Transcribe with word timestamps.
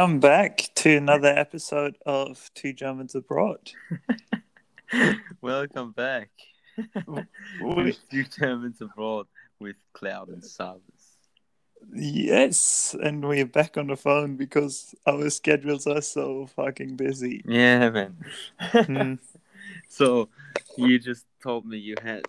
Welcome 0.00 0.20
back 0.20 0.70
to 0.76 0.96
another 0.96 1.28
episode 1.28 1.98
of 2.06 2.50
Two 2.54 2.72
Germans 2.72 3.14
Abroad. 3.14 3.72
Welcome 5.42 5.92
back. 5.92 6.30
We- 7.62 7.98
Two 8.10 8.24
Germans 8.24 8.80
abroad 8.80 9.26
with 9.58 9.76
Cloud 9.92 10.30
and 10.30 10.42
Sabas. 10.42 10.80
yes, 11.92 12.96
and 13.02 13.28
we're 13.28 13.44
back 13.44 13.76
on 13.76 13.88
the 13.88 13.96
phone 13.96 14.36
because 14.36 14.94
our 15.06 15.28
schedules 15.28 15.86
are 15.86 16.00
so 16.00 16.46
fucking 16.46 16.96
busy. 16.96 17.42
Yeah, 17.44 17.90
man. 17.90 18.16
Hmm. 18.58 19.14
so 19.90 20.30
you 20.78 20.98
just 20.98 21.26
told 21.42 21.66
me 21.66 21.76
you 21.76 21.96
had 22.02 22.24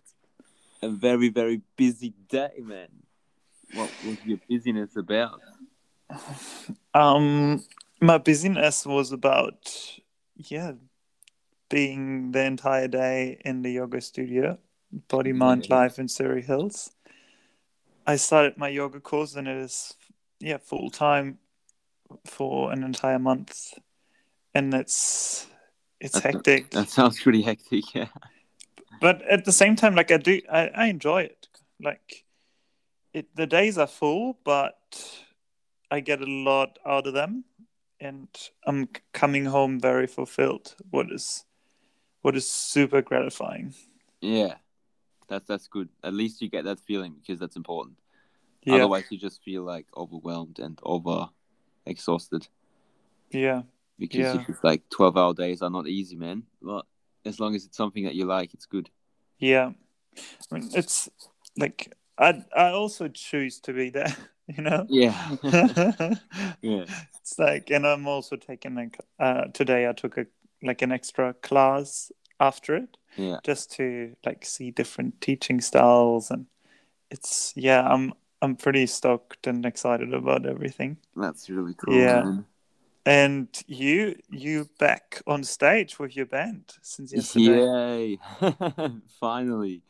a 0.81 0.89
very, 0.89 1.29
very 1.29 1.61
busy 1.77 2.13
day, 2.27 2.51
man. 2.61 2.89
What 3.75 3.89
was 4.05 4.17
your 4.25 4.39
busyness 4.49 4.97
about? 4.97 5.39
Um, 6.93 7.63
my 7.99 8.17
busyness 8.17 8.85
was 8.85 9.11
about, 9.11 9.73
yeah, 10.35 10.73
being 11.69 12.31
the 12.31 12.43
entire 12.43 12.87
day 12.87 13.41
in 13.45 13.61
the 13.61 13.71
yoga 13.71 14.01
studio, 14.01 14.57
Body 15.07 15.31
Mind. 15.31 15.69
Life 15.69 15.99
in 15.99 16.07
Surry 16.07 16.41
Hills. 16.41 16.91
I 18.05 18.15
started 18.17 18.57
my 18.57 18.67
yoga 18.67 18.99
course 18.99 19.35
and 19.35 19.47
it 19.47 19.57
is, 19.57 19.93
yeah, 20.39 20.57
full 20.57 20.89
time 20.89 21.37
for 22.25 22.71
an 22.71 22.83
entire 22.83 23.19
month, 23.19 23.73
and 24.53 24.73
it's 24.73 25.47
it's 25.99 26.15
That's- 26.15 26.33
hectic. 26.33 26.71
That 26.71 26.89
sounds 26.89 27.21
pretty 27.21 27.41
hectic, 27.41 27.93
yeah. 27.93 28.07
but 28.99 29.21
at 29.21 29.45
the 29.45 29.51
same 29.51 29.75
time, 29.75 29.95
like 29.95 30.11
I 30.11 30.17
do, 30.17 30.41
I, 30.51 30.67
I 30.75 30.85
enjoy 30.87 31.21
it. 31.21 31.47
Like 31.81 32.25
it, 33.13 33.33
the 33.35 33.47
days 33.47 33.77
are 33.77 33.87
full, 33.87 34.37
but 34.43 34.77
I 35.91 35.99
get 35.99 36.21
a 36.21 36.25
lot 36.25 36.79
out 36.85 37.05
of 37.05 37.13
them, 37.13 37.43
and 37.99 38.27
I'm 38.65 38.87
coming 39.13 39.45
home 39.45 39.79
very 39.79 40.07
fulfilled. 40.07 40.75
What 40.89 41.11
is, 41.11 41.45
what 42.21 42.35
is 42.35 42.49
super 42.49 43.01
gratifying. 43.01 43.73
Yeah. 44.21 44.55
That's 45.27 45.47
that's 45.47 45.67
good. 45.67 45.89
At 46.03 46.13
least 46.13 46.41
you 46.41 46.49
get 46.49 46.65
that 46.65 46.79
feeling 46.79 47.15
because 47.19 47.39
that's 47.39 47.55
important. 47.55 47.97
Yeah, 48.63 48.75
Otherwise 48.75 49.05
you 49.09 49.17
just 49.17 49.41
feel 49.43 49.63
like 49.63 49.85
overwhelmed 49.95 50.59
and 50.59 50.77
over 50.83 51.29
exhausted. 51.85 52.47
yeah, 53.31 53.61
because 53.97 54.35
Yeah. 54.35 54.45
it's 54.47 54.63
like 54.63 54.89
12 54.89 55.17
hour 55.17 55.33
days 55.33 55.61
are 55.61 55.69
not 55.69 55.87
easy 55.87 56.15
man 56.15 56.43
but 56.61 56.85
as 57.25 57.39
long 57.39 57.55
as 57.55 57.65
it's 57.65 57.77
something 57.77 58.03
that 58.03 58.13
you 58.15 58.25
like 58.25 58.53
it's 58.53 58.65
good 58.67 58.89
yeah. 59.39 59.71
I 60.51 60.55
mean, 60.59 60.69
it's 60.75 61.09
like 61.57 61.93
I, 62.21 62.43
I 62.55 62.69
also 62.71 63.07
choose 63.09 63.59
to 63.61 63.73
be 63.73 63.89
there. 63.89 64.15
You 64.57 64.63
know. 64.63 64.85
yeah 64.89 65.15
yeah 66.61 66.85
it's 67.21 67.39
like 67.39 67.69
and 67.71 67.87
i'm 67.87 68.05
also 68.07 68.35
taking 68.35 68.75
like 68.75 68.99
uh 69.19 69.45
today 69.53 69.87
i 69.87 69.93
took 69.93 70.17
a 70.17 70.25
like 70.61 70.81
an 70.81 70.91
extra 70.91 71.33
class 71.35 72.11
after 72.39 72.75
it 72.75 72.97
yeah 73.17 73.37
just 73.45 73.71
to 73.77 74.15
like 74.25 74.43
see 74.43 74.71
different 74.71 75.21
teaching 75.21 75.61
styles 75.61 76.31
and 76.31 76.47
it's 77.11 77.53
yeah 77.55 77.87
i'm 77.87 78.13
i'm 78.41 78.55
pretty 78.57 78.85
stoked 78.85 79.47
and 79.47 79.65
excited 79.65 80.13
about 80.13 80.45
everything 80.45 80.97
that's 81.15 81.49
really 81.49 81.75
cool 81.75 81.95
Yeah. 81.95 82.23
man. 82.23 82.45
and 83.05 83.47
you 83.67 84.15
you 84.29 84.67
back 84.79 85.21
on 85.25 85.43
stage 85.43 85.97
with 85.99 86.15
your 86.17 86.25
band 86.27 86.73
since 86.81 87.13
yesterday 87.13 87.61
yay 87.61 88.19
finally 89.19 89.81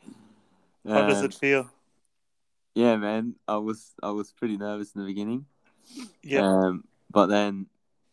how 0.86 1.02
does 1.02 1.22
Uh, 1.22 1.26
it 1.26 1.34
feel 1.34 1.70
yeah 2.74 2.96
man 2.96 3.34
i 3.46 3.56
was 3.56 3.92
i 4.02 4.10
was 4.10 4.32
pretty 4.32 4.56
nervous 4.56 4.92
in 4.94 5.00
the 5.00 5.06
beginning. 5.06 5.46
Yeah. 6.22 6.40
Um 6.46 6.84
but 7.10 7.26
then 7.26 7.66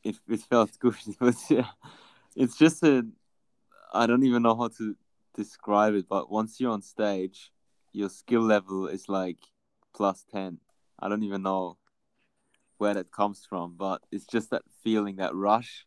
it, 0.04 0.18
it 0.28 0.42
felt 0.42 0.78
good. 0.80 0.96
But 1.20 1.36
yeah. 1.50 1.68
It's 2.36 2.58
just 2.58 2.84
a 2.84 3.06
i 3.94 4.06
don't 4.06 4.24
even 4.24 4.44
know 4.44 4.56
how 4.56 4.68
to 4.68 4.96
describe 5.36 5.94
it 5.96 6.08
but 6.08 6.30
once 6.32 6.60
you're 6.60 6.72
on 6.72 6.82
stage 6.82 7.52
your 7.92 8.10
skill 8.10 8.42
level 8.42 8.88
is 8.88 9.10
like 9.10 9.38
plus 9.96 10.26
10 10.32 10.60
i 11.00 11.10
don't 11.10 11.24
even 11.24 11.42
know 11.42 11.78
where 12.78 12.94
that 12.94 13.12
comes 13.12 13.46
from 13.50 13.76
but 13.78 14.02
it's 14.12 14.26
just 14.26 14.52
that 14.52 14.62
feeling 14.84 15.18
that 15.18 15.36
rush. 15.36 15.86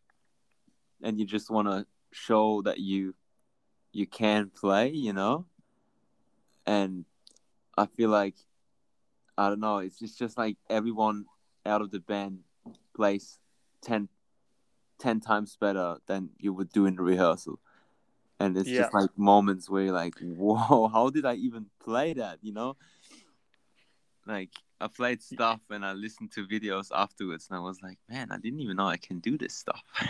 And 1.01 1.19
you 1.19 1.25
just 1.25 1.49
want 1.49 1.67
to 1.67 1.85
show 2.11 2.61
that 2.63 2.79
you 2.79 3.15
you 3.91 4.05
can 4.05 4.49
play 4.49 4.89
you 4.89 5.13
know? 5.13 5.45
And 6.65 7.05
i 7.77 7.85
feel 7.85 8.09
like 8.09 8.35
i 9.37 9.49
don't 9.49 9.59
know 9.59 9.77
it's 9.77 9.99
just, 9.99 10.17
just 10.17 10.37
like 10.37 10.57
everyone 10.69 11.25
out 11.65 11.81
of 11.81 11.91
the 11.91 11.99
band 11.99 12.39
plays 12.95 13.39
10, 13.81 14.07
10 14.99 15.19
times 15.19 15.57
better 15.59 15.97
than 16.07 16.29
you 16.37 16.53
would 16.53 16.71
do 16.71 16.85
in 16.85 16.95
the 16.95 17.01
rehearsal. 17.01 17.59
And 18.39 18.57
it's 18.57 18.69
Yeah. 18.69 18.81
just 18.81 18.93
like 18.93 19.09
moments 19.17 19.69
where 19.69 19.83
you're 19.83 19.93
like, 19.93 20.15
whoa, 20.19 20.87
how 20.93 21.09
did 21.09 21.25
I 21.25 21.35
even 21.35 21.67
play 21.83 22.13
that? 22.13 22.39
You 22.41 22.53
know? 22.53 22.75
Like, 24.25 24.49
I 24.79 24.87
played 24.87 25.21
stuff 25.21 25.61
and 25.69 25.85
I 25.85 25.93
listened 25.93 26.31
to 26.33 26.47
videos 26.47 26.89
afterwards 26.93 27.47
and 27.49 27.57
I 27.57 27.61
was 27.61 27.81
like, 27.81 27.97
man, 28.09 28.31
I 28.31 28.37
didn't 28.37 28.59
even 28.59 28.77
know 28.77 28.87
I 28.87 28.97
can 28.97 29.19
do 29.19 29.37
this 29.37 29.53
stuff. 29.53 29.83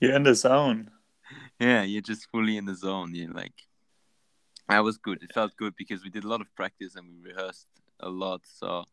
you're 0.00 0.14
in 0.14 0.22
the 0.22 0.34
zone 0.34 0.90
yeah, 1.60 1.82
you're 1.82 2.02
just 2.02 2.28
fully 2.30 2.56
in 2.56 2.64
the 2.64 2.74
zone. 2.74 3.14
You're 3.14 3.30
like, 3.32 3.54
I 4.68 4.80
was 4.80 4.96
good. 4.96 5.22
It 5.22 5.32
felt 5.34 5.56
good 5.56 5.74
because 5.76 6.02
we 6.02 6.10
did 6.10 6.24
a 6.24 6.28
lot 6.28 6.40
of 6.40 6.54
practice 6.54 6.96
and 6.96 7.06
we 7.06 7.30
rehearsed 7.30 7.66
a 8.00 8.08
lot. 8.08 8.42
So, 8.44 8.84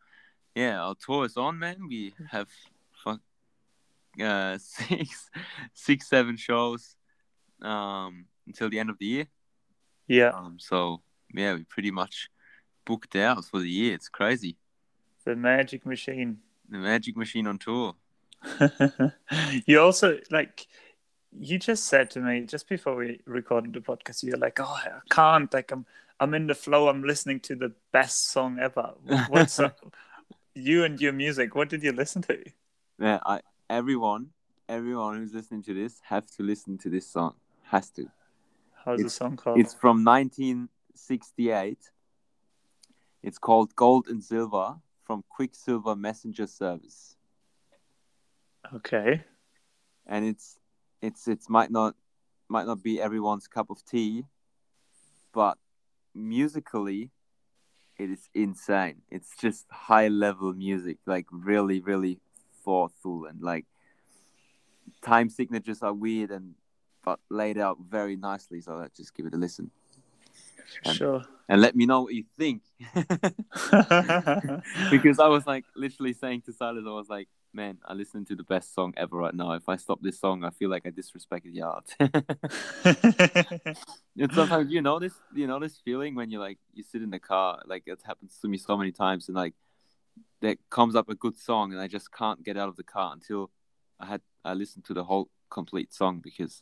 yeah, 0.55 0.81
our 0.81 0.95
tour 0.95 1.25
is 1.25 1.37
on, 1.37 1.59
man. 1.59 1.77
We 1.87 2.13
have 2.31 2.47
uh, 4.21 4.57
six, 4.61 5.29
six, 5.73 6.07
seven 6.09 6.37
shows 6.37 6.95
um, 7.61 8.25
until 8.47 8.69
the 8.69 8.79
end 8.79 8.89
of 8.89 8.97
the 8.99 9.05
year. 9.05 9.27
yeah 10.07 10.29
Um, 10.29 10.57
so, 10.59 11.01
yeah, 11.33 11.53
we 11.53 11.63
pretty 11.63 11.91
much 11.91 12.29
booked 12.85 13.15
out 13.15 13.45
for 13.45 13.59
the 13.59 13.69
year. 13.69 13.93
It's 13.93 14.09
crazy. 14.09 14.57
the 15.25 15.35
magic 15.35 15.85
machine 15.85 16.39
The 16.69 16.77
Magic 16.79 17.15
Machine 17.17 17.47
on 17.47 17.57
tour. 17.57 17.95
you 19.65 19.81
also 19.81 20.17
like 20.31 20.67
you 21.37 21.59
just 21.59 21.85
said 21.85 22.09
to 22.09 22.19
me 22.19 22.41
just 22.41 22.67
before 22.67 22.95
we 22.95 23.19
recorded 23.25 23.73
the 23.73 23.79
podcast 23.79 24.23
you're 24.23 24.37
like 24.37 24.59
oh 24.59 24.77
i 24.83 24.89
can't 25.09 25.53
like 25.53 25.71
i'm 25.71 25.85
i'm 26.19 26.33
in 26.33 26.47
the 26.47 26.55
flow 26.55 26.89
i'm 26.89 27.03
listening 27.03 27.39
to 27.39 27.55
the 27.55 27.71
best 27.91 28.31
song 28.31 28.57
ever 28.59 28.93
what's 29.29 29.59
up 29.59 29.79
you 30.55 30.83
and 30.83 30.99
your 30.99 31.13
music 31.13 31.55
what 31.55 31.69
did 31.69 31.83
you 31.83 31.91
listen 31.91 32.21
to 32.21 32.37
Yeah, 32.99 33.19
I 33.25 33.41
everyone, 33.69 34.29
everyone 34.67 35.17
who's 35.17 35.33
listening 35.33 35.63
to 35.63 35.73
this 35.73 36.01
have 36.05 36.29
to 36.31 36.43
listen 36.43 36.77
to 36.79 36.89
this 36.89 37.07
song. 37.07 37.35
Has 37.63 37.89
to. 37.91 38.09
how's 38.83 39.01
the 39.01 39.09
song 39.09 39.37
called 39.37 39.59
It's 39.59 39.73
from 39.73 40.03
1968. 40.03 41.77
It's 43.21 43.37
called 43.37 43.75
Gold 43.75 44.07
and 44.07 44.23
Silver 44.23 44.75
from 45.03 45.23
Quicksilver 45.29 45.95
Messenger 45.95 46.47
Service, 46.47 47.15
okay 48.73 49.23
and 50.05 50.25
it's 50.25 50.57
it's 51.01 51.27
it 51.27 51.39
might 51.49 51.71
not 51.71 51.95
might 52.47 52.65
not 52.65 52.81
be 52.83 52.99
everyone's 53.01 53.47
cup 53.47 53.69
of 53.69 53.83
tea, 53.85 54.25
but 55.33 55.57
musically, 56.15 57.11
it 57.97 58.09
is 58.09 58.27
insane. 58.33 59.01
It's 59.09 59.35
just 59.37 59.65
high 59.69 60.07
level 60.07 60.53
music, 60.53 60.97
like 61.05 61.25
really 61.31 61.79
really 61.81 62.19
thoughtful 62.65 63.25
and 63.25 63.41
like 63.41 63.65
time 65.01 65.29
signatures 65.29 65.81
are 65.81 65.93
weird 65.93 66.31
and 66.31 66.55
but 67.03 67.19
laid 67.29 67.57
out 67.57 67.77
very 67.87 68.15
nicely. 68.15 68.61
So 68.61 68.75
let's 68.75 68.97
just 68.97 69.15
give 69.15 69.25
it 69.25 69.33
a 69.33 69.37
listen 69.37 69.71
And- 70.85 70.95
sure 70.95 71.23
and 71.47 71.61
let 71.61 71.75
me 71.75 71.85
know 71.87 72.01
what 72.03 72.13
you 72.13 72.25
think. 72.37 72.61
because 74.91 75.19
I 75.19 75.27
was 75.27 75.47
like 75.47 75.65
literally 75.75 76.13
saying 76.13 76.41
to 76.45 76.53
Silas, 76.53 76.83
I 76.85 76.91
was 76.91 77.09
like, 77.09 77.27
man, 77.53 77.77
I 77.85 77.93
listen 77.93 78.25
to 78.25 78.35
the 78.35 78.43
best 78.43 78.73
song 78.73 78.93
ever 78.97 79.17
right 79.17 79.33
now. 79.33 79.53
If 79.53 79.67
I 79.69 79.77
stop 79.77 80.01
this 80.01 80.19
song, 80.19 80.43
I 80.43 80.49
feel 80.51 80.69
like 80.69 80.85
I 80.85 80.91
disrespected 80.91 81.53
the 81.53 81.61
art. 81.63 81.95
and 84.17 84.33
sometimes 84.33 84.71
you 84.71 84.81
know 84.81 84.99
this, 84.99 85.13
you 85.33 85.47
know 85.47 85.59
this 85.59 85.77
feeling 85.83 86.15
when 86.15 86.29
you 86.31 86.39
like 86.39 86.57
you 86.73 86.83
sit 86.83 87.01
in 87.01 87.09
the 87.09 87.19
car, 87.19 87.61
like 87.65 87.83
it 87.87 87.99
happens 88.05 88.37
to 88.41 88.47
me 88.47 88.57
so 88.57 88.77
many 88.77 88.91
times, 88.91 89.27
and 89.27 89.35
like 89.35 89.53
there 90.41 90.55
comes 90.69 90.95
up 90.95 91.09
a 91.09 91.15
good 91.15 91.37
song, 91.37 91.73
and 91.73 91.81
I 91.81 91.87
just 91.87 92.11
can't 92.11 92.43
get 92.43 92.57
out 92.57 92.69
of 92.69 92.75
the 92.75 92.83
car 92.83 93.13
until 93.13 93.49
I 93.99 94.05
had 94.05 94.21
I 94.45 94.53
listened 94.53 94.85
to 94.85 94.93
the 94.93 95.03
whole 95.03 95.29
complete 95.49 95.93
song 95.93 96.19
because 96.23 96.61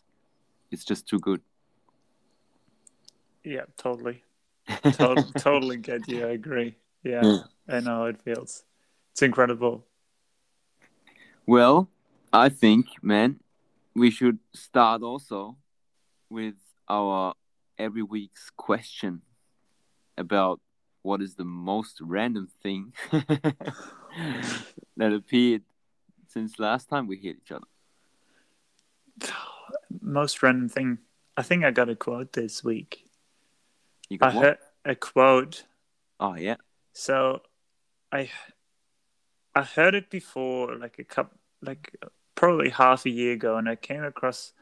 it's 0.72 0.86
just 0.86 1.08
too 1.08 1.20
good. 1.20 1.42
yeah 3.44 3.64
totally 3.78 4.24
totally, 4.92 5.32
totally 5.38 5.78
get 5.78 6.06
you 6.10 6.28
i 6.28 6.32
agree 6.32 6.76
yeah 7.04 7.22
Yeah. 7.24 7.38
i 7.70 7.80
know 7.80 8.00
how 8.00 8.06
it 8.06 8.20
feels 8.22 8.64
it's 9.14 9.22
incredible 9.22 9.86
Well, 11.48 11.90
I 12.34 12.50
think, 12.50 12.88
man, 13.02 13.40
we 13.96 14.12
should 14.12 14.40
start 14.54 15.02
also 15.02 15.56
with 16.30 16.56
our 16.90 17.36
every 17.78 18.04
week's 18.04 18.50
question 18.50 19.22
about 20.18 20.60
what 21.04 21.22
is 21.22 21.36
the 21.36 21.46
most 21.46 22.02
random 22.02 22.50
thing 22.62 22.92
that 24.98 25.14
appeared 25.14 25.62
since 26.28 26.60
last 26.60 26.90
time 26.90 27.08
we 27.08 27.16
hit 27.16 27.38
each 27.38 27.52
other? 27.54 27.68
Most 30.02 30.44
random 30.44 30.68
thing. 30.68 30.98
I 31.38 31.44
think 31.44 31.64
I 31.64 31.72
got 31.72 31.88
a 31.88 31.96
quote 31.96 32.34
this 32.34 32.62
week. 32.62 33.06
You 34.10 34.18
I 34.20 34.26
got 34.26 34.36
what? 34.36 34.44
heard 34.44 34.58
a 34.84 34.96
quote. 34.96 35.64
Oh 36.20 36.36
yeah. 36.36 36.58
So, 36.92 37.42
I 38.12 38.30
I 39.56 39.64
heard 39.64 39.96
it 39.96 40.10
before, 40.12 40.76
like 40.76 41.00
a 41.00 41.04
couple, 41.04 41.37
like 41.62 41.96
probably 42.36 42.70
half 42.70 43.06
a 43.06 43.10
year 43.10 43.34
ago, 43.34 43.58
and 43.58 43.68
I 43.68 43.76
came 43.76 44.04
across 44.04 44.54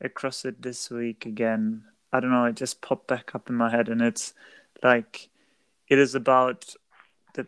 across 0.00 0.44
it 0.44 0.62
this 0.62 0.90
week 0.90 1.26
again. 1.26 1.84
I 2.12 2.20
don't 2.20 2.30
know. 2.30 2.44
It 2.44 2.56
just 2.56 2.80
popped 2.80 3.08
back 3.08 3.34
up 3.34 3.48
in 3.48 3.54
my 3.54 3.70
head, 3.70 3.88
and 3.88 4.00
it's 4.00 4.34
like 4.82 5.28
it 5.88 5.98
is 5.98 6.14
about 6.14 6.74
the 7.34 7.46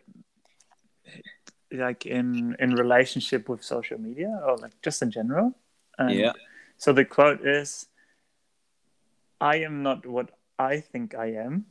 like 1.71 2.05
in 2.05 2.55
in 2.59 2.75
relationship 2.75 3.49
with 3.49 3.63
social 3.63 3.97
media 3.97 4.39
or 4.45 4.57
like 4.57 4.81
just 4.81 5.01
in 5.01 5.11
general. 5.11 5.55
And 5.97 6.15
Yeah. 6.15 6.33
So 6.77 6.93
the 6.93 7.05
quote 7.05 7.45
is, 7.45 7.87
"I 9.39 9.57
am 9.57 9.83
not 9.83 10.05
what 10.05 10.31
I 10.57 10.79
think 10.79 11.15
I 11.15 11.33
am. 11.33 11.65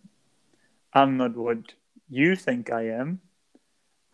I'm 0.92 1.16
not 1.16 1.36
what 1.36 1.74
you 2.08 2.34
think 2.34 2.72
I 2.72 2.88
am. 2.88 3.20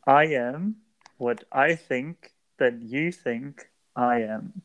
I 0.07 0.27
am 0.27 0.77
what 1.17 1.45
I 1.51 1.75
think 1.75 2.36
that 2.59 2.83
you 2.83 3.13
think 3.13 3.71
I 3.95 4.23
am." 4.23 4.63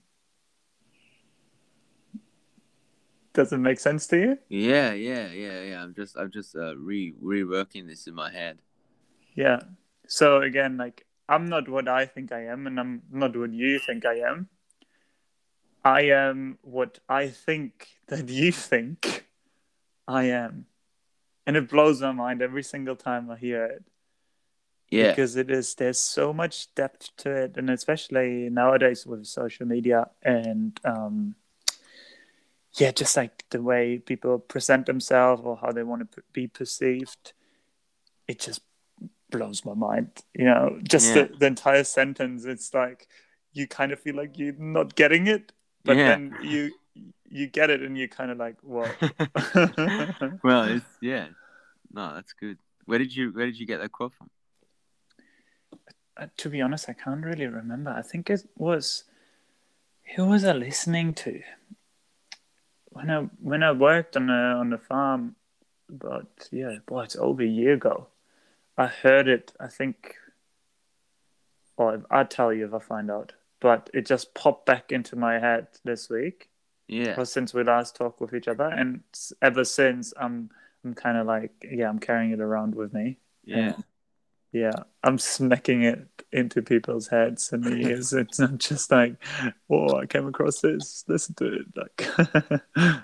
Does 3.33 3.53
it 3.53 3.57
make 3.59 3.79
sense 3.79 4.07
to 4.07 4.17
you? 4.17 4.37
Yeah, 4.49 4.91
yeah, 4.91 5.31
yeah, 5.31 5.61
yeah. 5.61 5.83
I'm 5.83 5.93
just, 5.93 6.17
I'm 6.17 6.31
just 6.31 6.55
uh, 6.55 6.75
re 6.75 7.13
reworking 7.23 7.87
this 7.87 8.07
in 8.07 8.13
my 8.13 8.29
head. 8.29 8.59
Yeah. 9.35 9.61
So 10.07 10.41
again, 10.41 10.75
like 10.75 11.05
I'm 11.29 11.45
not 11.47 11.69
what 11.69 11.87
I 11.87 12.05
think 12.05 12.33
I 12.33 12.45
am, 12.47 12.67
and 12.67 12.79
I'm 12.79 13.03
not 13.09 13.37
what 13.37 13.53
you 13.53 13.79
think 13.79 14.05
I 14.05 14.15
am. 14.15 14.49
I 15.83 16.01
am 16.01 16.59
what 16.61 16.99
I 17.07 17.29
think 17.29 17.87
that 18.07 18.29
you 18.29 18.51
think 18.51 19.25
I 20.07 20.25
am. 20.25 20.65
And 21.47 21.57
it 21.57 21.69
blows 21.69 22.01
my 22.01 22.11
mind 22.11 22.41
every 22.41 22.63
single 22.63 22.95
time 22.95 23.31
I 23.31 23.37
hear 23.37 23.65
it. 23.65 23.83
Yeah, 24.91 25.09
Because 25.11 25.35
it 25.37 25.49
is 25.49 25.75
there's 25.75 25.99
so 25.99 26.33
much 26.33 26.73
depth 26.75 27.15
to 27.17 27.31
it, 27.31 27.55
and 27.57 27.69
especially 27.69 28.49
nowadays 28.49 29.05
with 29.05 29.25
social 29.25 29.65
media 29.65 30.09
and 30.21 30.79
um 30.85 31.35
yeah, 32.75 32.91
just 32.91 33.17
like 33.17 33.43
the 33.49 33.61
way 33.61 33.97
people 33.99 34.39
present 34.39 34.85
themselves 34.85 35.41
or 35.43 35.57
how 35.57 35.71
they 35.71 35.83
want 35.83 36.09
to 36.11 36.23
be 36.31 36.47
perceived, 36.47 37.33
it 38.27 38.39
just 38.39 38.61
blows 39.29 39.65
my 39.65 39.73
mind. 39.73 40.09
You 40.33 40.45
know, 40.45 40.79
just 40.83 41.13
Yeah. 41.13 41.23
the, 41.23 41.37
the 41.39 41.45
entire 41.47 41.83
sentence. 41.83 42.45
It's 42.45 42.73
like 42.73 43.07
you 43.53 43.67
kind 43.67 43.91
of 43.91 43.99
feel 43.99 44.15
like 44.15 44.37
you're 44.37 44.53
not 44.57 44.95
getting 44.95 45.27
it, 45.27 45.51
but 45.83 45.97
Yeah. 45.97 46.15
then 46.15 46.37
you 46.39 46.71
you 47.29 47.47
get 47.47 47.69
it, 47.69 47.81
and 47.81 47.97
you're 47.97 48.07
kind 48.07 48.31
of 48.31 48.37
like, 48.37 48.55
well 48.63 48.95
well, 50.43 50.63
it's 50.65 50.85
yeah. 51.01 51.27
No, 51.93 52.13
that's 52.15 52.33
good. 52.33 52.57
Where 52.85 52.99
did 52.99 53.13
you, 53.15 53.31
where 53.31 53.45
did 53.45 53.59
you 53.59 53.65
get 53.65 53.79
that 53.81 53.91
quote 53.91 54.13
from? 54.13 54.29
Uh, 56.17 56.27
to 56.37 56.49
be 56.49 56.61
honest, 56.61 56.89
I 56.89 56.93
can't 56.93 57.23
really 57.23 57.47
remember. 57.47 57.89
I 57.91 58.01
think 58.01 58.29
it 58.29 58.45
was 58.57 59.05
who 60.15 60.25
was 60.25 60.43
I 60.43 60.51
listening 60.53 61.13
to 61.15 61.41
when 62.89 63.09
I 63.09 63.21
when 63.41 63.63
I 63.63 63.71
worked 63.71 64.17
on 64.17 64.29
a 64.29 64.57
on 64.59 64.69
the 64.69 64.77
farm, 64.77 65.35
but 65.89 66.49
yeah, 66.51 66.77
boy, 66.85 67.03
it's 67.03 67.15
over 67.15 67.41
a 67.41 67.45
year 67.47 67.73
ago. 67.73 68.07
I 68.77 68.87
heard 68.87 69.27
it. 69.27 69.53
I 69.59 69.67
think. 69.67 70.15
Well, 71.77 72.03
I'll 72.11 72.27
tell 72.27 72.53
you 72.53 72.65
if 72.65 72.73
I 72.73 72.79
find 72.79 73.09
out. 73.09 73.33
But 73.59 73.89
it 73.93 74.05
just 74.05 74.33
popped 74.33 74.65
back 74.65 74.91
into 74.91 75.15
my 75.15 75.39
head 75.39 75.67
this 75.83 76.09
week, 76.09 76.49
Yeah, 76.87 77.23
since 77.23 77.53
we 77.53 77.63
last 77.63 77.95
talked 77.95 78.19
with 78.19 78.33
each 78.33 78.47
other, 78.47 78.65
and 78.65 79.01
ever 79.41 79.63
since 79.63 80.13
I'm 80.19 80.49
I'm 80.83 80.93
kind 80.95 81.17
of 81.17 81.27
like 81.27 81.51
yeah, 81.69 81.87
I'm 81.87 81.99
carrying 81.99 82.31
it 82.31 82.39
around 82.41 82.75
with 82.75 82.91
me. 82.93 83.17
yeah, 83.45 83.73
Yeah, 84.51 84.73
I'm 85.03 85.17
smacking 85.17 85.83
it 85.83 86.07
into 86.31 86.61
people's 86.61 87.07
heads 87.07 87.53
and 87.53 87.65
ears. 87.81 88.11
it's 88.13 88.39
not 88.39 88.57
just 88.57 88.91
like, 88.91 89.15
oh, 89.69 89.95
I 89.95 90.05
came 90.05 90.27
across 90.27 90.59
this, 90.59 91.05
listen 91.07 91.35
to 91.35 91.61
it. 91.61 91.65
Like, 91.75 93.03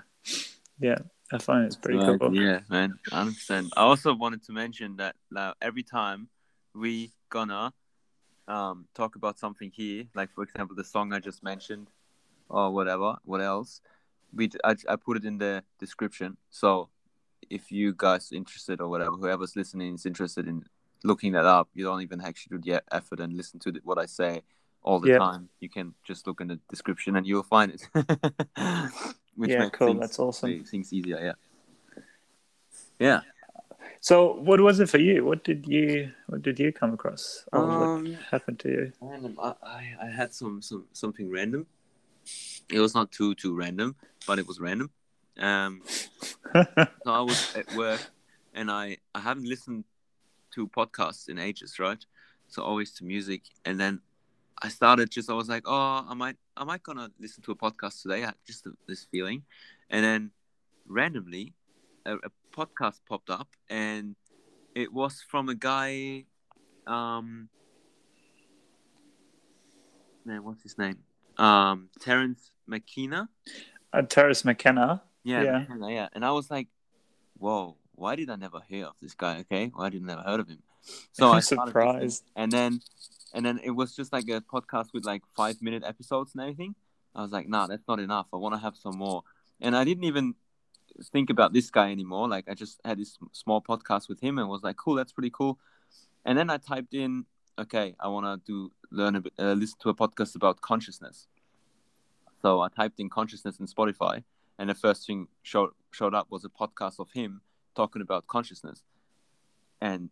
yeah, 0.78 0.98
I 1.32 1.38
find 1.38 1.66
it's 1.66 1.76
pretty 1.76 1.98
Right, 1.98 2.20
cool. 2.20 2.34
Yeah, 2.34 2.60
man, 2.68 2.98
I 3.12 3.22
understand. 3.22 3.72
I 3.76 3.82
also 3.82 4.14
wanted 4.14 4.44
to 4.44 4.52
mention 4.52 4.96
that 4.96 5.16
now 5.30 5.54
every 5.62 5.82
time 5.82 6.28
we 6.74 7.12
gonna 7.30 7.72
um 8.46 8.86
talk 8.94 9.16
about 9.16 9.38
something 9.38 9.70
here, 9.70 10.04
like 10.14 10.30
for 10.32 10.42
example 10.42 10.76
the 10.76 10.84
song 10.84 11.12
I 11.12 11.18
just 11.18 11.42
mentioned, 11.42 11.88
or 12.50 12.70
whatever, 12.72 13.16
what 13.24 13.40
else, 13.40 13.80
we 14.34 14.50
I, 14.64 14.76
I 14.88 14.96
put 14.96 15.16
it 15.16 15.24
in 15.24 15.38
the 15.38 15.64
description. 15.78 16.36
So 16.50 16.90
if 17.48 17.72
you 17.72 17.94
guys 17.96 18.32
interested 18.32 18.80
or 18.82 18.88
whatever, 18.88 19.16
whoever's 19.16 19.56
listening 19.56 19.94
is 19.94 20.04
interested 20.04 20.46
in 20.46 20.64
looking 21.04 21.32
that 21.32 21.44
up, 21.44 21.68
you 21.74 21.84
don't 21.84 22.02
even 22.02 22.20
actually 22.20 22.58
do 22.58 22.72
the 22.72 22.82
effort 22.92 23.20
and 23.20 23.36
listen 23.36 23.60
to 23.60 23.72
what 23.84 23.98
I 23.98 24.06
say 24.06 24.42
all 24.82 25.00
the 25.00 25.08
Yeah. 25.08 25.18
time. 25.18 25.48
You 25.60 25.68
can 25.68 25.94
just 26.04 26.26
look 26.26 26.40
in 26.40 26.48
the 26.48 26.60
description 26.68 27.16
and 27.16 27.26
you'll 27.26 27.42
find 27.42 27.72
it. 27.72 27.88
Which 29.36 29.50
Yeah, 29.52 29.68
cool. 29.70 29.88
things, 29.88 30.00
That's 30.00 30.18
awesome. 30.18 30.50
makes 30.50 30.70
things 30.70 30.92
easier. 30.92 31.18
Yeah. 31.20 31.32
Yeah. 32.98 33.20
So, 34.00 34.34
what 34.34 34.60
was 34.60 34.80
it 34.80 34.88
for 34.88 34.98
you? 34.98 35.24
What 35.24 35.44
did 35.44 35.66
you 35.66 36.12
What 36.26 36.42
did 36.42 36.58
you 36.58 36.72
come 36.72 36.94
across? 36.94 37.44
Or 37.52 37.62
Um, 37.64 37.78
what 37.78 38.22
happened 38.30 38.58
to 38.60 38.68
you? 38.68 38.92
Random. 39.00 39.36
I, 39.40 39.54
I, 39.62 39.94
I 40.02 40.06
had 40.06 40.34
some, 40.34 40.62
some 40.62 40.86
something 40.92 41.30
random. 41.30 41.66
It 42.70 42.80
was 42.80 42.94
not 42.94 43.10
too 43.12 43.34
too 43.34 43.54
random, 43.54 43.96
but 44.26 44.38
it 44.38 44.46
was 44.46 44.60
random. 44.60 44.90
Um, 45.38 45.82
so 46.54 47.06
I 47.06 47.20
was 47.20 47.54
at 47.54 47.72
work, 47.72 48.00
and 48.54 48.70
I 48.70 48.98
I 49.14 49.20
haven't 49.20 49.48
listened 49.48 49.84
to 50.58 50.66
podcasts 50.68 51.28
in 51.28 51.38
ages, 51.38 51.78
right? 51.78 52.04
So 52.48 52.62
always 52.62 52.92
to 52.94 53.04
music, 53.04 53.42
and 53.64 53.78
then 53.78 54.00
I 54.60 54.68
started 54.68 55.10
just 55.10 55.30
I 55.30 55.34
was 55.34 55.48
like, 55.48 55.62
oh, 55.66 56.04
I 56.08 56.14
might 56.14 56.36
I 56.56 56.64
might 56.64 56.82
gonna 56.82 57.10
listen 57.20 57.42
to 57.44 57.52
a 57.52 57.54
podcast 57.54 58.02
today. 58.02 58.22
I 58.22 58.26
had 58.26 58.34
just 58.46 58.66
this 58.88 59.06
feeling, 59.12 59.42
and 59.90 60.04
then 60.04 60.30
randomly, 60.86 61.54
a, 62.04 62.14
a 62.16 62.30
podcast 62.52 63.00
popped 63.08 63.30
up, 63.30 63.48
and 63.70 64.16
it 64.74 64.92
was 64.92 65.22
from 65.30 65.48
a 65.48 65.54
guy. 65.54 66.24
Um, 66.86 67.48
man, 70.24 70.42
what's 70.42 70.62
his 70.62 70.76
name? 70.78 70.98
Um, 71.36 71.88
Terence 72.00 72.50
McKenna. 72.66 73.28
uh, 73.92 74.02
Terence 74.02 74.44
McKenna. 74.44 75.02
Yeah, 75.22 75.42
Yeah. 75.42 75.58
McKenna, 75.60 75.92
yeah. 75.92 76.08
And 76.14 76.24
I 76.24 76.32
was 76.32 76.50
like, 76.50 76.68
whoa, 77.38 77.76
why 77.98 78.16
did 78.16 78.30
I 78.30 78.36
never 78.36 78.60
hear 78.68 78.86
of 78.86 78.94
this 79.00 79.14
guy? 79.14 79.40
Okay, 79.40 79.70
why 79.74 79.88
did 79.90 80.02
I 80.02 80.06
never 80.06 80.22
heard 80.22 80.40
of 80.40 80.48
him? 80.48 80.62
So 81.12 81.28
I 81.32 81.36
I'm 81.36 81.42
surprised. 81.42 82.02
listening, 82.02 82.32
and 82.36 82.52
then, 82.52 82.80
and 83.34 83.44
then 83.44 83.60
it 83.62 83.70
was 83.70 83.94
just 83.94 84.12
like 84.12 84.28
a 84.28 84.40
podcast 84.40 84.92
with 84.94 85.04
like 85.04 85.22
five 85.36 85.60
minute 85.60 85.82
episodes 85.84 86.34
and 86.34 86.42
everything. 86.42 86.74
I 87.14 87.22
was 87.22 87.32
like, 87.32 87.48
nah, 87.48 87.66
that's 87.66 87.86
not 87.88 88.00
enough. 88.00 88.26
I 88.32 88.36
want 88.36 88.54
to 88.54 88.60
have 88.60 88.76
some 88.76 88.96
more. 88.96 89.22
And 89.60 89.76
I 89.76 89.84
didn't 89.84 90.04
even 90.04 90.34
think 91.12 91.30
about 91.30 91.52
this 91.52 91.70
guy 91.70 91.90
anymore. 91.90 92.28
Like 92.28 92.48
I 92.48 92.54
just 92.54 92.80
had 92.84 92.98
this 92.98 93.18
small 93.32 93.60
podcast 93.60 94.08
with 94.08 94.20
him 94.20 94.38
and 94.38 94.48
was 94.48 94.62
like, 94.62 94.76
cool, 94.76 94.94
that's 94.94 95.12
pretty 95.12 95.30
cool. 95.30 95.58
And 96.24 96.38
then 96.38 96.50
I 96.50 96.58
typed 96.58 96.94
in, 96.94 97.24
okay, 97.58 97.94
I 97.98 98.08
want 98.08 98.26
to 98.26 98.52
do 98.52 98.72
learn 98.90 99.16
a 99.16 99.20
bit, 99.20 99.32
uh, 99.38 99.52
listen 99.52 99.78
to 99.80 99.88
a 99.90 99.94
podcast 99.94 100.36
about 100.36 100.60
consciousness. 100.60 101.26
So 102.42 102.60
I 102.60 102.68
typed 102.68 103.00
in 103.00 103.08
consciousness 103.08 103.58
in 103.58 103.66
Spotify, 103.66 104.22
and 104.58 104.70
the 104.70 104.74
first 104.74 105.06
thing 105.06 105.26
showed 105.42 105.70
showed 105.90 106.14
up 106.14 106.28
was 106.30 106.44
a 106.44 106.48
podcast 106.48 107.00
of 107.00 107.10
him 107.12 107.40
talking 107.78 108.02
about 108.02 108.26
consciousness. 108.26 108.82
And 109.80 110.10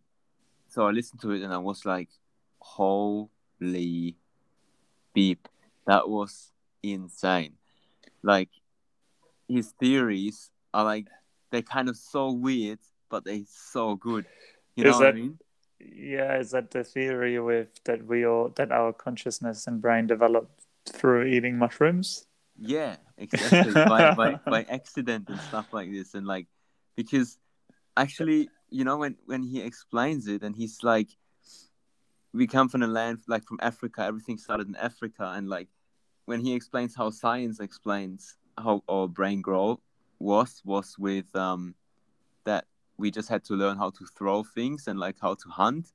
so 0.69 0.87
I 0.87 0.91
listened 0.91 1.19
to 1.21 1.31
it, 1.35 1.41
and 1.43 1.53
I 1.53 1.57
was 1.69 1.79
like, 1.85 2.09
"Holy 2.59 4.15
beep, 5.13 5.47
that 5.85 6.07
was 6.09 6.51
insane!" 6.81 7.53
Like 8.23 8.49
his 9.47 9.67
theories 9.79 10.49
are 10.73 10.85
like 10.93 11.07
they're 11.51 11.61
kind 11.77 11.89
of 11.89 11.97
so 11.97 12.31
weird, 12.31 12.79
but 13.11 13.23
they're 13.25 13.47
so 13.73 13.95
good. 13.95 14.25
You 14.75 14.83
know 14.85 14.91
Is 14.91 14.95
what 14.97 15.07
I 15.07 15.11
that- 15.11 15.15
mean? 15.19 15.37
Yeah, 15.79 16.39
is 16.39 16.49
that 16.51 16.71
the 16.71 16.83
theory 16.83 17.37
with 17.39 17.69
that 17.83 17.99
we 18.07 18.25
all 18.25 18.49
that 18.55 18.71
our 18.71 18.91
consciousness 18.93 19.67
and 19.67 19.79
brain 19.79 20.07
developed 20.07 20.65
through 20.89 21.25
eating 21.25 21.55
mushrooms? 21.59 22.25
Yeah, 22.57 22.95
exactly. 23.17 23.73
by, 23.73 24.15
by 24.15 24.29
by 24.55 24.61
accident 24.77 25.29
and 25.29 25.39
stuff 25.49 25.67
like 25.77 25.91
this, 25.91 26.15
and 26.15 26.25
like 26.25 26.47
because 26.95 27.37
actually, 27.97 28.49
you 28.69 28.83
know, 28.85 28.97
when 28.97 29.17
when 29.25 29.43
he 29.43 29.61
explains 29.61 30.27
it, 30.27 30.43
and 30.43 30.55
he's 30.55 30.83
like, 30.83 31.09
we 32.33 32.47
come 32.47 32.69
from 32.69 32.83
a 32.83 32.87
land 32.87 33.19
like 33.27 33.43
from 33.45 33.59
Africa. 33.61 34.01
Everything 34.03 34.37
started 34.37 34.67
in 34.67 34.75
Africa, 34.75 35.33
and 35.35 35.49
like 35.49 35.69
when 36.25 36.41
he 36.41 36.53
explains 36.53 36.95
how 36.95 37.09
science 37.09 37.59
explains 37.59 38.37
how 38.57 38.83
our 38.89 39.07
brain 39.07 39.41
grow 39.41 39.79
was 40.19 40.61
was 40.65 40.95
with 40.97 41.35
um 41.35 41.75
that 42.45 42.65
we 42.97 43.11
just 43.11 43.29
had 43.29 43.43
to 43.45 43.53
learn 43.53 43.77
how 43.77 43.89
to 43.91 44.05
throw 44.17 44.43
things 44.43 44.87
and 44.87 44.99
like 44.99 45.17
how 45.21 45.35
to 45.35 45.49
hunt. 45.49 45.93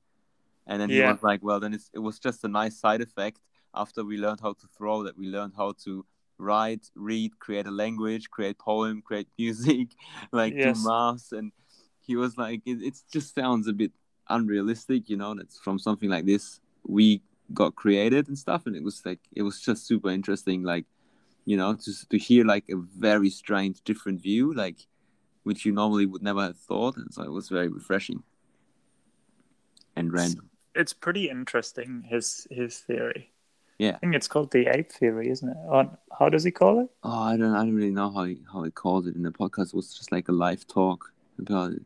And 0.67 0.81
then 0.81 0.91
he 0.91 1.01
was 1.01 1.21
like, 1.23 1.43
well, 1.43 1.59
then 1.59 1.73
it's, 1.73 1.89
it 1.93 1.99
was 1.99 2.19
just 2.19 2.43
a 2.43 2.47
nice 2.47 2.79
side 2.79 3.01
effect 3.01 3.41
after 3.75 4.05
we 4.05 4.17
learned 4.17 4.39
how 4.41 4.53
to 4.53 4.67
throw 4.77 5.03
that 5.03 5.17
we 5.17 5.27
learned 5.27 5.53
how 5.57 5.73
to 5.83 6.05
write, 6.37 6.89
read, 6.95 7.39
create 7.39 7.67
a 7.67 7.71
language, 7.71 8.29
create 8.29 8.57
poem, 8.59 9.01
create 9.01 9.27
music, 9.37 9.89
like 10.31 10.57
Yes. 10.57 10.77
do 10.77 10.89
maths. 10.89 11.31
And 11.33 11.51
he 12.05 12.15
was 12.15 12.37
like, 12.37 12.61
it, 12.65 12.81
it 12.81 12.95
just 13.11 13.33
sounds 13.33 13.67
a 13.67 13.73
bit 13.73 13.91
unrealistic, 14.29 15.09
you 15.09 15.17
know, 15.17 15.33
that's 15.35 15.59
from 15.59 15.79
something 15.79 16.09
like 16.09 16.25
this 16.25 16.59
we 16.85 17.21
got 17.53 17.75
created 17.75 18.27
and 18.27 18.37
stuff. 18.37 18.65
And 18.65 18.75
it 18.75 18.83
was 18.83 19.01
like, 19.05 19.19
it 19.35 19.41
was 19.41 19.61
just 19.61 19.87
super 19.87 20.09
interesting, 20.09 20.63
like, 20.63 20.85
you 21.45 21.57
know, 21.57 21.73
just 21.73 22.09
to 22.09 22.17
hear 22.17 22.45
like 22.45 22.65
a 22.69 22.75
very 22.97 23.29
strange, 23.29 23.81
different 23.83 24.21
view, 24.21 24.53
like, 24.53 24.77
which 25.43 25.65
you 25.65 25.71
normally 25.71 26.05
would 26.05 26.23
never 26.23 26.41
have 26.41 26.57
thought. 26.57 26.97
And 26.97 27.13
so 27.13 27.23
it 27.23 27.31
was 27.31 27.49
very 27.49 27.67
refreshing 27.67 28.23
and 29.95 30.11
random. 30.11 30.49
It's 30.75 30.93
pretty 30.93 31.29
interesting 31.29 32.03
his 32.07 32.47
his 32.49 32.79
theory. 32.79 33.31
Yeah. 33.77 33.95
I 33.95 33.97
think 33.97 34.15
it's 34.15 34.27
called 34.27 34.51
the 34.51 34.67
ape 34.67 34.91
theory, 34.91 35.29
isn't 35.29 35.49
it? 35.49 35.57
Or 35.67 35.97
how 36.17 36.29
does 36.29 36.43
he 36.43 36.51
call 36.51 36.79
it? 36.79 36.89
Oh, 37.03 37.23
I 37.23 37.37
don't, 37.37 37.53
I 37.53 37.59
don't 37.59 37.75
really 37.75 37.91
know 37.91 38.11
how 38.11 38.23
he, 38.23 38.39
how 38.51 38.63
he 38.63 38.71
called 38.71 39.07
it 39.07 39.15
in 39.15 39.23
the 39.23 39.31
podcast. 39.31 39.67
It 39.67 39.75
was 39.75 39.93
just 39.93 40.11
like 40.11 40.29
a 40.29 40.31
live 40.31 40.65
talk 40.67 41.11
about 41.39 41.73
it. 41.73 41.85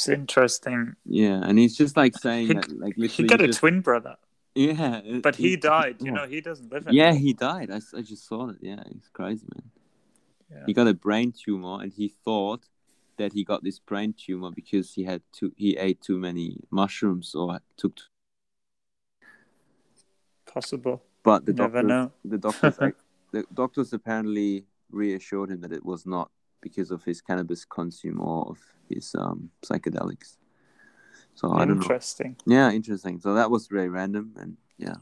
It's 0.00 0.08
interesting. 0.08 0.96
Yeah, 1.04 1.42
and 1.44 1.58
he's 1.58 1.76
just 1.76 1.94
like 1.94 2.16
saying 2.16 2.46
He- 2.46 2.54
that, 2.54 2.80
like 2.80 2.96
He 2.96 3.24
got 3.26 3.42
a 3.42 3.48
just, 3.48 3.58
twin 3.58 3.82
brother, 3.82 4.16
yeah, 4.54 5.02
but 5.22 5.36
he 5.36 5.52
it- 5.54 5.60
died. 5.60 5.96
You 6.00 6.10
know, 6.10 6.26
he 6.26 6.40
doesn't 6.40 6.72
live 6.72 6.88
Yeah, 6.90 7.12
he 7.12 7.34
died. 7.34 7.70
I 7.70 7.80
just 8.00 8.26
saw 8.26 8.48
it. 8.48 8.56
Yeah, 8.62 8.82
it's 8.86 9.10
crazy, 9.10 9.46
man. 9.54 9.70
Yeah. 10.50 10.64
He 10.66 10.72
got 10.72 10.88
a 10.88 10.94
brain 10.94 11.32
tumor, 11.32 11.82
and 11.82 11.92
he 11.92 12.08
thought 12.08 12.64
that 13.18 13.34
he 13.34 13.44
got 13.44 13.62
this 13.62 13.78
brain 13.78 14.14
tumor 14.16 14.50
because 14.50 14.94
he 14.94 15.04
had 15.04 15.20
too 15.32 15.52
he 15.58 15.76
ate 15.76 16.00
too 16.00 16.16
many 16.16 16.56
mushrooms 16.70 17.34
or 17.34 17.60
took. 17.76 17.96
Too, 17.96 18.02
Possible. 20.46 21.02
but 21.22 21.44
the 21.44 21.52
never 21.52 21.82
doctors, 21.82 21.88
know. 21.88 22.12
the 22.24 22.38
doctors, 22.38 22.76
the 23.32 23.44
doctors 23.52 23.92
apparently 23.92 24.64
reassured 24.90 25.50
him 25.50 25.60
that 25.60 25.72
it 25.72 25.84
was 25.84 26.06
not 26.06 26.30
because 26.62 26.90
of 26.90 27.04
his 27.04 27.20
cannabis 27.20 27.66
consume 27.66 28.18
or 28.22 28.46
of 28.48 28.58
his 28.90 29.14
um 29.14 29.50
psychedelics. 29.62 30.36
So 31.34 31.52
I 31.52 31.64
don't 31.64 31.68
know. 31.68 31.82
Interesting. 31.82 32.36
Yeah, 32.46 32.70
interesting. 32.70 33.20
So 33.20 33.34
that 33.34 33.50
was 33.50 33.66
very 33.68 33.88
random, 33.88 34.34
and 34.36 34.56
yeah, 34.78 34.96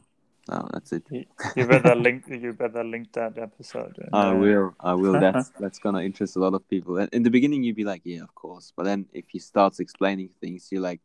oh, 0.49 0.67
that's 0.71 0.93
it. 0.93 1.03
You, 1.11 1.25
you 1.55 1.67
better 1.67 1.95
link. 1.95 2.25
You 2.29 2.53
better 2.53 2.83
link 2.83 3.11
that 3.13 3.37
episode. 3.37 3.97
and, 3.97 4.09
I 4.13 4.29
uh, 4.29 4.35
will. 4.35 4.75
I 4.79 4.93
will. 4.93 5.19
That's 5.19 5.49
that's 5.59 5.79
gonna 5.79 6.01
interest 6.01 6.37
a 6.37 6.39
lot 6.39 6.53
of 6.53 6.67
people. 6.69 6.97
And 6.97 7.09
In 7.13 7.23
the 7.23 7.29
beginning, 7.29 7.63
you'd 7.63 7.75
be 7.75 7.83
like, 7.83 8.01
"Yeah, 8.05 8.23
of 8.23 8.33
course," 8.35 8.71
but 8.75 8.83
then 8.83 9.05
if 9.11 9.25
he 9.27 9.39
starts 9.39 9.79
explaining 9.79 10.29
things, 10.39 10.69
you're 10.71 10.81
like, 10.81 11.01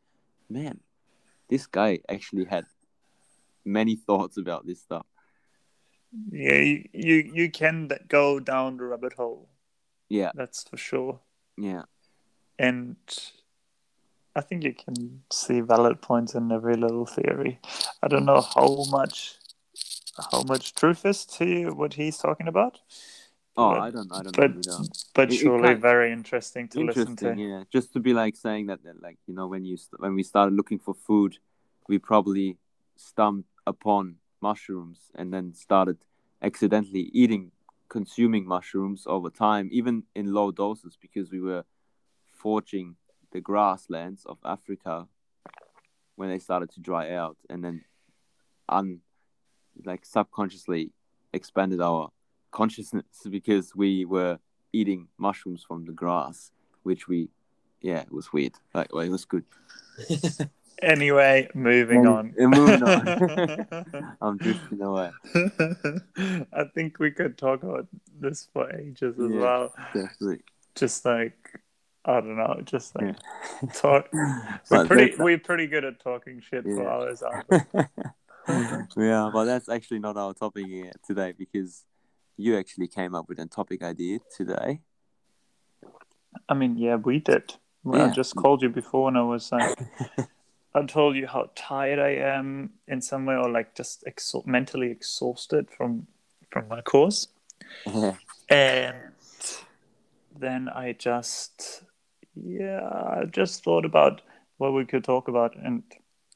"Man, 0.48 0.78
this 1.48 1.66
guy 1.66 2.00
actually 2.08 2.44
had 2.44 2.66
many 3.64 3.96
thoughts 4.06 4.36
about 4.36 4.66
this 4.66 4.80
stuff." 4.80 5.06
Yeah, 6.30 6.60
you, 6.60 6.88
you 6.92 7.16
you 7.34 7.50
can 7.50 7.90
go 8.06 8.38
down 8.38 8.76
the 8.76 8.84
rabbit 8.84 9.14
hole. 9.14 9.48
Yeah, 10.08 10.30
That's 10.34 10.62
for 10.62 10.76
sure. 10.76 11.20
yeah, 11.56 11.84
And 12.58 12.96
I 14.36 14.40
think 14.40 14.64
you 14.64 14.74
can 14.74 15.22
see 15.32 15.60
valid 15.60 16.00
points 16.02 16.34
in 16.34 16.50
every 16.52 16.76
little 16.76 17.06
theory. 17.06 17.58
I 18.02 18.08
don't 18.08 18.24
know 18.24 18.40
how 18.40 18.84
much 18.90 19.36
how 20.30 20.42
much 20.44 20.74
truth 20.74 21.04
is 21.04 21.24
to 21.26 21.70
what 21.74 21.94
he's 21.94 22.18
talking 22.18 22.46
about. 22.46 22.78
Oh, 23.56 23.70
But- 23.70 23.80
I 23.80 23.90
don't. 23.90 24.12
I 24.12 24.22
don't 24.22 24.36
but 24.36 24.66
know. 24.66 24.84
but 25.14 25.28
It- 25.30 25.34
it 25.34 25.38
surely 25.38 25.68
kind- 25.68 25.82
very 25.82 26.12
interesting 26.12 26.68
to 26.68 26.80
listen 26.84 27.08
Interesting, 27.12 27.36
to. 27.36 27.42
yeah. 27.42 27.64
Just 27.70 27.92
to 27.94 28.00
be 28.00 28.12
like 28.12 28.36
saying 28.36 28.66
that, 28.66 28.82
that, 28.84 29.00
like 29.02 29.18
you 29.26 29.34
know, 29.34 29.46
when 29.48 29.64
you 29.64 29.76
st- 29.76 30.00
when 30.00 30.14
we 30.14 30.22
started 30.22 30.54
looking 30.54 30.78
for 30.78 30.94
food, 30.94 31.38
we 31.88 31.98
probably 31.98 32.58
stumbled 32.96 33.44
upon 33.66 34.18
mushrooms 34.40 35.10
and 35.14 35.32
then 35.32 35.52
started 35.54 35.98
accidentally 36.42 37.10
eating, 37.12 37.50
consuming 37.88 38.44
mushrooms 38.46 39.06
over 39.06 39.30
time, 39.30 39.68
even 39.72 40.04
in 40.14 40.32
low 40.32 40.50
doses, 40.52 40.96
because 41.00 41.30
we 41.30 41.40
were 41.40 41.64
forging 42.44 42.96
the 43.32 43.40
grasslands 43.40 44.24
of 44.26 44.36
Africa 44.44 45.08
when 46.16 46.28
they 46.28 46.38
started 46.38 46.70
to 46.72 46.80
dry 46.80 47.10
out, 47.12 47.36
and 47.50 47.64
then 47.64 47.76
un 48.68 49.00
like 49.84 50.04
subconsciously 50.04 50.92
expanded 51.32 51.80
our 51.80 52.10
consciousness 52.52 53.04
because 53.30 53.74
we 53.74 54.04
were 54.04 54.38
eating 54.72 55.08
mushrooms 55.18 55.64
from 55.66 55.84
the 55.86 55.92
grass, 55.92 56.52
which 56.84 57.08
we, 57.08 57.28
yeah, 57.80 58.00
it 58.02 58.12
was 58.12 58.32
weird. 58.32 58.52
Like, 58.74 58.92
well, 58.92 59.04
it 59.04 59.10
was 59.10 59.24
good. 59.24 59.44
Anyway, 60.82 61.48
moving 61.54 62.04
on. 62.06 62.34
Moving 62.36 62.82
on. 62.82 64.16
I'm 64.20 64.36
drifting 64.36 64.82
away. 64.82 65.10
I 66.52 66.64
think 66.74 66.98
we 66.98 67.10
could 67.12 67.38
talk 67.38 67.62
about 67.62 67.86
this 68.20 68.48
for 68.52 68.70
ages 68.74 69.14
as 69.18 69.30
Yeah. 69.30 69.40
well. 69.40 69.72
Definitely. 69.94 70.40
Just 70.74 71.04
like 71.04 71.38
I 72.06 72.20
don't 72.20 72.36
know, 72.36 72.60
just 72.64 72.94
like 72.96 73.16
Yeah. 73.62 73.68
talk. 73.74 74.08
We're 74.70 74.86
pretty 74.86 75.14
we're 75.18 75.38
pretty 75.38 75.66
good 75.66 75.84
at 75.84 76.00
talking 76.00 76.40
shit 76.40 76.64
for 76.64 76.88
hours. 76.88 77.22
Aren't 77.22 77.48
we? 77.50 79.04
yeah, 79.06 79.30
but 79.32 79.44
that's 79.46 79.68
actually 79.68 80.00
not 80.00 80.16
our 80.16 80.34
topic 80.34 80.66
today 81.06 81.32
because 81.36 81.84
you 82.36 82.58
actually 82.58 82.88
came 82.88 83.14
up 83.14 83.28
with 83.28 83.38
a 83.38 83.46
topic 83.46 83.82
idea 83.82 84.18
today. 84.36 84.80
I 86.48 86.54
mean, 86.54 86.76
yeah, 86.76 86.96
we 86.96 87.20
did. 87.20 87.54
Well, 87.84 88.02
I 88.02 88.08
just 88.10 88.34
called 88.34 88.62
you 88.62 88.68
before, 88.70 89.08
and 89.08 89.16
I 89.16 89.22
was 89.22 89.50
like, 89.52 89.78
I 90.74 90.84
told 90.86 91.16
you 91.16 91.26
how 91.26 91.50
tired 91.54 91.98
I 91.98 92.10
am 92.36 92.70
in 92.88 93.00
some 93.00 93.24
way, 93.26 93.34
or 93.36 93.48
like 93.48 93.74
just 93.74 94.04
exha- 94.06 94.46
mentally 94.46 94.90
exhausted 94.90 95.70
from 95.70 96.06
from 96.50 96.68
my 96.68 96.80
course. 96.82 97.28
yeah, 97.86 98.14
And 98.48 99.12
then 100.38 100.68
I 100.68 100.92
just, 100.92 101.82
yeah, 102.34 102.88
I 102.88 103.24
just 103.30 103.64
thought 103.64 103.84
about 103.84 104.22
what 104.58 104.72
we 104.72 104.84
could 104.84 105.04
talk 105.04 105.28
about 105.28 105.56
and, 105.56 105.82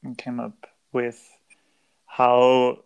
and 0.03 0.17
came 0.17 0.39
up 0.39 0.67
with 0.91 1.29
how, 2.05 2.79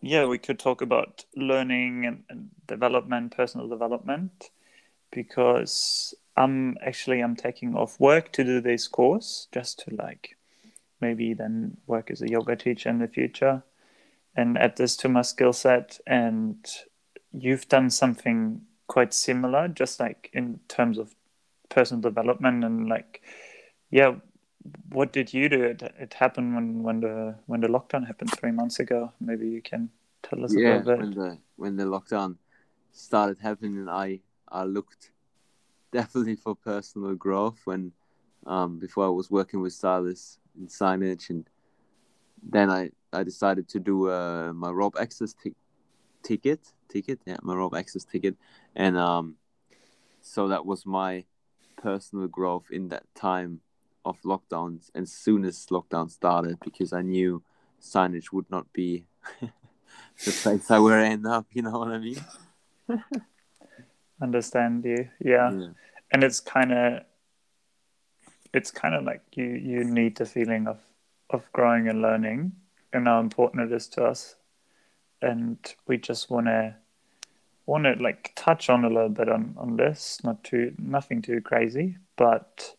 yeah, 0.00 0.26
we 0.26 0.38
could 0.38 0.58
talk 0.58 0.82
about 0.82 1.24
learning 1.36 2.06
and, 2.06 2.24
and 2.28 2.50
development, 2.66 3.36
personal 3.36 3.68
development, 3.68 4.50
because 5.10 6.14
I'm 6.36 6.76
actually 6.80 7.20
I'm 7.20 7.36
taking 7.36 7.74
off 7.76 8.00
work 8.00 8.32
to 8.32 8.44
do 8.44 8.60
this 8.60 8.88
course 8.88 9.48
just 9.52 9.80
to 9.80 9.94
like 9.94 10.36
maybe 11.00 11.34
then 11.34 11.76
work 11.86 12.10
as 12.10 12.22
a 12.22 12.30
yoga 12.30 12.56
teacher 12.56 12.88
in 12.88 12.98
the 12.98 13.08
future 13.08 13.62
and 14.34 14.56
add 14.56 14.76
this 14.76 14.96
to 14.96 15.08
my 15.08 15.22
skill 15.22 15.52
set. 15.52 15.98
And 16.06 16.64
you've 17.32 17.68
done 17.68 17.90
something 17.90 18.62
quite 18.86 19.12
similar, 19.12 19.68
just 19.68 20.00
like 20.00 20.30
in 20.32 20.60
terms 20.68 20.98
of 20.98 21.14
personal 21.74 22.00
development 22.00 22.64
and 22.64 22.88
like, 22.88 23.22
yeah, 23.90 24.14
what 24.90 25.12
did 25.12 25.32
you 25.32 25.48
do? 25.48 25.62
It, 25.62 25.82
it 25.98 26.14
happened 26.14 26.54
when, 26.54 26.82
when 26.82 27.00
the 27.00 27.34
when 27.46 27.60
the 27.60 27.68
lockdown 27.68 28.06
happened 28.06 28.32
three 28.32 28.52
months 28.52 28.78
ago. 28.78 29.12
Maybe 29.20 29.48
you 29.48 29.62
can 29.62 29.90
tell 30.22 30.44
us 30.44 30.52
a 30.52 30.58
yeah. 30.60 30.78
little 30.78 30.84
bit. 30.84 30.98
When 30.98 31.10
the 31.14 31.38
when 31.56 31.76
the 31.76 31.84
lockdown 31.84 32.36
started 32.92 33.38
happening, 33.38 33.88
I 33.88 34.20
I 34.48 34.64
looked 34.64 35.10
definitely 35.92 36.36
for 36.36 36.54
personal 36.54 37.14
growth 37.14 37.60
when 37.64 37.92
um 38.46 38.78
before 38.78 39.06
I 39.06 39.10
was 39.10 39.30
working 39.30 39.60
with 39.60 39.72
stylists 39.72 40.38
in 40.58 40.66
signage 40.66 41.30
and 41.30 41.48
then 42.42 42.70
I 42.70 42.90
I 43.12 43.22
decided 43.22 43.68
to 43.68 43.78
do 43.78 44.08
uh, 44.08 44.52
my 44.54 44.70
rope 44.70 44.96
access 44.98 45.34
ti- 45.34 45.54
ticket 46.22 46.72
ticket 46.88 47.20
yeah 47.26 47.36
my 47.42 47.54
rope 47.54 47.74
access 47.74 48.04
ticket 48.04 48.36
and 48.74 48.96
um 48.96 49.36
so 50.20 50.48
that 50.48 50.64
was 50.64 50.86
my 50.86 51.24
personal 51.82 52.28
growth 52.28 52.66
in 52.70 52.88
that 52.88 53.04
time 53.14 53.60
of 54.04 54.20
lockdowns 54.22 54.90
and 54.94 55.08
soon 55.08 55.44
as 55.44 55.66
lockdown 55.66 56.10
started 56.10 56.58
because 56.64 56.92
I 56.92 57.02
knew 57.02 57.42
signage 57.80 58.32
would 58.32 58.50
not 58.50 58.72
be 58.72 59.06
the 59.40 60.32
place 60.42 60.70
I 60.70 60.78
would 60.78 60.92
end 60.92 61.26
up 61.26 61.46
you 61.52 61.62
know 61.62 61.78
what 61.78 61.88
I 61.88 61.98
mean? 61.98 62.24
Understand 64.22 64.84
you, 64.84 65.08
yeah. 65.18 65.50
And 66.12 66.22
it's 66.22 66.38
kind 66.38 66.72
of, 66.72 67.02
it's 68.54 68.70
kind 68.70 68.94
of 68.94 69.02
like 69.04 69.22
you 69.32 69.46
you 69.46 69.82
need 69.82 70.16
the 70.16 70.26
feeling 70.26 70.68
of 70.68 70.78
of 71.30 71.50
growing 71.52 71.88
and 71.88 72.02
learning, 72.02 72.52
and 72.92 73.08
how 73.08 73.18
important 73.18 73.72
it 73.72 73.74
is 73.74 73.88
to 73.88 74.04
us, 74.04 74.36
and 75.22 75.58
we 75.88 75.96
just 75.96 76.30
want 76.30 76.46
to 76.46 76.76
want 77.66 77.84
to 77.84 78.02
like 78.02 78.32
touch 78.34 78.68
on 78.68 78.84
a 78.84 78.88
little 78.88 79.08
bit 79.08 79.28
on 79.28 79.54
on 79.56 79.76
this, 79.76 80.20
not 80.24 80.42
too 80.44 80.74
nothing 80.78 81.22
too 81.22 81.40
crazy, 81.40 81.98
but 82.16 82.74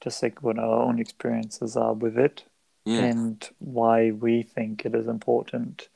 just 0.00 0.22
like 0.22 0.42
what 0.42 0.58
our 0.58 0.82
own 0.82 0.98
experiences 0.98 1.76
are 1.76 1.92
with 1.92 2.16
it 2.18 2.44
yeah 2.86 3.04
and 3.04 3.50
why 3.58 4.10
we 4.10 4.42
think 4.42 4.86
it 4.86 4.94
is 4.94 5.06
important. 5.06 5.88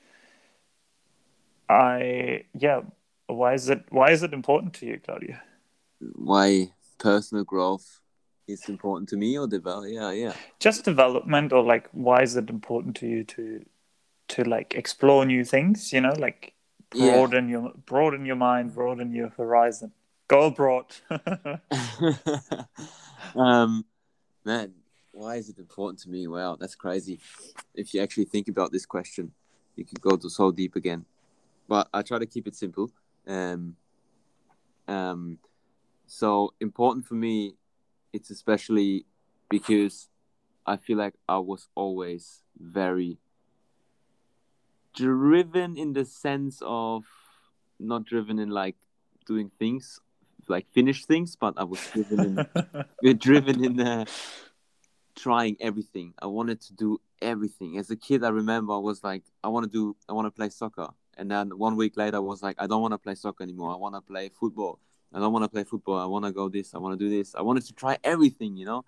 I 1.69 2.45
yeah, 2.53 2.83
why 3.27 3.55
is 3.55 3.69
it 3.69 3.85
why 3.91 4.11
is 4.11 4.23
it 4.23 4.33
important 4.33 4.75
to 4.75 4.87
you, 4.87 5.01
Claudia? 5.05 5.43
why 6.15 6.73
personal 6.99 7.45
growth 7.45 8.01
is 8.47 8.69
important 8.69 9.09
to 9.11 9.17
me 9.17 9.39
or 9.39 9.47
develop. 9.47 9.87
Yeah, 9.89 10.11
yeah. 10.11 10.35
Just 10.61 10.85
development, 10.85 11.53
or 11.53 11.63
like, 11.63 11.89
why 11.93 12.23
is 12.23 12.37
it 12.37 12.51
important 12.51 12.97
to 12.97 13.07
you 13.07 13.25
to 13.25 13.65
to 14.29 14.45
like 14.45 14.75
explore 14.75 15.25
new 15.25 15.45
things? 15.45 15.93
You 15.93 16.01
know, 16.01 16.15
like 16.19 16.53
Yeah. 16.95 17.13
broaden 17.13 17.49
your 17.49 17.73
broaden 17.87 18.25
your 18.25 18.37
mind, 18.37 18.75
broaden 18.75 19.13
your 19.13 19.31
horizon. 19.31 19.93
Go 20.29 20.47
abroad. 20.47 20.87
um, 23.37 23.85
man, 24.45 24.73
why 25.13 25.37
is 25.37 25.49
it 25.49 25.59
important 25.59 25.99
to 26.01 26.09
me? 26.09 26.27
Wow, 26.27 26.57
that's 26.59 26.75
crazy. 26.75 27.21
If 27.75 27.95
you 27.95 28.03
actually 28.03 28.27
think 28.27 28.49
about 28.49 28.73
this 28.73 28.87
question, 28.87 29.33
you 29.77 29.85
could 29.85 30.01
go 30.01 30.17
to 30.17 30.31
so 30.31 30.51
deep 30.51 30.77
again. 30.77 31.05
But 31.69 31.89
I 31.93 32.03
try 32.03 32.19
to 32.19 32.27
keep 32.27 32.47
it 32.47 32.55
simple. 32.55 32.91
Um, 33.27 33.77
um, 34.87 35.39
so 36.07 36.55
important 36.61 37.07
for 37.07 37.15
me, 37.15 37.55
it's 38.13 38.31
especially 38.31 39.07
because 39.49 40.09
I 40.67 40.77
feel 40.77 40.99
like 40.99 41.15
I 41.29 41.39
was 41.39 41.69
always 41.75 42.43
very 42.59 43.19
driven 44.95 45.77
in 45.77 45.93
the 45.93 46.05
sense 46.05 46.63
of 46.65 47.05
not 47.79 48.05
driven 48.05 48.39
in 48.39 48.51
like 48.51 48.77
doing 49.27 49.51
things 49.59 50.01
like 50.49 50.67
finish 50.73 51.05
things, 51.05 51.37
but 51.37 51.55
I 51.57 51.65
was 51.65 51.81
driven 51.93 52.21
in 52.21 52.47
we're 53.03 53.15
driven 53.15 53.65
in 53.65 53.81
uh, 53.81 54.05
trying 55.17 55.57
everything. 55.61 56.15
I 56.21 56.27
wanted 56.27 56.61
to 56.63 56.75
do 56.75 57.01
everything. 57.23 57.79
As 57.79 57.91
a 57.91 57.97
kid, 57.97 58.25
I 58.25 58.29
remember 58.29 58.75
I 58.75 58.79
was 58.79 59.03
like, 59.03 59.23
I 59.43 59.49
want 59.49 59.65
to 59.65 59.71
do, 59.71 59.97
I 60.09 60.13
want 60.13 60.27
to 60.27 60.31
play 60.31 60.49
soccer. 60.49 60.89
And 61.17 61.31
then 61.31 61.51
one 61.57 61.77
week 61.77 61.97
later, 61.97 62.17
I 62.17 62.21
was 62.21 62.43
like, 62.43 62.57
I 62.59 62.67
don't 62.67 62.83
want 62.83 62.93
to 62.93 62.99
play 62.99 63.15
soccer 63.15 63.45
anymore. 63.45 63.73
I 63.73 63.77
want 63.77 63.95
to 63.95 64.01
play 64.01 64.29
football. 64.29 64.81
I 65.13 65.21
don't 65.21 65.33
want 65.33 65.45
to 65.45 65.49
play 65.49 65.63
football. 65.63 65.99
I 65.99 66.07
want 66.07 66.25
to 66.25 66.33
go 66.33 66.49
this. 66.49 66.75
I 66.75 66.79
want 66.79 66.99
to 66.99 67.05
do 67.05 67.09
this. 67.09 67.37
I 67.37 67.43
wanted 67.43 67.65
to 67.67 67.73
try 67.73 67.99
everything, 68.03 68.57
you 68.57 68.67
know, 68.67 68.85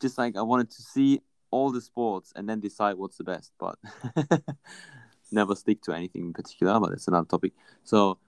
just 0.00 0.16
like 0.16 0.36
I 0.36 0.42
wanted 0.42 0.70
to 0.70 0.82
see 0.82 1.20
all 1.50 1.70
the 1.70 1.82
sports 1.82 2.32
and 2.34 2.48
then 2.48 2.60
decide 2.60 2.96
what's 2.96 3.18
the 3.18 3.24
best. 3.24 3.52
But 3.58 3.78
never 5.30 5.54
stick 5.54 5.82
to 5.82 5.92
anything 5.92 6.26
in 6.26 6.32
particular. 6.32 6.78
But 6.80 6.90
that's 6.90 7.08
another 7.08 7.26
topic. 7.26 7.52
So, 7.84 8.18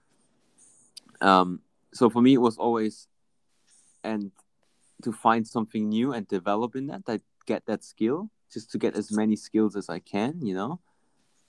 um, 1.21 1.61
so 1.93 2.09
for 2.09 2.21
me, 2.21 2.33
it 2.33 2.41
was 2.41 2.57
always 2.57 3.07
and 4.03 4.31
to 5.03 5.11
find 5.11 5.47
something 5.47 5.89
new 5.89 6.13
and 6.13 6.27
develop 6.27 6.75
in 6.75 6.87
that 6.87 7.05
that 7.05 7.21
get 7.45 7.65
that 7.65 7.83
skill 7.83 8.29
just 8.51 8.71
to 8.71 8.77
get 8.77 8.95
as 8.95 9.11
many 9.11 9.35
skills 9.35 9.75
as 9.75 9.89
i 9.89 9.99
can 9.99 10.39
you 10.45 10.53
know 10.53 10.79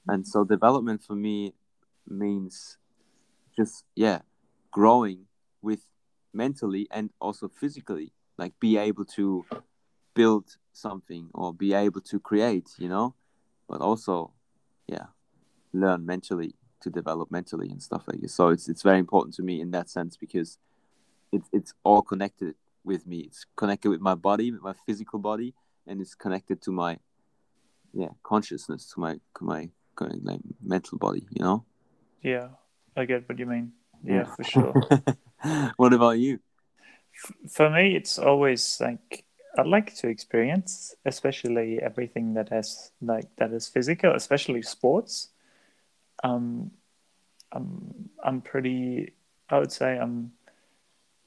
and 0.08 0.26
so 0.26 0.44
development 0.44 1.02
for 1.02 1.14
me 1.14 1.52
means 2.08 2.78
just 3.56 3.84
yeah 3.94 4.20
growing 4.70 5.26
with 5.62 5.80
mentally 6.32 6.86
and 6.90 7.10
also 7.20 7.48
physically 7.48 8.12
like 8.38 8.52
be 8.60 8.76
able 8.76 9.04
to 9.04 9.44
build 10.14 10.56
something 10.72 11.28
or 11.34 11.52
be 11.52 11.74
able 11.74 12.00
to 12.00 12.18
create 12.18 12.70
you 12.78 12.88
know 12.88 13.14
but 13.68 13.80
also 13.80 14.32
yeah 14.86 15.06
learn 15.72 16.04
mentally 16.04 16.54
to 16.80 16.90
develop 16.90 17.30
mentally 17.30 17.68
and 17.68 17.82
stuff 17.82 18.04
like 18.06 18.20
this 18.20 18.34
so 18.34 18.48
it's 18.48 18.68
it's 18.68 18.82
very 18.82 18.98
important 18.98 19.34
to 19.34 19.42
me 19.42 19.60
in 19.60 19.70
that 19.70 19.88
sense 19.90 20.16
because 20.16 20.58
it's 21.32 21.48
it's 21.52 21.74
all 21.84 22.02
connected 22.02 22.54
with 22.84 23.06
me. 23.06 23.20
It's 23.20 23.46
connected 23.56 23.90
with 23.90 24.00
my 24.00 24.14
body, 24.14 24.50
with 24.50 24.62
my 24.62 24.74
physical 24.86 25.18
body, 25.18 25.54
and 25.86 26.00
it's 26.00 26.14
connected 26.14 26.62
to 26.62 26.72
my 26.72 26.98
yeah 27.92 28.08
consciousness, 28.22 28.90
to 28.94 29.00
my 29.00 29.14
to 29.38 29.44
my 29.44 29.68
like 30.22 30.40
mental 30.62 30.98
body. 30.98 31.26
You 31.30 31.44
know. 31.44 31.64
yeah, 32.22 32.48
I 32.96 33.04
get 33.04 33.28
what 33.28 33.38
you 33.38 33.46
mean. 33.46 33.72
Yeah, 34.02 34.24
for 34.24 34.44
sure. 34.44 34.74
what 35.76 35.92
about 35.92 36.18
you? 36.18 36.40
for 37.50 37.68
me, 37.68 37.96
it's 37.96 38.18
always 38.18 38.80
like 38.80 39.24
I 39.58 39.62
like 39.62 39.94
to 39.96 40.08
experience, 40.08 40.94
especially 41.04 41.80
everything 41.82 42.34
that 42.34 42.48
has 42.48 42.92
like 43.02 43.28
that 43.36 43.52
is 43.52 43.68
physical, 43.68 44.14
especially 44.14 44.62
sports. 44.62 45.28
Um, 46.22 46.70
I'm 47.52 48.10
I'm 48.22 48.40
pretty. 48.40 49.14
I 49.48 49.58
would 49.58 49.72
say 49.72 49.98
I'm 49.98 50.32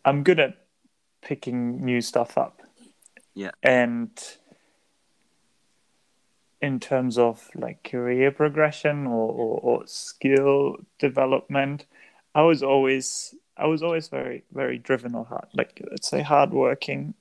I'm 0.06 0.24
good 0.24 0.40
at 0.40 0.58
picking 1.22 1.84
new 1.84 2.02
stuff 2.02 2.38
up. 2.38 2.62
Yeah. 3.34 3.52
And 3.62 4.12
in 6.62 6.80
terms 6.80 7.18
of 7.18 7.50
like 7.56 7.84
career 7.84 8.32
progression 8.32 9.06
or, 9.08 9.32
or, 9.32 9.60
or 9.60 9.88
skill 9.88 10.78
development, 11.00 11.86
I 12.36 12.44
was 12.44 12.64
always 12.64 13.36
I 13.58 13.68
was 13.68 13.84
always 13.84 14.08
very 14.08 14.44
very 14.52 14.78
driven 14.78 15.16
or 15.16 15.26
hard 15.26 15.48
like 15.54 15.82
let's 15.90 16.10
say 16.10 16.22
hardworking, 16.22 17.16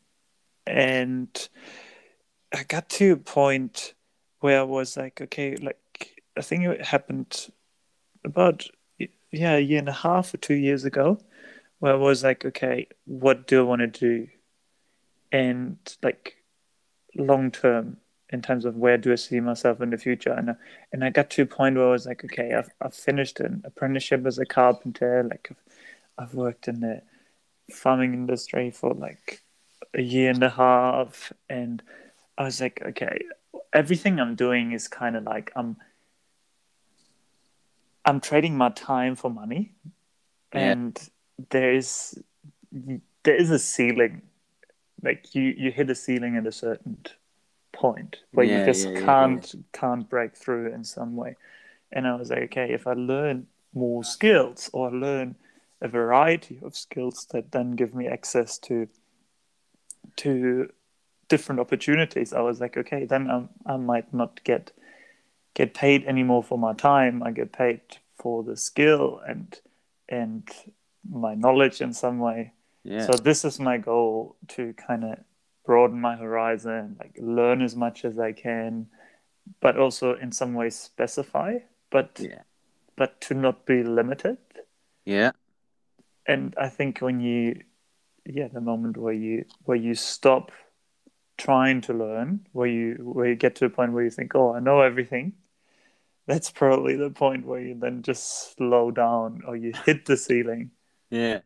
and 0.67 1.49
I 2.55 2.65
got 2.65 2.89
to 2.91 3.13
a 3.13 3.17
point 3.17 3.95
where 4.41 4.61
I 4.61 4.65
was 4.65 4.97
like 4.97 5.21
okay 5.21 5.57
like 5.57 6.23
I 6.37 6.43
think 6.43 6.65
it 6.65 6.85
happened 6.87 7.53
about 8.25 8.67
yeah 9.31 9.57
a 9.57 9.61
year 9.61 9.79
and 9.79 9.89
a 9.89 9.93
half 9.93 10.35
or 10.35 10.37
two 10.37 10.55
years 10.55 10.85
ago 10.85 11.19
where 11.79 11.95
I 11.95 11.97
was 11.97 12.23
like 12.23 12.45
okay 12.45 12.87
what 13.05 13.47
do 13.47 13.61
I 13.61 13.63
want 13.65 13.81
to 13.81 13.87
do? 13.87 14.29
And 15.31 15.79
like 16.03 16.37
long 17.17 17.51
term 17.51 17.97
in 18.31 18.41
terms 18.41 18.65
of 18.65 18.77
where 18.77 18.97
do 18.97 19.13
I 19.13 19.17
see 19.17 19.41
myself 19.41 19.81
in 19.81 19.91
the 19.91 19.99
future? 19.99 20.33
And 20.33 20.57
and 20.93 21.05
I 21.05 21.11
got 21.11 21.31
to 21.31 21.43
a 21.43 21.47
point 21.47 21.77
where 21.77 21.89
I 21.89 21.91
was 21.91 22.07
like 22.07 22.25
okay 22.25 22.55
I've, 22.55 22.71
I've 22.81 22.95
finished 22.95 23.41
an 23.41 23.63
apprenticeship 23.65 24.27
as 24.27 24.39
a 24.39 24.47
carpenter 24.47 25.27
like 25.29 25.49
I've, 25.51 26.25
I've 26.25 26.35
worked 26.35 26.69
in 26.69 26.81
the 26.81 27.03
farming 27.71 28.13
industry 28.15 28.71
for 28.71 28.93
like 28.95 29.43
a 29.95 30.03
year 30.03 30.31
and 30.31 30.43
a 30.43 30.51
half. 30.51 31.33
And 31.49 31.83
I 32.39 32.45
was 32.45 32.61
like 32.61 32.83
okay 32.85 33.19
everything 33.73 34.21
I'm 34.21 34.35
doing 34.35 34.73
is 34.73 34.89
kind 34.89 35.17
of 35.17 35.25
like 35.25 35.53
I'm 35.57 35.77
I'm 38.05 38.21
trading 38.21 38.57
my 38.57 38.71
time 38.71 39.17
for 39.17 39.31
money 39.31 39.75
Yeah. 40.53 40.77
and 40.77 40.99
there 41.51 41.73
is 41.75 42.23
there 43.25 43.37
is 43.37 43.51
a 43.51 43.59
ceiling. 43.59 44.23
Like 45.03 45.35
you 45.35 45.43
you 45.57 45.73
hit 45.73 45.91
a 45.91 45.95
ceiling 45.95 46.37
at 46.37 46.47
a 46.47 46.53
certain 46.53 46.99
point 47.73 48.21
where 48.33 48.47
Yeah, 48.47 48.47
you 48.47 48.61
just 48.61 48.95
yeah, 48.95 48.95
can't 48.95 49.55
can't 49.73 50.09
break 50.09 50.37
through 50.37 50.73
in 50.73 50.85
some 50.85 51.17
way. 51.17 51.37
And 51.93 52.07
i 52.07 52.15
was 52.17 52.31
like 52.31 52.45
okay 52.45 52.73
if 52.73 52.87
i 52.87 52.95
learn 52.95 53.47
more 53.75 54.05
skills 54.05 54.71
or 54.73 54.91
learn 54.91 55.37
a 55.81 55.89
variety 55.89 56.59
of 56.63 56.77
skills 56.77 57.27
that 57.33 57.53
then 57.53 57.73
give 57.73 57.95
me 57.95 58.07
access 58.09 58.59
to 58.59 58.89
to 60.17 60.69
different 61.29 61.61
opportunities 61.61 62.33
i 62.33 62.41
was 62.41 62.61
like 62.61 62.77
okay 62.77 63.05
then 63.07 63.31
i, 63.31 63.75
I 63.75 63.77
might 63.77 64.13
not 64.13 64.43
get 64.45 64.73
get 65.55 65.75
paid 65.75 66.05
anymore 66.07 66.43
for 66.43 66.59
my 66.59 66.73
time 66.73 67.23
i 67.23 67.31
get 67.31 67.53
paid 67.53 67.81
for 68.19 68.43
the 68.43 68.57
skill 68.57 69.21
and 69.27 69.61
and 70.09 70.49
my 71.11 71.35
knowledge 71.35 71.81
in 71.81 71.93
some 71.93 72.19
way 72.19 72.53
Yeah. 72.85 73.07
so 73.07 73.13
this 73.13 73.45
is 73.45 73.59
my 73.61 73.79
goal 73.79 74.37
to 74.49 74.73
kind 74.75 75.05
of 75.05 75.19
broaden 75.65 76.01
my 76.01 76.17
horizon, 76.17 76.97
like 76.99 77.15
learn 77.21 77.63
as 77.63 77.77
much 77.77 78.05
as 78.05 78.19
I 78.19 78.33
can, 78.33 78.89
but 79.61 79.77
also 79.79 80.15
in 80.17 80.33
some 80.33 80.55
ways 80.55 80.75
specify, 80.77 81.59
but 81.91 82.19
Yeah. 82.21 82.43
but 82.97 83.21
to 83.27 83.35
not 83.35 83.65
be 83.65 83.83
limited. 83.85 84.39
yeah. 85.05 85.31
And 86.27 86.55
I 86.59 86.69
think 86.69 86.99
when 87.01 87.21
you, 87.21 87.63
yeah, 88.27 88.49
the 88.49 88.61
moment 88.61 88.97
where 88.97 89.13
you 89.15 89.45
where 89.65 89.77
you 89.79 89.95
stop 89.95 90.51
trying 91.39 91.81
to 91.83 91.93
learn, 91.95 92.47
where 92.53 92.69
you 92.69 92.95
where 93.15 93.29
you 93.29 93.37
get 93.37 93.55
to 93.57 93.65
a 93.67 93.71
point 93.71 93.93
where 93.93 94.05
you 94.05 94.11
think, 94.11 94.35
oh, 94.35 94.55
I 94.55 94.61
know 94.61 94.81
everything. 94.83 95.33
That's 96.27 96.51
probably 96.51 96.97
the 96.97 97.11
point 97.11 97.47
where 97.47 97.61
you 97.61 97.75
then 97.79 98.03
just 98.03 98.55
slow 98.57 98.91
down 98.91 99.43
or 99.47 99.57
you 99.57 99.73
hit 99.85 100.07
the 100.07 100.17
ceiling. 100.17 100.71
Yeah. 101.11 101.41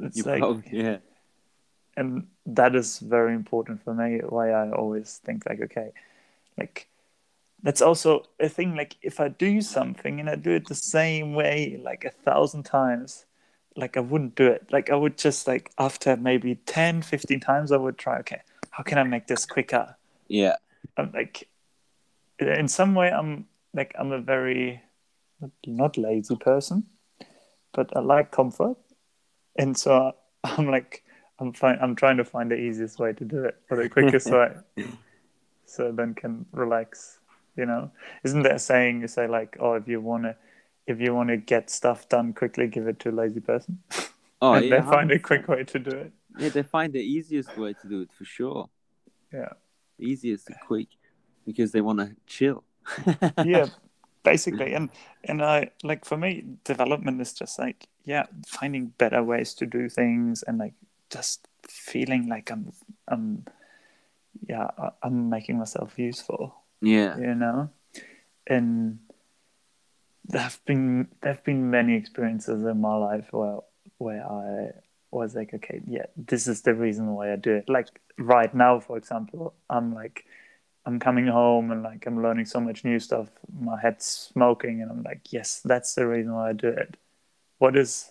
It's 0.00 0.16
You 0.16 0.22
like, 0.24 0.38
probably, 0.40 0.70
yeah. 0.72 0.98
and 1.96 2.28
that 2.46 2.74
is 2.76 2.98
very 3.00 3.34
important 3.34 3.82
for 3.82 3.92
me 3.92 4.20
why 4.26 4.50
i 4.50 4.70
always 4.70 5.20
think 5.24 5.44
like 5.48 5.60
okay 5.60 5.90
like 6.56 6.86
that's 7.64 7.82
also 7.82 8.22
a 8.38 8.48
thing 8.48 8.76
like 8.76 8.96
if 9.02 9.18
i 9.18 9.26
do 9.28 9.60
something 9.60 10.20
and 10.20 10.30
i 10.30 10.36
do 10.36 10.52
it 10.52 10.66
the 10.68 10.74
same 10.74 11.34
way 11.34 11.78
like 11.82 12.04
a 12.04 12.10
thousand 12.10 12.62
times 12.62 13.26
like 13.76 13.96
i 13.96 14.00
wouldn't 14.00 14.34
do 14.36 14.46
it 14.46 14.66
like 14.70 14.88
i 14.88 14.94
would 14.94 15.18
just 15.18 15.46
like 15.48 15.70
after 15.78 16.16
maybe 16.16 16.54
10 16.54 17.02
15 17.02 17.40
times 17.40 17.72
i 17.72 17.76
would 17.76 17.98
try 17.98 18.18
okay 18.20 18.40
how 18.70 18.82
can 18.84 18.96
i 18.98 19.02
make 19.02 19.26
this 19.26 19.44
quicker 19.44 19.96
Yeah. 20.28 20.56
i'm 20.96 21.10
like 21.12 21.48
in 22.40 22.68
some 22.68 22.94
way 22.94 23.10
i'm 23.10 23.46
like 23.74 23.94
i'm 23.98 24.12
a 24.12 24.20
very 24.20 24.82
not 25.66 25.96
lazy 25.96 26.36
person 26.36 26.84
but 27.72 27.94
i 27.96 28.00
like 28.00 28.30
comfort 28.30 28.76
and 29.56 29.76
so 29.76 30.12
i'm 30.44 30.70
like 30.70 31.02
i'm 31.38 31.52
fine 31.52 31.78
i'm 31.80 31.94
trying 31.94 32.16
to 32.16 32.24
find 32.24 32.50
the 32.50 32.56
easiest 32.56 32.98
way 32.98 33.12
to 33.12 33.24
do 33.24 33.44
it 33.44 33.56
or 33.70 33.76
the 33.76 33.88
quickest 33.88 34.30
way 34.30 34.50
so 35.64 35.92
then 35.92 36.14
can 36.14 36.46
relax 36.52 37.18
you 37.56 37.66
know 37.66 37.90
isn't 38.24 38.42
there 38.42 38.54
a 38.54 38.58
saying 38.58 39.00
you 39.00 39.08
say 39.08 39.26
like 39.26 39.56
oh 39.60 39.74
if 39.74 39.88
you 39.88 40.00
want 40.00 40.24
to 40.24 40.34
if 40.86 41.00
you 41.00 41.14
want 41.14 41.28
to 41.28 41.36
get 41.36 41.68
stuff 41.68 42.08
done 42.08 42.32
quickly 42.32 42.66
give 42.66 42.86
it 42.86 42.98
to 42.98 43.10
a 43.10 43.12
lazy 43.12 43.40
person 43.40 43.78
Oh 44.40 44.52
and 44.54 44.66
yeah. 44.66 44.80
then 44.80 44.84
find 44.84 45.10
a 45.10 45.18
quick 45.18 45.48
way 45.48 45.64
to 45.64 45.78
do 45.78 45.90
it 45.90 46.12
yeah, 46.38 46.50
they 46.50 46.62
find 46.62 46.92
the 46.92 47.00
easiest 47.00 47.56
way 47.56 47.74
to 47.74 47.88
do 47.88 48.00
it 48.02 48.10
for 48.16 48.24
sure. 48.24 48.68
Yeah. 49.32 49.52
Easiest 49.98 50.48
and 50.48 50.56
quick 50.66 50.88
because 51.48 51.72
they 51.72 51.80
want 51.80 51.98
to 51.98 52.14
chill. 52.26 52.62
yeah, 53.44 53.66
basically. 54.22 54.74
And 54.74 54.90
and 55.24 55.42
I 55.42 55.70
like 55.82 56.04
for 56.04 56.16
me, 56.16 56.44
development 56.64 57.20
is 57.20 57.32
just 57.32 57.58
like 57.58 57.88
yeah, 58.04 58.26
finding 58.46 58.92
better 58.98 59.22
ways 59.22 59.54
to 59.54 59.66
do 59.66 59.88
things 59.88 60.44
and 60.44 60.58
like 60.58 60.74
just 61.10 61.48
feeling 61.66 62.28
like 62.28 62.50
I'm 62.50 62.72
I'm 63.08 63.44
yeah 64.46 64.68
I'm 65.02 65.30
making 65.30 65.58
myself 65.58 65.98
useful. 65.98 66.54
Yeah. 66.80 67.16
You 67.16 67.34
know, 67.34 67.70
and 68.46 68.98
there 70.24 70.42
have 70.42 70.60
been 70.66 71.08
there 71.22 71.32
have 71.32 71.44
been 71.44 71.70
many 71.70 71.96
experiences 71.96 72.64
in 72.64 72.80
my 72.80 72.96
life 72.96 73.28
where 73.32 73.60
where 73.98 74.24
I 74.24 74.70
was 75.10 75.34
like, 75.34 75.54
okay, 75.54 75.80
yeah, 75.86 76.06
this 76.16 76.46
is 76.46 76.62
the 76.62 76.74
reason 76.74 77.14
why 77.14 77.32
I 77.32 77.36
do 77.36 77.54
it. 77.54 77.68
Like 77.68 77.88
right 78.18 78.54
now, 78.54 78.80
for 78.80 78.96
example, 78.96 79.54
I'm 79.70 79.94
like, 79.94 80.26
I'm 80.88 80.98
coming 80.98 81.26
home 81.26 81.70
and 81.70 81.82
like 81.82 82.06
I'm 82.06 82.22
learning 82.22 82.46
so 82.46 82.60
much 82.60 82.82
new 82.82 82.98
stuff. 82.98 83.28
My 83.60 83.78
head's 83.78 84.06
smoking, 84.06 84.80
and 84.80 84.90
I'm 84.90 85.02
like, 85.02 85.20
yes, 85.30 85.60
that's 85.62 85.94
the 85.94 86.06
reason 86.06 86.32
why 86.32 86.48
I 86.48 86.52
do 86.54 86.68
it. 86.68 86.96
What 87.58 87.76
is, 87.76 88.10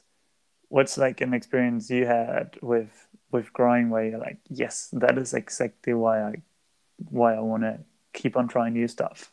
what's 0.67 0.95
like 0.95 1.19
an 1.21 1.33
experience 1.33 1.89
you 1.89 2.05
had 2.05 2.55
with 2.61 3.07
with 3.31 3.51
growing 3.51 3.89
where 3.89 4.05
you're 4.05 4.19
like, 4.19 4.37
yes, 4.47 4.89
that 4.93 5.17
is 5.17 5.33
exactly 5.33 5.95
why 5.95 6.21
I 6.21 6.33
why 7.09 7.33
I 7.33 7.39
want 7.39 7.63
to 7.63 7.79
keep 8.13 8.37
on 8.37 8.47
trying 8.47 8.73
new 8.73 8.87
stuff. 8.87 9.31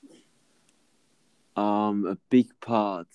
Um, 1.54 2.06
a 2.06 2.16
big 2.30 2.48
part 2.62 3.08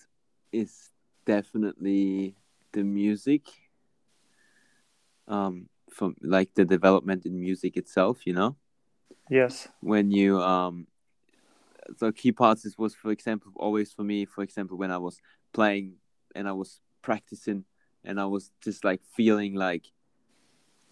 is 0.51 0.91
definitely 1.25 2.35
the 2.71 2.83
music 2.83 3.47
um 5.27 5.67
from 5.91 6.15
like 6.21 6.53
the 6.53 6.65
development 6.65 7.25
in 7.25 7.39
music 7.39 7.77
itself 7.77 8.25
you 8.25 8.33
know 8.33 8.55
yes. 9.29 9.67
When 9.81 10.11
you 10.11 10.41
um 10.41 10.87
the 11.99 12.11
key 12.11 12.31
parts 12.31 12.65
is 12.65 12.77
was 12.77 12.93
for 12.93 13.11
example 13.11 13.51
always 13.55 13.91
for 13.91 14.03
me 14.03 14.25
for 14.25 14.43
example 14.43 14.77
when 14.77 14.91
i 14.91 14.97
was 14.97 15.19
playing 15.53 15.95
and 16.35 16.47
i 16.47 16.51
was 16.51 16.81
practicing 17.01 17.65
and 18.03 18.19
i 18.19 18.25
was 18.25 18.51
just 18.61 18.83
like 18.83 19.01
feeling 19.15 19.55
like 19.55 19.91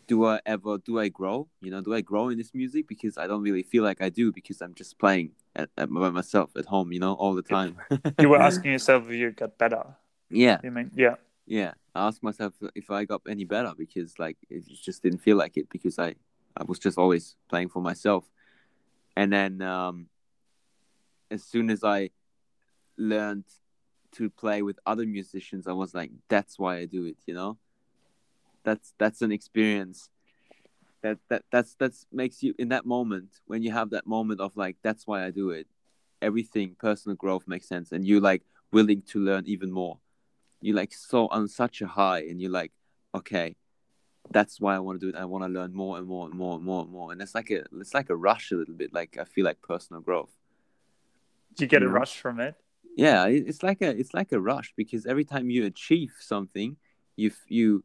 do 0.07 0.25
i 0.25 0.39
ever 0.45 0.77
do 0.77 0.99
i 0.99 1.09
grow? 1.09 1.47
You 1.61 1.69
know 1.69 1.81
do 1.81 1.93
i 1.93 2.01
grow 2.01 2.29
in 2.29 2.37
this 2.37 2.53
music? 2.53 2.87
Because 2.87 3.17
i 3.17 3.27
don't 3.27 3.41
really 3.41 3.63
feel 3.63 3.83
like 3.83 4.01
i 4.01 4.09
do 4.09 4.31
because 4.31 4.61
i'm 4.61 4.73
just 4.73 4.97
playing 4.97 5.31
at, 5.55 5.69
at 5.77 5.89
by 5.89 6.09
myself 6.09 6.51
at 6.55 6.65
home 6.65 6.91
you 6.91 6.99
know 6.99 7.13
all 7.13 7.35
the 7.35 7.41
time. 7.41 7.77
You 8.19 8.29
were 8.29 8.41
asking 8.49 8.71
yourself 8.71 9.03
if 9.07 9.15
you 9.15 9.31
got 9.31 9.57
better. 9.57 9.83
Yeah. 10.29 10.59
You 10.63 10.71
mean 10.71 10.91
yeah. 10.95 11.15
Yeah. 11.45 11.73
I 11.93 12.07
asked 12.07 12.23
myself 12.23 12.53
if 12.73 12.89
i 12.89 13.03
got 13.05 13.21
any 13.27 13.43
better 13.43 13.73
because 13.77 14.17
like 14.17 14.37
it 14.49 14.63
just 14.67 15.03
didn't 15.03 15.19
feel 15.19 15.37
like 15.37 15.57
it 15.57 15.69
because 15.69 15.99
i 15.99 16.15
i 16.59 16.63
was 16.63 16.79
just 16.79 16.97
always 16.97 17.35
playing 17.49 17.69
for 17.69 17.81
myself. 17.81 18.25
And 19.15 19.31
then 19.33 19.61
um 19.61 20.07
as 21.31 21.43
soon 21.43 21.69
as 21.69 21.83
i 21.83 22.09
learned 22.97 23.45
to 24.13 24.29
play 24.29 24.61
with 24.61 24.79
other 24.85 25.05
musicians 25.05 25.67
i 25.67 25.73
was 25.73 25.93
like 25.93 26.11
that's 26.29 26.57
why 26.57 26.77
i 26.77 26.85
do 26.85 27.05
it 27.05 27.17
you 27.25 27.33
know? 27.33 27.57
That's 28.67 28.93
that's 28.97 29.21
an 29.21 29.31
experience. 29.31 30.09
That 31.01 31.19
that 31.29 31.43
that's 31.51 31.75
that's 31.75 32.05
makes 32.11 32.43
you 32.43 32.53
in 32.59 32.67
that 32.69 32.85
moment 32.85 33.29
when 33.45 33.63
you 33.63 33.71
have 33.71 33.91
that 33.91 34.05
moment 34.05 34.41
of 34.41 34.57
like 34.57 34.75
that's 34.83 35.07
why 35.07 35.25
i 35.25 35.31
do 35.31 35.51
it 35.51 35.67
everything 36.21 36.75
personal 36.77 37.15
growth 37.15 37.47
makes 37.47 37.67
sense 37.67 37.93
and 37.93 38.05
you 38.05 38.19
like 38.19 38.41
willing 38.73 39.01
to 39.03 39.19
learn 39.19 39.43
even 39.45 39.71
more. 39.71 39.99
You 40.59 40.73
like 40.73 40.91
so 40.93 41.27
on 41.27 41.47
such 41.47 41.81
a 41.81 41.87
high 41.87 42.23
and 42.29 42.41
you're 42.41 42.51
like 42.51 42.73
okay 43.15 43.55
that's 44.31 44.59
why 44.59 44.75
i 44.75 44.79
want 44.79 44.99
to 44.99 45.05
do 45.05 45.15
it. 45.15 45.19
I 45.19 45.25
want 45.25 45.43
to 45.43 45.49
learn 45.49 45.73
more 45.73 45.97
and 45.97 46.07
more 46.07 46.25
and 46.27 46.35
more 46.35 46.55
and 46.55 46.63
more 46.65 46.83
and 46.83 46.91
more. 46.91 47.11
And 47.11 47.21
it's 47.21 47.35
like 47.35 47.49
a 47.51 47.63
it's 47.79 47.93
like 47.93 48.09
a 48.09 48.15
rush 48.15 48.51
a 48.51 48.55
little 48.55 48.75
bit 48.75 48.93
like 48.93 49.17
i 49.19 49.23
feel 49.23 49.45
like 49.45 49.61
personal 49.61 50.01
growth. 50.01 50.31
Do 51.55 51.63
you 51.63 51.67
get 51.67 51.81
You 51.81 51.87
a 51.87 51.91
know? 51.91 51.99
rush 51.99 52.19
from 52.19 52.39
it? 52.39 52.55
Yeah 52.95 53.27
it's 53.27 53.63
like 53.63 53.81
a 53.81 53.89
it's 53.89 54.13
like 54.13 54.31
a 54.31 54.39
rush 54.39 54.73
because 54.75 55.05
every 55.05 55.25
time 55.25 55.49
you 55.49 55.65
achieve 55.65 56.13
something 56.19 56.77
you 57.15 57.31
you 57.47 57.83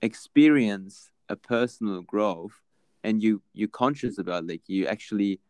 experience 0.00 1.10
a 1.28 1.36
personal 1.36 2.02
growth 2.02 2.60
and 3.04 3.22
you 3.22 3.42
you're 3.52 3.68
conscious 3.68 4.18
about 4.18 4.46
like 4.46 4.62
you 4.68 4.86
actually 4.86 5.40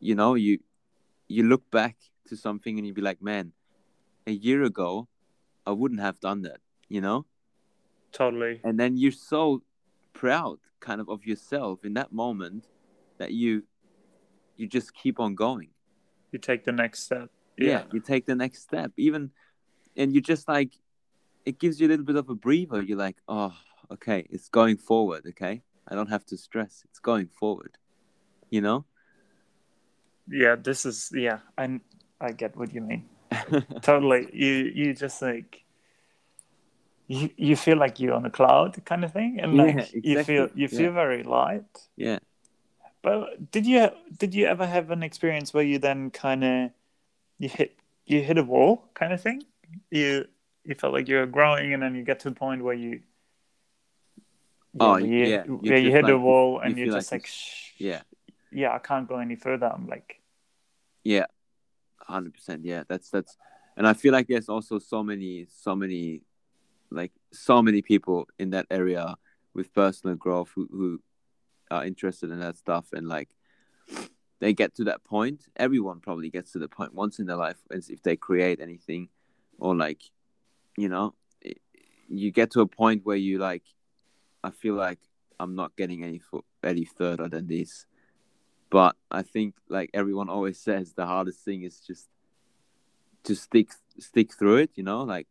you 0.00 0.14
know 0.14 0.34
you 0.34 0.58
you 1.28 1.42
look 1.44 1.68
back 1.70 1.96
to 2.26 2.36
something 2.36 2.78
and 2.78 2.86
you 2.86 2.92
be 2.92 3.02
like 3.02 3.22
man 3.22 3.52
a 4.26 4.32
year 4.32 4.62
ago 4.62 5.08
i 5.66 5.70
wouldn't 5.70 6.00
have 6.00 6.18
done 6.20 6.42
that 6.42 6.60
you 6.88 7.00
know 7.00 7.26
totally. 8.12 8.60
And 8.64 8.78
then 8.78 8.96
you're 8.96 9.12
so 9.12 9.62
proud 10.12 10.58
kind 10.80 11.00
of 11.00 11.08
of 11.08 11.24
yourself 11.26 11.84
in 11.84 11.94
that 11.94 12.12
moment 12.12 12.66
that 13.18 13.32
you 13.32 13.62
you 14.56 14.66
just 14.66 14.94
keep 14.94 15.20
on 15.20 15.34
going. 15.34 15.68
You 16.32 16.38
take 16.38 16.64
the 16.64 16.72
next 16.72 17.04
step. 17.04 17.30
Yeah. 17.56 17.84
you 17.92 18.00
take 18.00 18.26
the 18.26 18.34
next 18.34 18.62
step. 18.62 18.92
Even 18.96 19.30
and 19.96 20.14
you 20.14 20.20
just 20.20 20.48
like 20.48 20.72
it 21.44 21.58
gives 21.58 21.80
you 21.80 21.86
a 21.86 21.90
little 21.90 22.04
bit 22.04 22.16
of 22.16 22.28
a 22.28 22.34
breather. 22.34 22.82
You're 22.82 22.98
like 22.98 23.16
oh 23.28 23.54
okay 23.90 24.26
it's 24.30 24.48
going 24.48 24.76
forward 24.76 25.24
okay? 25.28 25.62
I 25.88 25.94
don't 25.94 26.08
have 26.08 26.24
to 26.26 26.36
stress. 26.36 26.82
It's 26.88 26.98
going 26.98 27.28
forward. 27.28 27.76
You 28.50 28.60
know? 28.60 28.84
Yeah 30.28 30.56
this 30.56 30.86
is 30.86 31.10
yeah 31.12 31.38
i 31.58 31.80
i 32.20 32.32
get 32.32 32.56
what 32.56 32.74
you 32.74 32.80
mean. 32.80 33.08
Totally. 33.82 34.28
You 34.32 34.70
you 34.74 34.94
just 34.94 35.22
like 35.22 35.59
you, 37.12 37.28
you 37.36 37.56
feel 37.56 37.76
like 37.84 37.98
you're 37.98 38.14
on 38.14 38.24
a 38.24 38.30
cloud 38.30 38.72
kind 38.84 39.04
of 39.04 39.12
thing 39.12 39.40
and 39.40 39.56
Yeah, 39.56 39.62
like 39.64 39.90
you 40.10 40.22
feel 40.24 40.48
you 40.54 40.68
feel 40.68 40.92
yeah. 40.94 41.02
very 41.04 41.22
light. 41.24 41.72
Yeah. 41.96 42.18
But 43.02 43.50
did 43.50 43.66
you 43.66 43.90
did 44.22 44.30
you 44.38 44.46
ever 44.46 44.66
have 44.66 44.90
an 44.96 45.02
experience 45.02 45.52
where 45.54 45.64
you 45.64 45.78
then 45.88 46.10
kind 46.10 46.42
of 46.44 46.70
you 47.42 47.48
hit 47.48 47.70
you 48.06 48.22
hit 48.22 48.38
a 48.38 48.44
wall 48.44 48.72
kind 48.94 49.12
of 49.12 49.20
thing? 49.20 49.42
You 49.90 50.26
you 50.64 50.74
felt 50.76 50.92
like 50.92 51.08
you 51.10 51.16
were 51.16 51.26
growing 51.38 51.74
and 51.74 51.82
then 51.82 51.94
you 51.96 52.04
get 52.04 52.20
to 52.20 52.28
a 52.28 52.32
point 52.44 52.62
where 52.62 52.78
you 52.84 53.00
Oh, 54.78 54.98
you, 54.98 55.16
yeah, 55.24 55.44
you 55.46 55.56
where 55.56 55.78
you 55.78 55.90
hit 55.90 56.04
like- 56.04 56.12
a 56.12 56.18
wall 56.18 56.60
and 56.60 56.78
you're 56.78 56.92
just 56.94 57.10
like 57.10 57.22
like, 57.22 57.26
Shh, 57.26 57.72
yeah. 57.78 58.02
yeah 58.52 58.72
i 58.72 58.78
can't 58.78 59.08
go 59.08 59.16
any 59.18 59.34
further. 59.34 59.66
I'm 59.66 59.88
like 59.88 60.20
yeah 61.02 61.26
100% 62.08 62.60
yeah 62.62 62.84
that's 62.88 63.10
that's 63.10 63.36
and 63.76 63.84
i 63.88 63.94
feel 63.94 64.12
like 64.12 64.28
there's 64.28 64.48
also 64.48 64.78
so 64.78 65.02
many 65.02 65.46
so 65.50 65.74
many 65.74 66.22
like 66.90 67.12
so 67.32 67.62
many 67.62 67.82
people 67.82 68.28
in 68.38 68.50
that 68.50 68.66
area 68.70 69.16
with 69.54 69.74
personal 69.74 70.16
growth 70.16 70.50
who, 70.54 70.68
who 70.70 71.00
are 71.70 71.84
interested 71.84 72.30
in 72.30 72.40
that 72.40 72.56
stuff. 72.56 72.86
And 72.92 73.08
like 73.08 73.28
they 74.40 74.52
get 74.52 74.74
to 74.76 74.84
that 74.84 75.04
point. 75.04 75.46
Everyone 75.56 76.00
probably 76.00 76.30
gets 76.30 76.52
to 76.52 76.58
the 76.58 76.68
point 76.68 76.94
once 76.94 77.18
in 77.18 77.26
their 77.26 77.36
life 77.36 77.58
if 77.70 78.02
they 78.02 78.16
create 78.16 78.60
anything 78.60 79.08
or 79.58 79.76
like 79.76 80.02
you 80.76 80.88
know 80.88 81.14
you 82.08 82.32
get 82.32 82.50
to 82.52 82.60
a 82.60 82.66
point 82.66 83.04
where 83.04 83.16
you 83.16 83.38
like 83.38 83.62
i 84.42 84.50
feel 84.50 84.74
like 84.74 84.98
i'm 85.38 85.54
not 85.54 85.76
getting 85.76 86.02
any 86.02 86.20
any 86.64 86.84
further 86.84 87.28
than 87.28 87.46
this. 87.46 87.86
But 88.70 88.96
i 89.10 89.22
think 89.22 89.54
like 89.68 89.90
everyone 89.94 90.28
always 90.28 90.58
says 90.68 90.92
the 90.92 91.06
hardest 91.06 91.44
thing 91.44 91.62
is 91.62 91.80
just 91.80 92.08
to 93.24 93.34
stick 93.34 93.68
stick 93.98 94.32
through 94.32 94.56
it 94.56 94.70
you 94.74 94.82
know? 94.82 95.02
Like 95.02 95.28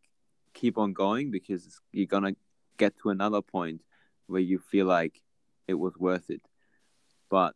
keep 0.60 0.76
on 0.78 0.92
going 0.92 1.30
because 1.30 1.80
you're 1.92 2.06
gonna 2.14 2.34
get 2.76 2.92
to 2.98 3.10
another 3.10 3.42
point 3.42 3.80
where 4.26 4.40
you 4.50 4.58
feel 4.58 4.86
like 4.86 5.22
it 5.66 5.74
was 5.74 5.94
worth 5.98 6.30
it. 6.30 6.42
But 7.30 7.54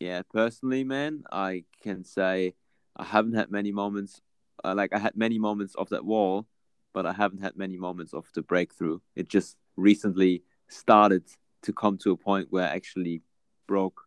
yeah 0.00 0.22
personally 0.32 0.84
man 0.84 1.24
i 1.32 1.64
can 1.82 2.04
say 2.04 2.54
i 2.96 3.04
haven't 3.04 3.34
had 3.34 3.50
many 3.50 3.72
moments 3.72 4.20
uh, 4.64 4.74
like 4.74 4.92
i 4.94 4.98
had 4.98 5.16
many 5.16 5.38
moments 5.38 5.74
of 5.74 5.88
that 5.88 6.04
wall 6.04 6.46
but 6.94 7.04
i 7.06 7.12
haven't 7.12 7.42
had 7.42 7.56
many 7.56 7.76
moments 7.76 8.12
of 8.14 8.26
the 8.34 8.42
breakthrough. 8.42 8.98
It 9.14 9.28
just 9.28 9.56
recently 9.76 10.42
started 10.68 11.24
to 11.62 11.72
come 11.72 11.98
to 11.98 12.12
a 12.12 12.16
point 12.16 12.48
where 12.50 12.64
i 12.68 12.74
actually 12.74 13.22
broke 13.66 14.00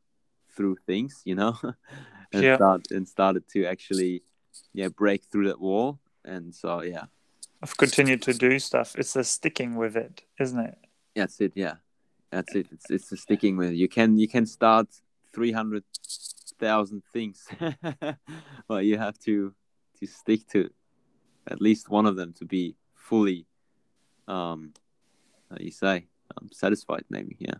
through 0.55 0.77
things 0.85 1.21
you 1.25 1.35
know 1.35 1.55
and 2.33 2.43
Yeah. 2.43 2.55
start 2.55 2.81
and 2.91 3.07
started 3.07 3.43
to 3.49 3.65
actually 3.65 4.23
yeah 4.73 4.89
break 4.89 5.23
through 5.25 5.47
that 5.47 5.59
wall. 5.59 5.99
And 6.25 6.53
so 6.53 6.81
yeah 6.81 7.05
i've 7.63 7.77
continued 7.77 8.21
to 8.23 8.33
do 8.33 8.59
stuff. 8.59 8.95
It's 8.97 9.13
the 9.13 9.23
sticking 9.23 9.75
with 9.75 9.95
it 9.95 10.23
isn't 10.39 10.59
it? 10.59 10.77
That's 11.15 11.39
it 11.41 11.53
yeah. 11.55 11.75
That's 12.31 12.55
it. 12.55 12.67
It's 12.71 12.89
it's 12.89 13.09
the 13.09 13.17
sticking 13.17 13.57
with 13.57 13.71
it. 13.71 13.75
you 13.75 13.89
can 13.89 14.17
you 14.17 14.27
can 14.27 14.45
start 14.45 14.87
300,000 15.33 17.03
things 17.13 17.47
but 18.67 18.85
you 18.85 18.97
have 18.97 19.17
to 19.19 19.53
to 19.99 20.05
stick 20.07 20.47
to 20.49 20.69
at 21.47 21.61
least 21.61 21.89
one 21.89 22.05
of 22.05 22.15
them 22.15 22.33
to 22.33 22.45
be 22.45 22.75
fully 22.95 23.45
um 24.27 24.73
how 25.49 25.57
you 25.59 25.71
say 25.71 26.05
um, 26.37 26.49
satisfied 26.51 27.03
maybe 27.09 27.35
yeah. 27.39 27.55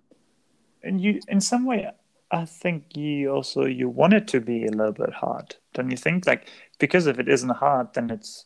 And 0.84 1.00
you 1.02 1.20
in 1.28 1.42
some 1.42 1.66
way 1.66 1.90
i 2.32 2.46
think 2.46 2.98
you 2.98 3.30
also 3.30 3.66
you 3.66 3.90
want 3.90 4.14
it 4.14 4.28
to 4.30 4.40
be 4.40 4.66
a 4.66 4.72
little 4.72 4.94
bit 4.94 5.14
hard 5.14 5.56
don't 5.74 5.92
you 5.92 5.98
think? 5.98 6.28
Like 6.28 6.48
because 6.80 7.08
if 7.08 7.20
it 7.20 7.30
isn't 7.30 7.50
hard 7.50 7.94
then 7.94 8.10
it's 8.10 8.46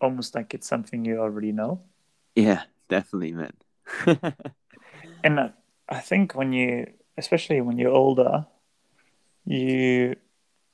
almost 0.00 0.34
like 0.34 0.54
it's 0.54 0.66
something 0.66 1.04
you 1.04 1.18
already 1.18 1.52
know 1.52 1.80
yeah 2.34 2.62
definitely 2.88 3.32
man 3.32 3.52
and 5.24 5.40
I, 5.40 5.50
I 5.88 6.00
think 6.00 6.34
when 6.34 6.52
you, 6.52 6.86
especially 7.16 7.60
when 7.60 7.78
you're 7.78 7.92
older, 7.92 8.46
you 9.44 10.16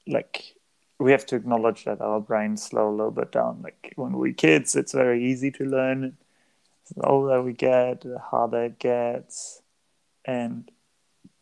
like 0.06 0.54
we 0.98 1.12
have 1.12 1.26
to 1.26 1.37
acknowledge 1.37 1.85
that 1.85 2.00
our 2.00 2.20
brains 2.20 2.62
slow 2.62 2.88
a 2.88 2.90
little 2.90 3.11
bit 3.11 3.32
down. 3.32 3.61
Like 3.62 3.92
when 3.96 4.12
we're 4.12 4.32
kids, 4.32 4.76
it's 4.76 4.92
very 4.92 5.24
easy 5.24 5.50
to 5.52 5.64
learn. 5.64 6.16
The 6.94 7.06
older 7.06 7.42
we 7.42 7.52
get, 7.52 8.02
the 8.02 8.18
harder 8.18 8.64
it 8.64 8.78
gets, 8.78 9.62
and 10.24 10.70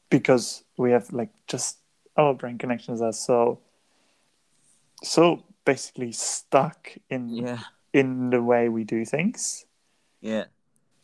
because 0.09 0.65
we 0.77 0.93
have 0.93 1.13
like 1.13 1.31
just 1.47 1.79
our 2.17 2.35
brain 2.35 2.59
connections 2.59 3.01
are 3.01 3.13
so 3.13 3.61
so 5.03 5.45
basically 5.65 6.13
stuck 6.13 6.97
in 7.09 7.29
Yeah. 7.29 7.59
in 7.93 8.31
the 8.31 8.43
way 8.43 8.69
we 8.69 8.85
do 8.85 9.05
things 9.05 9.67
Yeah. 10.21 10.45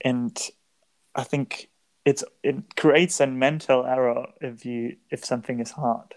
and 0.05 0.37
i 1.15 1.25
think 1.25 1.69
it's 2.05 2.25
it 2.43 2.77
creates 2.77 3.21
a 3.21 3.27
mental 3.27 3.85
error 3.85 4.27
if 4.41 4.65
you 4.65 4.97
if 5.11 5.25
something 5.25 5.61
is 5.61 5.73
hard 5.73 6.15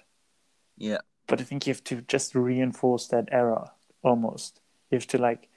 Yeah. 0.78 1.00
but 1.28 1.42
i 1.42 1.44
think 1.44 1.66
you 1.68 1.74
have 1.74 1.84
to 1.86 2.02
just 2.02 2.36
reinforce 2.36 3.08
that 3.08 3.28
error 3.32 3.72
almost 4.04 4.62
you 4.92 4.98
have 4.98 5.08
to 5.08 5.18
like 5.18 5.48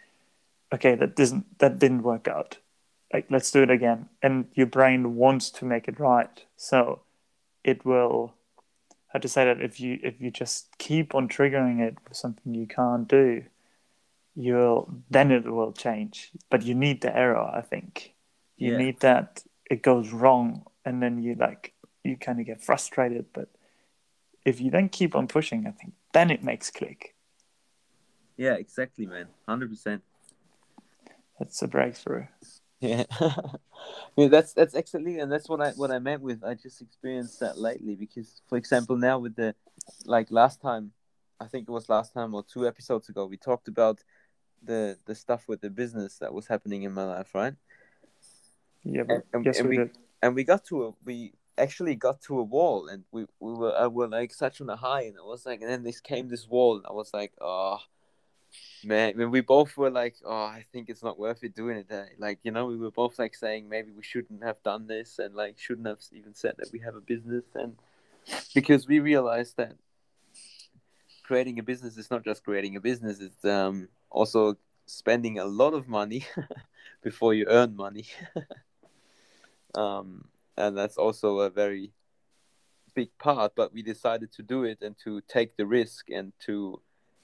okay 0.74 0.94
that 0.96 1.16
doesn't 1.16 1.58
that 1.58 1.78
didn't 1.78 2.02
work 2.02 2.28
out 2.28 2.58
like 3.12 3.26
let's 3.30 3.50
do 3.50 3.62
it 3.62 3.70
again 3.70 4.08
and 4.22 4.46
your 4.54 4.66
brain 4.66 5.14
wants 5.16 5.50
to 5.50 5.64
make 5.66 5.88
it 5.88 6.00
right 6.00 6.46
so 6.56 7.02
it 7.64 7.84
will 7.84 8.34
how 9.12 9.18
to 9.18 9.28
say 9.28 9.44
that 9.44 9.60
if 9.60 9.78
you 9.80 9.98
if 10.02 10.20
you 10.20 10.30
just 10.30 10.68
keep 10.78 11.14
on 11.14 11.28
triggering 11.28 11.80
it 11.80 11.96
with 12.08 12.16
something 12.16 12.54
you 12.54 12.66
can't 12.66 13.08
do 13.08 13.44
you'll 14.34 14.90
then 15.10 15.30
it 15.30 15.44
will 15.44 15.72
change 15.72 16.30
but 16.50 16.62
you 16.62 16.74
need 16.74 17.00
the 17.02 17.14
error 17.16 17.38
i 17.54 17.60
think 17.60 18.14
you 18.56 18.70
Yeah. 18.70 18.78
need 18.78 19.00
that 19.00 19.42
it 19.70 19.82
goes 19.82 20.10
wrong 20.10 20.64
and 20.84 21.02
then 21.02 21.22
you 21.22 21.34
like 21.34 21.74
you 22.04 22.16
kind 22.16 22.40
of 22.40 22.46
get 22.46 22.62
frustrated 22.62 23.26
but 23.34 23.48
if 24.44 24.60
you 24.60 24.70
then 24.70 24.88
keep 24.88 25.14
on 25.14 25.28
pushing 25.28 25.66
i 25.66 25.70
think 25.70 25.92
then 26.12 26.30
it 26.30 26.42
makes 26.42 26.70
click 26.70 27.14
Yeah, 28.36 28.54
exactly, 28.54 29.06
man. 29.06 29.28
Hundred 29.46 29.68
percent. 29.70 30.02
that's 31.38 31.60
a 31.62 31.68
breakthrough 31.68 32.26
Yeah. 32.82 33.04
yeah, 34.16 34.26
that's 34.28 34.52
that's 34.54 34.74
exactly, 34.74 35.20
and 35.20 35.30
that's 35.30 35.48
what 35.48 35.60
I 35.60 35.70
what 35.70 35.92
I 35.92 36.00
meant 36.00 36.20
with. 36.20 36.42
I 36.42 36.54
just 36.54 36.82
experienced 36.82 37.38
that 37.38 37.56
lately 37.56 37.94
because, 37.94 38.42
for 38.48 38.58
example, 38.58 38.96
now 38.96 39.20
with 39.20 39.36
the, 39.36 39.54
like 40.04 40.32
last 40.32 40.60
time, 40.60 40.90
I 41.40 41.46
think 41.46 41.68
it 41.68 41.72
was 41.72 41.88
last 41.88 42.12
time 42.12 42.34
or 42.34 42.42
two 42.42 42.66
episodes 42.66 43.08
ago, 43.08 43.24
we 43.26 43.36
talked 43.36 43.68
about 43.68 44.00
the 44.64 44.98
the 45.06 45.14
stuff 45.14 45.46
with 45.46 45.60
the 45.60 45.70
business 45.70 46.18
that 46.18 46.34
was 46.34 46.48
happening 46.48 46.82
in 46.82 46.92
my 46.92 47.04
life, 47.04 47.30
right? 47.34 47.54
yeah 48.84 49.04
but 49.04 49.22
And- 49.32 49.46
yes 49.46 49.60
and 49.60 49.68
we, 49.68 49.78
we- 49.78 49.90
And 50.22 50.34
we 50.34 50.44
got 50.44 50.64
to 50.66 50.76
a 50.86 50.94
we 51.04 51.32
actually 51.56 51.94
got 51.94 52.20
to 52.22 52.40
a 52.40 52.42
wall, 52.42 52.88
and 52.88 53.04
we 53.12 53.26
we 53.38 53.52
were 53.54 53.74
I 53.76 53.86
were 53.86 54.08
like 54.08 54.32
such 54.34 54.60
on 54.60 54.68
a 54.70 54.76
high, 54.76 55.02
and 55.02 55.16
I 55.18 55.22
was 55.22 55.46
like, 55.46 55.60
and 55.62 55.70
then 55.70 55.82
this 55.84 56.00
came 56.00 56.28
this 56.28 56.48
wall, 56.48 56.76
and 56.78 56.86
I 56.86 56.92
was 56.92 57.10
like, 57.14 57.32
oh. 57.40 57.78
Man, 58.84 59.16
when 59.16 59.30
we 59.30 59.40
both 59.40 59.76
were 59.76 59.90
like, 59.90 60.16
"Oh, 60.24 60.44
I 60.44 60.64
think 60.72 60.88
it's 60.88 61.02
not 61.02 61.18
worth 61.18 61.44
it 61.44 61.54
doing 61.54 61.78
it." 61.78 61.86
uh, 61.90 62.04
Like, 62.18 62.40
you 62.42 62.50
know, 62.50 62.66
we 62.66 62.76
were 62.76 62.90
both 62.90 63.18
like 63.18 63.34
saying 63.34 63.68
maybe 63.68 63.92
we 63.92 64.02
shouldn't 64.02 64.42
have 64.42 64.62
done 64.62 64.86
this, 64.86 65.18
and 65.18 65.34
like 65.34 65.58
shouldn't 65.58 65.86
have 65.86 66.00
even 66.12 66.34
said 66.34 66.54
that 66.58 66.72
we 66.72 66.80
have 66.80 66.96
a 66.96 67.00
business, 67.00 67.44
and 67.54 67.76
because 68.54 68.86
we 68.88 68.98
realized 69.00 69.56
that 69.56 69.74
creating 71.22 71.58
a 71.58 71.62
business 71.62 71.96
is 71.96 72.10
not 72.10 72.24
just 72.24 72.44
creating 72.44 72.76
a 72.76 72.80
business; 72.80 73.20
it's 73.20 73.44
um, 73.44 73.88
also 74.10 74.56
spending 74.86 75.38
a 75.38 75.44
lot 75.44 75.74
of 75.74 75.88
money 75.88 76.26
before 77.02 77.34
you 77.34 77.46
earn 77.48 77.76
money. 77.76 78.06
um, 79.74 80.26
and 80.56 80.76
that's 80.76 80.96
also 80.96 81.38
a 81.40 81.50
very 81.50 81.92
big 82.94 83.16
part. 83.18 83.52
But 83.54 83.72
we 83.72 83.82
decided 83.82 84.32
to 84.32 84.42
do 84.42 84.64
it 84.64 84.82
and 84.82 84.96
to 85.04 85.20
take 85.22 85.56
the 85.56 85.66
risk 85.66 86.10
and 86.10 86.32
to 86.46 86.80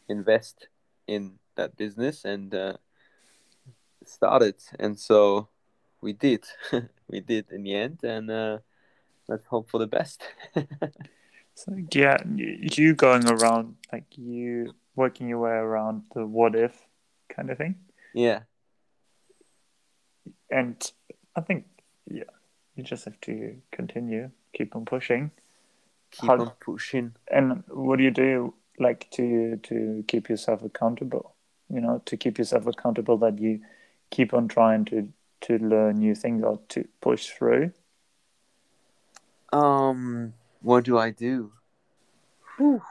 invest 0.09 0.69
in 1.09 1.39
that 1.57 1.77
business 1.77 2.25
and 2.25 2.55
uh, 2.55 2.77
start 4.05 4.43
it. 4.43 4.63
And 4.79 4.99
so 4.99 5.49
we 6.01 6.13
did. 6.13 6.45
we 7.09 7.21
did 7.21 7.51
in 7.51 7.65
the 7.65 7.75
end, 7.75 8.05
and 8.05 8.31
uh, 8.31 8.59
let's 9.27 9.47
hope 9.47 9.69
for 9.71 9.79
the 9.79 9.89
best. 9.89 10.23
so 11.55 11.75
yeah 11.91 12.17
you 12.37 12.69
you 12.77 12.95
going 12.95 13.27
around 13.29 13.75
like 13.93 14.07
you 14.17 14.73
working 14.95 15.29
your 15.29 15.41
way 15.41 15.51
around 15.51 16.05
the 16.15 16.25
what 16.25 16.55
if 16.55 16.87
kind 17.29 17.51
of 17.51 17.59
thing 17.59 17.75
yeah, 18.15 18.41
and 20.51 20.93
I 21.37 21.41
think 21.41 21.67
yeah, 22.07 22.25
you 22.75 22.83
just 22.83 23.05
have 23.05 23.21
to 23.23 23.57
continue, 23.71 24.31
keep 24.53 24.75
on 24.75 24.85
pushing. 24.85 25.31
keep 26.11 26.29
How- 26.29 26.41
on 26.41 26.53
pushing. 26.61 27.15
And 27.31 27.65
what 27.69 27.99
do 27.99 28.05
you 28.05 28.11
do 28.11 28.55
like 28.81 29.11
to 29.13 29.57
to 29.57 30.05
keep 30.09 30.29
yourself 30.29 30.63
accountable? 30.63 31.35
You 31.69 31.81
know, 31.81 32.03
to 32.07 32.17
keep 32.17 32.39
yourself 32.39 32.67
accountable 32.67 33.19
that 33.19 33.39
you 33.39 33.61
keep 34.11 34.33
on 34.33 34.49
trying 34.49 34.85
to 34.87 35.13
to 35.41 35.59
learn 35.59 35.99
new 35.99 36.15
things 36.15 36.43
or 36.43 36.61
to 36.69 36.87
push 37.01 37.29
through. 37.29 37.73
Um, 39.53 40.35
what 40.61 40.85
do 40.85 40.99
I 40.99 41.11
do? 41.11 41.53
Whew. 42.57 42.83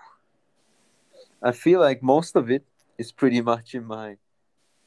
I 1.41 1.51
feel 1.51 1.79
like 1.79 2.01
most 2.01 2.35
of 2.35 2.49
it 2.49 2.63
is 2.97 3.11
pretty 3.11 3.41
much 3.41 3.75
in 3.75 3.85
my, 3.85 4.17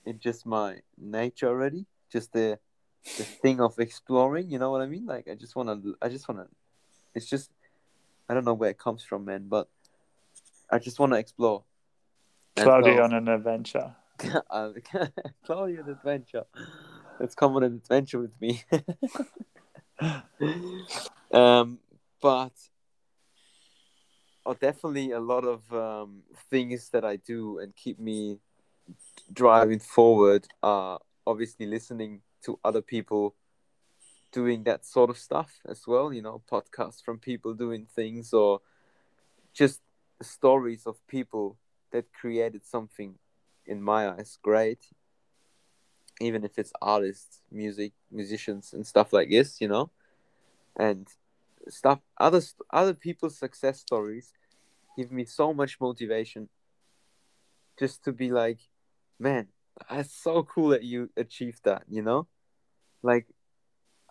in 0.05 0.19
just 0.19 0.47
my 0.47 0.81
nature 0.99 1.49
already. 1.49 1.87
Just 2.11 2.33
the, 2.33 2.59
the 3.05 3.25
thing 3.25 3.61
of 3.61 3.79
exploring. 3.79 4.51
You 4.51 4.59
know 4.59 4.71
what 4.71 4.81
I 4.81 4.87
mean? 4.87 5.07
Like 5.07 5.29
I 5.31 5.35
just 5.35 5.55
wanna, 5.55 5.81
I 6.03 6.09
just 6.09 6.29
wanna. 6.29 6.47
It's 7.15 7.27
just, 7.27 7.51
I 8.29 8.35
don't 8.35 8.45
know 8.45 8.55
where 8.55 8.71
it 8.71 8.79
comes 8.79 9.03
from, 9.03 9.27
man. 9.27 9.47
But 9.49 9.69
I 10.71 10.79
just 10.79 10.99
wanna 10.99 11.17
explore. 11.17 11.65
And 12.57 12.65
Cloudy 12.65 12.99
on 12.99 13.13
an 13.13 13.29
adventure. 13.29 13.95
uh, 14.51 14.71
Claudian 15.45 15.89
adventure. 15.89 16.45
Let's 17.19 17.35
come 17.35 17.57
on 17.57 17.63
an 17.63 17.75
adventure 17.75 18.19
with 18.19 18.39
me. 18.41 18.63
um, 21.33 21.79
but 22.21 22.53
oh, 24.47 24.55
definitely 24.55 25.13
a 25.13 25.21
lot 25.21 25.45
of 25.45 25.73
um, 25.73 26.23
things 26.51 26.91
that 26.91 27.05
I 27.05 27.17
do 27.17 27.59
and 27.59 27.75
keep 27.77 27.99
me 27.99 28.39
driving 29.33 29.79
forward 29.79 30.47
are 30.63 30.99
obviously 31.27 31.67
listening 31.67 32.23
to 32.45 32.59
other 32.65 32.83
people 32.83 33.35
doing 34.33 34.65
that 34.65 34.87
sort 34.87 35.11
of 35.11 35.19
stuff 35.19 35.61
as 35.69 35.87
well. 35.87 36.13
You 36.13 36.23
know, 36.23 36.43
podcasts 36.51 37.03
from 37.03 37.19
people 37.19 37.55
doing 37.55 37.87
things 37.87 38.33
or 38.33 38.61
just 39.53 39.81
stories 40.23 40.87
of 40.87 41.07
people 41.07 41.57
that 41.93 42.13
created 42.13 42.65
something 42.67 43.15
in 43.67 43.83
my 43.83 44.09
eyes 44.09 44.39
great. 44.43 44.87
Even 46.21 46.45
if 46.45 46.59
it's 46.59 46.73
artists 46.83 47.41
music 47.51 47.93
musicians 48.11 48.73
and 48.73 48.87
stuff 48.87 49.13
like 49.13 49.31
this 49.31 49.61
you 49.61 49.69
know? 49.69 49.91
And 50.77 51.09
stuff 51.69 52.01
other 52.19 52.41
other 52.71 52.95
people's 52.95 53.37
success 53.39 53.81
stories 53.81 54.33
give 54.97 55.13
me 55.13 55.25
so 55.25 55.53
much 55.53 55.81
motivation 55.81 56.49
just 57.79 58.03
to 58.05 58.13
be 58.13 58.31
like 58.31 58.59
man 59.19 59.49
that's 59.91 60.13
so 60.13 60.43
cool 60.43 60.69
that 60.69 60.83
you 60.83 61.11
achieved 61.17 61.65
that 61.65 61.85
you 61.89 62.03
know? 62.03 62.27
Like 63.03 63.27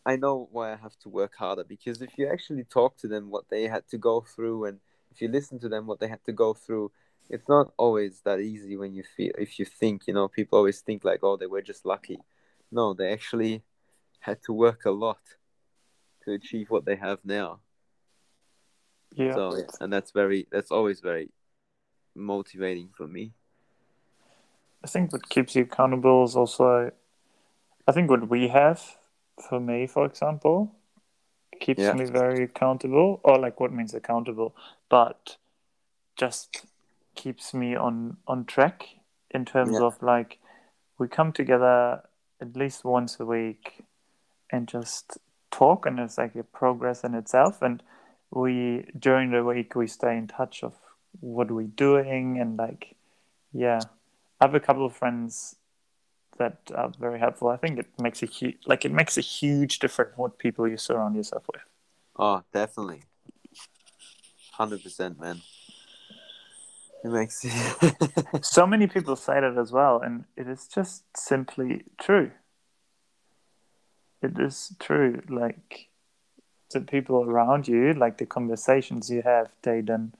i 0.05 0.15
know 0.15 0.47
why 0.51 0.71
i 0.71 0.75
have 0.75 0.97
to 0.97 1.09
work 1.09 1.35
harder 1.35 1.63
because 1.63 2.01
if 2.01 2.17
you 2.17 2.27
actually 2.27 2.63
talk 2.63 2.97
to 2.97 3.07
them 3.07 3.29
what 3.29 3.49
they 3.49 3.63
had 3.67 3.87
to 3.89 3.97
go 3.97 4.21
through 4.21 4.65
and 4.65 4.79
if 5.11 5.21
you 5.21 5.27
listen 5.27 5.59
to 5.59 5.69
them 5.69 5.87
what 5.87 5.99
they 5.99 6.07
had 6.07 6.23
to 6.25 6.31
go 6.31 6.53
through 6.53 6.91
it's 7.29 7.47
not 7.47 7.71
always 7.77 8.21
that 8.21 8.39
easy 8.39 8.75
when 8.75 8.93
you 8.93 9.03
feel 9.03 9.31
if 9.37 9.59
you 9.59 9.65
think 9.65 10.07
you 10.07 10.13
know 10.13 10.27
people 10.27 10.57
always 10.57 10.81
think 10.81 11.03
like 11.03 11.19
oh 11.23 11.37
they 11.37 11.45
were 11.47 11.61
just 11.61 11.85
lucky 11.85 12.19
no 12.71 12.93
they 12.93 13.11
actually 13.11 13.61
had 14.19 14.41
to 14.41 14.53
work 14.53 14.85
a 14.85 14.91
lot 14.91 15.19
to 16.23 16.31
achieve 16.33 16.69
what 16.69 16.85
they 16.85 16.95
have 16.95 17.19
now 17.23 17.59
Yeah. 19.15 19.33
so 19.35 19.55
yeah, 19.55 19.63
and 19.81 19.91
that's 19.91 20.11
very 20.11 20.47
that's 20.51 20.71
always 20.71 20.99
very 20.99 21.29
motivating 22.15 22.89
for 22.95 23.07
me 23.07 23.33
I 24.83 24.87
think 24.87 25.11
what 25.11 25.27
keeps 25.29 25.55
you 25.55 25.63
accountable 25.63 26.23
is 26.23 26.35
also, 26.35 26.91
I 27.87 27.91
think 27.91 28.09
what 28.09 28.29
we 28.29 28.47
have, 28.47 28.81
for 29.49 29.59
me, 29.59 29.87
for 29.87 30.05
example, 30.05 30.73
keeps 31.59 31.81
Yeah. 31.81 31.93
me 31.95 32.05
very 32.05 32.43
accountable, 32.45 33.19
or 33.23 33.37
like 33.37 33.59
what 33.59 33.73
means 33.73 33.93
accountable, 33.93 34.55
but 34.89 35.37
just 36.17 36.65
keeps 37.15 37.53
me 37.53 37.75
on 37.75 38.17
on 38.27 38.45
track 38.45 38.83
in 39.31 39.45
terms 39.45 39.73
Yeah. 39.73 39.85
of 39.87 40.01
like 40.01 40.39
we 40.97 41.07
come 41.07 41.31
together 41.31 42.03
at 42.41 42.55
least 42.55 42.83
once 42.85 43.19
a 43.19 43.25
week 43.25 43.83
and 44.51 44.67
just 44.67 45.17
talk, 45.51 45.85
and 45.85 45.99
it's 45.99 46.17
like 46.17 46.35
a 46.35 46.43
progress 46.43 47.03
in 47.03 47.13
itself, 47.15 47.61
and 47.61 47.83
we 48.31 48.85
during 48.97 49.31
the 49.31 49.43
week 49.43 49.75
we 49.75 49.87
stay 49.87 50.17
in 50.17 50.27
touch 50.27 50.63
of 50.63 50.73
what 51.19 51.49
we're 51.49 51.65
doing 51.65 52.39
and 52.39 52.57
like 52.57 52.95
yeah 53.51 53.81
I 54.39 54.45
have 54.45 54.53
a 54.53 54.59
couple 54.59 54.85
of 54.85 54.95
friends 54.95 55.55
that 56.37 56.57
are 56.75 56.91
very 56.99 57.19
helpful. 57.19 57.49
I 57.49 57.57
think 57.57 57.79
it 57.79 57.87
makes 57.99 58.21
a 58.23 58.27
huge 58.27 58.57
like 58.67 58.85
it 58.85 58.91
makes 58.91 59.17
a 59.17 59.21
huge 59.21 59.79
difference 59.79 60.13
what 60.15 60.37
people 60.37 60.67
you 60.67 60.77
surround 60.77 61.15
yourself 61.15 61.43
with. 61.51 61.61
Oh, 62.15 62.43
definitely. 62.53 63.08
Hundred 64.59 64.83
percent, 64.83 65.19
man. 65.19 65.41
It 67.03 67.09
makes 67.09 67.45
So 68.41 68.67
many 68.67 68.87
people 68.87 69.15
say 69.15 69.39
that 69.39 69.57
as 69.57 69.71
well, 69.71 70.01
and 70.01 70.25
it 70.35 70.47
is 70.47 70.67
just 70.67 71.03
simply 71.15 71.83
true. 71.99 72.31
It 74.21 74.37
is 74.37 74.75
true. 74.79 75.21
Like 75.29 75.87
the 76.71 76.81
people 76.81 77.23
around 77.23 77.67
you, 77.69 77.93
like 77.93 78.17
the 78.17 78.25
conversations 78.25 79.09
you 79.09 79.21
have, 79.21 79.49
they 79.61 79.81
then 79.81 80.13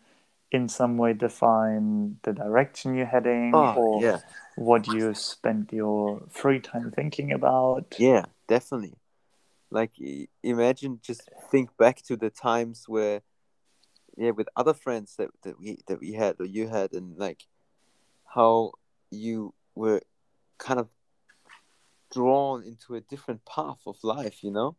in 0.52 0.70
some 0.70 0.98
way 0.98 1.14
define 1.14 2.18
the 2.24 2.34
direction 2.34 2.96
you're 2.96 3.06
heading 3.06 3.54
Oh, 3.54 3.74
or 3.76 4.02
yeah. 4.02 4.18
what 4.56 4.88
you 4.88 5.14
spend 5.14 5.70
your 5.72 6.22
free 6.30 6.60
time 6.60 6.92
thinking 6.92 7.32
about. 7.32 7.96
Yeah, 8.00 8.26
definitely. 8.48 8.96
Like 9.70 9.92
imagine 10.42 11.00
just 11.04 11.30
think 11.52 11.76
back 11.78 12.02
to 12.04 12.16
the 12.18 12.30
times 12.30 12.86
where 12.88 13.22
yeah, 14.20 14.32
with 14.32 14.50
other 14.56 14.74
friends 14.74 15.16
that, 15.16 15.30
that 15.44 15.58
we 15.60 15.78
that 15.88 16.02
we 16.02 16.12
had 16.12 16.36
or 16.40 16.46
you 16.46 16.68
had 16.68 16.92
and 16.92 17.18
like 17.18 17.48
how 18.36 18.74
you 19.10 19.54
were 19.76 20.02
kind 20.58 20.80
of 20.80 20.90
drawn 22.14 22.62
into 22.64 22.96
a 22.96 23.02
different 23.02 23.46
path 23.46 23.80
of 23.88 23.96
life, 24.04 24.44
you 24.44 24.52
know? 24.52 24.76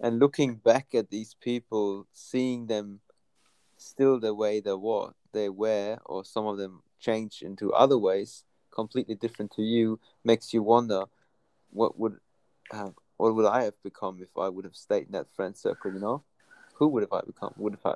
And 0.00 0.18
looking 0.18 0.56
back 0.56 0.88
at 0.92 1.10
these 1.10 1.34
people, 1.40 2.08
seeing 2.12 2.66
them 2.66 2.98
still 3.76 4.18
the 4.18 4.34
way 4.34 4.58
they 4.58 4.72
were 4.72 5.12
they 5.32 5.48
were 5.48 5.98
or 6.04 6.24
some 6.24 6.46
of 6.46 6.58
them 6.58 6.82
changed 7.00 7.42
into 7.42 7.72
other 7.72 7.98
ways 7.98 8.44
completely 8.70 9.14
different 9.14 9.50
to 9.52 9.62
you 9.62 9.98
makes 10.24 10.52
you 10.54 10.62
wonder 10.62 11.04
what 11.70 11.98
would 11.98 12.16
have 12.70 12.94
what 13.16 13.34
would 13.34 13.46
I 13.46 13.64
have 13.64 13.80
become 13.82 14.18
if 14.20 14.36
I 14.36 14.48
would 14.48 14.64
have 14.64 14.76
stayed 14.76 15.06
in 15.06 15.12
that 15.12 15.32
friend 15.34 15.56
circle, 15.56 15.92
you 15.92 16.00
know? 16.00 16.22
Who 16.74 16.88
would 16.88 17.02
have 17.02 17.12
I 17.12 17.20
become? 17.20 17.54
Would 17.56 17.74
have 17.74 17.86
I 17.86 17.94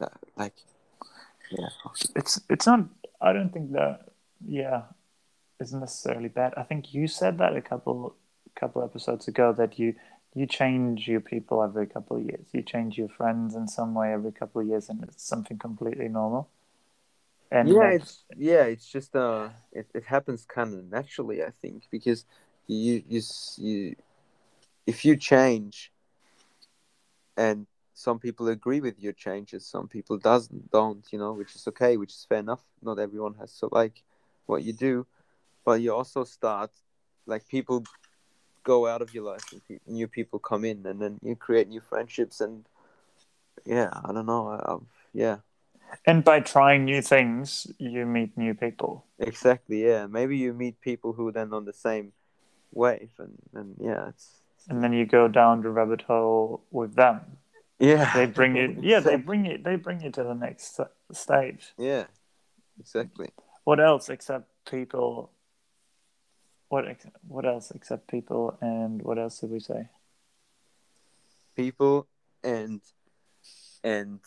uh, 0.00 0.06
like 0.36 0.54
yeah. 1.50 1.68
It's 2.16 2.40
it's 2.48 2.66
not. 2.66 2.86
I 3.20 3.32
don't 3.32 3.52
think 3.52 3.72
that. 3.72 4.08
Yeah, 4.46 4.82
is 5.60 5.72
necessarily 5.72 6.28
bad. 6.28 6.52
I 6.56 6.62
think 6.62 6.92
you 6.92 7.06
said 7.06 7.38
that 7.38 7.56
a 7.56 7.62
couple 7.62 8.14
couple 8.54 8.82
episodes 8.82 9.26
ago 9.28 9.52
that 9.52 9.78
you 9.78 9.94
you 10.34 10.46
change 10.46 11.06
your 11.06 11.20
people 11.20 11.62
every 11.62 11.86
couple 11.86 12.16
of 12.16 12.24
years. 12.24 12.46
You 12.52 12.62
change 12.62 12.98
your 12.98 13.08
friends 13.08 13.54
in 13.54 13.68
some 13.68 13.94
way 13.94 14.12
every 14.12 14.32
couple 14.32 14.60
of 14.60 14.66
years, 14.66 14.88
and 14.88 15.02
it's 15.04 15.22
something 15.24 15.58
completely 15.58 16.08
normal. 16.08 16.48
And 17.50 17.68
yeah, 17.68 17.74
that's- 17.90 18.00
it's 18.02 18.24
yeah, 18.36 18.64
it's 18.64 18.86
just 18.90 19.14
uh, 19.14 19.50
it, 19.72 19.86
it 19.94 20.04
happens 20.04 20.44
kind 20.44 20.74
of 20.74 20.84
naturally, 20.90 21.42
I 21.42 21.52
think, 21.62 21.84
because 21.90 22.24
you 22.66 23.02
you 23.08 23.22
you 23.58 23.96
if 24.86 25.04
you 25.04 25.16
change, 25.16 25.92
and 27.36 27.66
some 27.94 28.18
people 28.18 28.48
agree 28.48 28.80
with 28.80 29.00
your 29.00 29.12
changes, 29.12 29.64
some 29.64 29.88
people 29.88 30.18
doesn't 30.18 30.70
don't, 30.70 31.06
you 31.12 31.18
know, 31.18 31.32
which 31.32 31.54
is 31.54 31.66
okay, 31.68 31.96
which 31.96 32.12
is 32.12 32.26
fair 32.28 32.38
enough. 32.38 32.62
Not 32.82 32.98
everyone 32.98 33.34
has 33.40 33.56
to 33.58 33.68
like 33.70 34.02
what 34.46 34.64
you 34.64 34.72
do, 34.72 35.06
but 35.64 35.80
you 35.80 35.94
also 35.94 36.24
start 36.24 36.70
like 37.26 37.48
people 37.48 37.84
go 38.64 38.86
out 38.86 39.00
of 39.00 39.14
your 39.14 39.24
life 39.24 39.44
and 39.52 39.60
pe- 39.66 39.78
new 39.86 40.08
people 40.08 40.38
come 40.38 40.64
in, 40.64 40.84
and 40.86 41.00
then 41.00 41.18
you 41.22 41.36
create 41.36 41.68
new 41.68 41.80
friendships 41.80 42.40
and 42.40 42.66
yeah, 43.64 43.90
I 44.04 44.12
don't 44.12 44.26
know, 44.26 44.48
I, 44.48 44.72
I've, 44.72 44.80
yeah. 45.12 45.36
and 46.04 46.24
by 46.24 46.40
trying 46.40 46.84
new 46.84 47.00
things, 47.00 47.66
you 47.78 48.04
meet 48.04 48.36
new 48.36 48.54
people. 48.54 49.04
Exactly, 49.18 49.84
yeah. 49.84 50.06
Maybe 50.06 50.36
you 50.36 50.52
meet 50.52 50.80
people 50.80 51.12
who 51.12 51.30
then 51.30 51.52
on 51.52 51.64
the 51.64 51.72
same 51.72 52.12
wave, 52.72 53.12
and, 53.18 53.38
and 53.54 53.76
yeah, 53.78 54.08
it's 54.08 54.40
and 54.68 54.82
then 54.82 54.92
you 54.92 55.06
go 55.06 55.28
down 55.28 55.62
the 55.62 55.70
rabbit 55.70 56.02
hole 56.02 56.62
with 56.70 56.94
them. 56.94 57.20
Yeah. 57.78 58.12
They 58.14 58.26
bring 58.26 58.56
you, 58.56 58.76
yeah, 58.82 59.00
they 59.00 59.16
bring 59.16 59.44
you, 59.44 59.58
they 59.58 59.76
bring 59.76 60.00
you 60.00 60.10
to 60.10 60.22
the 60.22 60.34
next 60.34 60.80
stage. 61.12 61.72
yeah, 61.78 62.04
exactly. 62.78 63.28
What 63.64 63.80
else 63.80 64.08
except 64.08 64.48
people? 64.70 65.30
What 66.68 66.84
what 67.28 67.46
else 67.46 67.70
except 67.70 68.08
people? 68.08 68.58
And 68.60 69.02
what 69.02 69.18
else 69.18 69.38
did 69.40 69.50
we 69.50 69.60
say? 69.60 69.88
People 71.56 72.06
and 72.42 72.80
and 73.82 74.20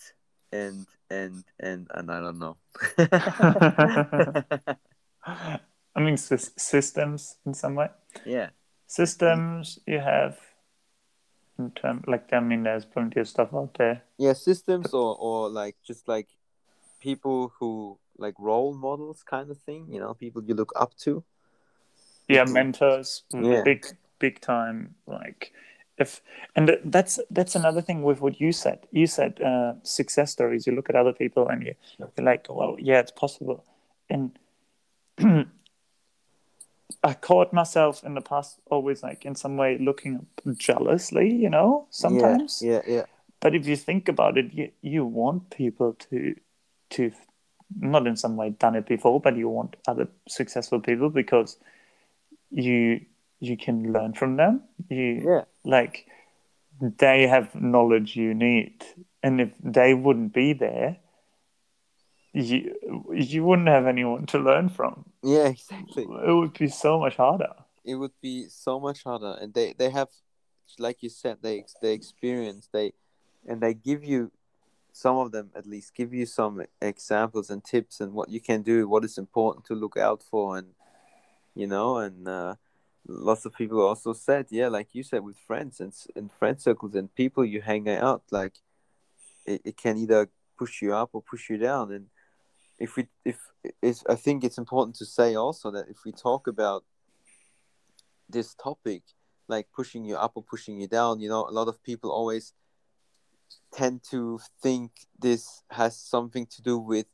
and 0.52 0.86
and 1.10 1.44
and 1.60 1.88
and 1.94 2.12
I 2.12 2.20
don't 2.20 2.40
know. 2.40 2.58
I 5.28 6.00
mean, 6.00 6.16
sys- 6.16 6.58
systems 6.58 7.38
in 7.46 7.54
some 7.54 7.76
way. 7.76 7.90
yeah, 8.26 8.50
Systems 8.88 9.80
you 9.86 10.00
have. 10.00 10.40
In 11.60 11.72
term, 11.72 12.04
like 12.08 12.32
I 12.34 12.40
mean, 12.40 12.64
there's 12.64 12.86
plenty 12.86 13.20
of 13.20 13.28
stuff 13.28 13.54
out 13.54 13.74
there. 13.78 14.04
yeah. 14.18 14.34
Systems 14.34 14.94
or 14.94 15.16
or 15.20 15.50
like 15.50 15.76
just 15.84 16.08
like 16.08 16.28
people 17.00 17.52
who 17.60 17.98
like 18.18 18.36
role 18.40 18.74
models 18.74 19.24
kind 19.24 19.50
of 19.52 19.58
thing. 19.60 19.88
You 19.90 20.00
know, 20.00 20.14
people 20.14 20.44
you 20.44 20.54
look 20.56 20.72
up 20.76 20.96
to. 21.06 21.24
yeah 22.30 22.44
mentors 22.46 23.24
Yeah. 23.34 23.64
big 23.64 23.86
big 24.20 24.42
time 24.42 24.96
like 25.08 25.54
if 25.98 26.22
and 26.56 26.78
that's 26.84 27.20
that's 27.32 27.56
another 27.56 27.82
thing 27.82 28.04
with 28.04 28.20
what 28.22 28.42
you 28.42 28.52
said 28.52 28.80
you 28.92 29.08
said 29.08 29.40
uh, 29.42 29.74
success 29.84 30.32
stories 30.32 30.68
you 30.68 30.74
look 30.76 30.90
at 30.90 30.96
other 30.96 31.14
people 31.14 31.48
and 31.48 31.64
you, 31.66 31.74
you're 31.98 32.12
like 32.32 32.46
well 32.50 32.76
yeah 32.80 33.00
it's 33.00 33.12
possible 33.24 33.64
and 34.10 34.38
i 37.04 37.14
caught 37.14 37.54
myself 37.54 38.04
in 38.04 38.14
the 38.14 38.22
past 38.22 38.60
always 38.70 39.04
like 39.04 39.26
in 39.26 39.36
some 39.36 39.58
way 39.58 39.78
looking 39.78 40.26
jealously 40.58 41.34
you 41.34 41.50
know 41.50 41.86
sometimes. 41.90 42.62
Yeah, 42.64 42.82
yeah, 42.88 43.06
but 43.40 43.56
if 43.56 43.68
you 43.68 43.76
think 43.76 44.08
about 44.08 44.38
it 44.38 44.54
you, 44.54 44.72
you 44.82 45.06
want 45.06 45.50
people 45.50 45.94
to 46.10 46.36
to 46.90 47.12
not 47.80 48.08
in 48.08 48.16
some 48.16 48.38
way 48.38 48.50
done 48.52 48.76
it 48.76 48.88
before 48.88 49.20
but 49.20 49.36
you 49.36 49.50
want 49.50 49.76
other 49.88 50.08
successful 50.28 50.80
people 50.80 51.10
because 51.10 51.58
you 52.52 53.02
you 53.40 53.58
can 53.58 53.92
learn 53.94 54.14
from 54.14 54.38
them. 54.38 54.64
You 54.90 55.22
yeah, 55.26 55.44
like 55.64 56.08
they 56.82 57.28
have 57.28 57.54
knowledge 57.56 58.16
you 58.16 58.34
need. 58.34 58.86
And 59.24 59.42
if 59.42 59.52
they 59.64 59.94
wouldn't 59.94 60.34
be 60.34 60.54
there 60.54 60.98
you 62.34 62.76
you 63.14 63.44
wouldn't 63.44 63.68
have 63.68 63.88
anyone 63.88 64.26
to 64.26 64.38
learn 64.38 64.70
from 64.70 65.06
yeah. 65.24 65.48
Exactly. 65.48 66.04
it 66.04 66.34
would 66.34 66.54
be 66.54 66.68
so 66.68 67.00
much 67.00 67.16
harder 67.16 67.54
it 67.86 67.96
would 67.96 68.12
be 68.22 68.48
so 68.50 68.80
much 68.80 69.04
harder 69.04 69.38
and 69.42 69.54
they 69.54 69.74
they 69.78 69.90
have 69.90 70.10
like 70.78 71.02
you 71.02 71.10
said 71.10 71.38
they 71.42 71.64
they 71.82 71.94
experience 71.94 72.70
they 72.72 72.92
and 73.48 73.62
they 73.62 73.74
give 73.74 74.04
you 74.04 74.32
some 74.92 75.18
of 75.18 75.32
them 75.32 75.52
at 75.56 75.66
least 75.66 75.96
give 75.96 76.14
you 76.14 76.26
some 76.26 76.64
examples 76.82 77.50
and 77.50 77.64
tips 77.64 78.00
and 78.02 78.14
what 78.14 78.30
you 78.30 78.42
can 78.42 78.62
do 78.62 78.88
what 78.88 79.06
is 79.06 79.18
important 79.18 79.66
to 79.66 79.74
look 79.74 79.96
out 79.96 80.22
for 80.22 80.58
and 80.58 80.68
you 81.56 81.68
know 81.68 81.98
and 81.98 82.28
uh, 82.28 82.56
lots 83.08 83.46
of 83.46 83.56
people 83.56 83.80
also 83.80 84.12
said 84.12 84.48
yeah 84.50 84.68
like 84.68 84.90
you 84.94 85.04
said 85.04 85.24
with 85.24 85.38
friends 85.38 85.80
and 85.80 85.94
and 86.16 86.32
friend 86.34 86.62
circles 86.62 86.94
and 86.96 87.14
people 87.16 87.46
you 87.46 87.62
hang 87.62 87.88
out 87.90 88.24
like 88.32 88.56
it, 89.46 89.62
it 89.64 89.78
can 89.78 89.98
either 89.98 90.30
push 90.58 90.82
you 90.82 90.94
up 90.94 91.10
or 91.14 91.22
push 91.22 91.50
you 91.50 91.58
down 91.58 91.92
and 91.92 92.08
if 92.80 92.96
we 92.96 93.08
if 93.26 93.40
it's, 93.82 94.04
i 94.10 94.16
think 94.16 94.44
it's 94.44 94.58
important 94.58 94.96
to 94.96 95.06
say 95.06 95.36
also 95.36 95.72
that 95.72 95.88
if 95.90 95.98
we 96.06 96.12
talk 96.12 96.48
about 96.48 96.84
this 98.30 98.54
topic 98.56 99.04
like 99.48 99.68
pushing 99.74 100.04
you 100.04 100.16
up 100.16 100.34
or 100.36 100.44
pushing 100.44 100.80
you 100.80 100.88
down 100.88 101.20
you 101.20 101.30
know 101.30 101.48
a 101.48 101.52
lot 101.52 101.68
of 101.68 101.82
people 101.84 102.12
always 102.12 102.54
tend 103.74 104.02
to 104.04 104.40
think 104.62 104.92
this 105.18 105.64
has 105.72 105.98
something 105.98 106.46
to 106.46 106.62
do 106.62 106.78
with 106.78 107.06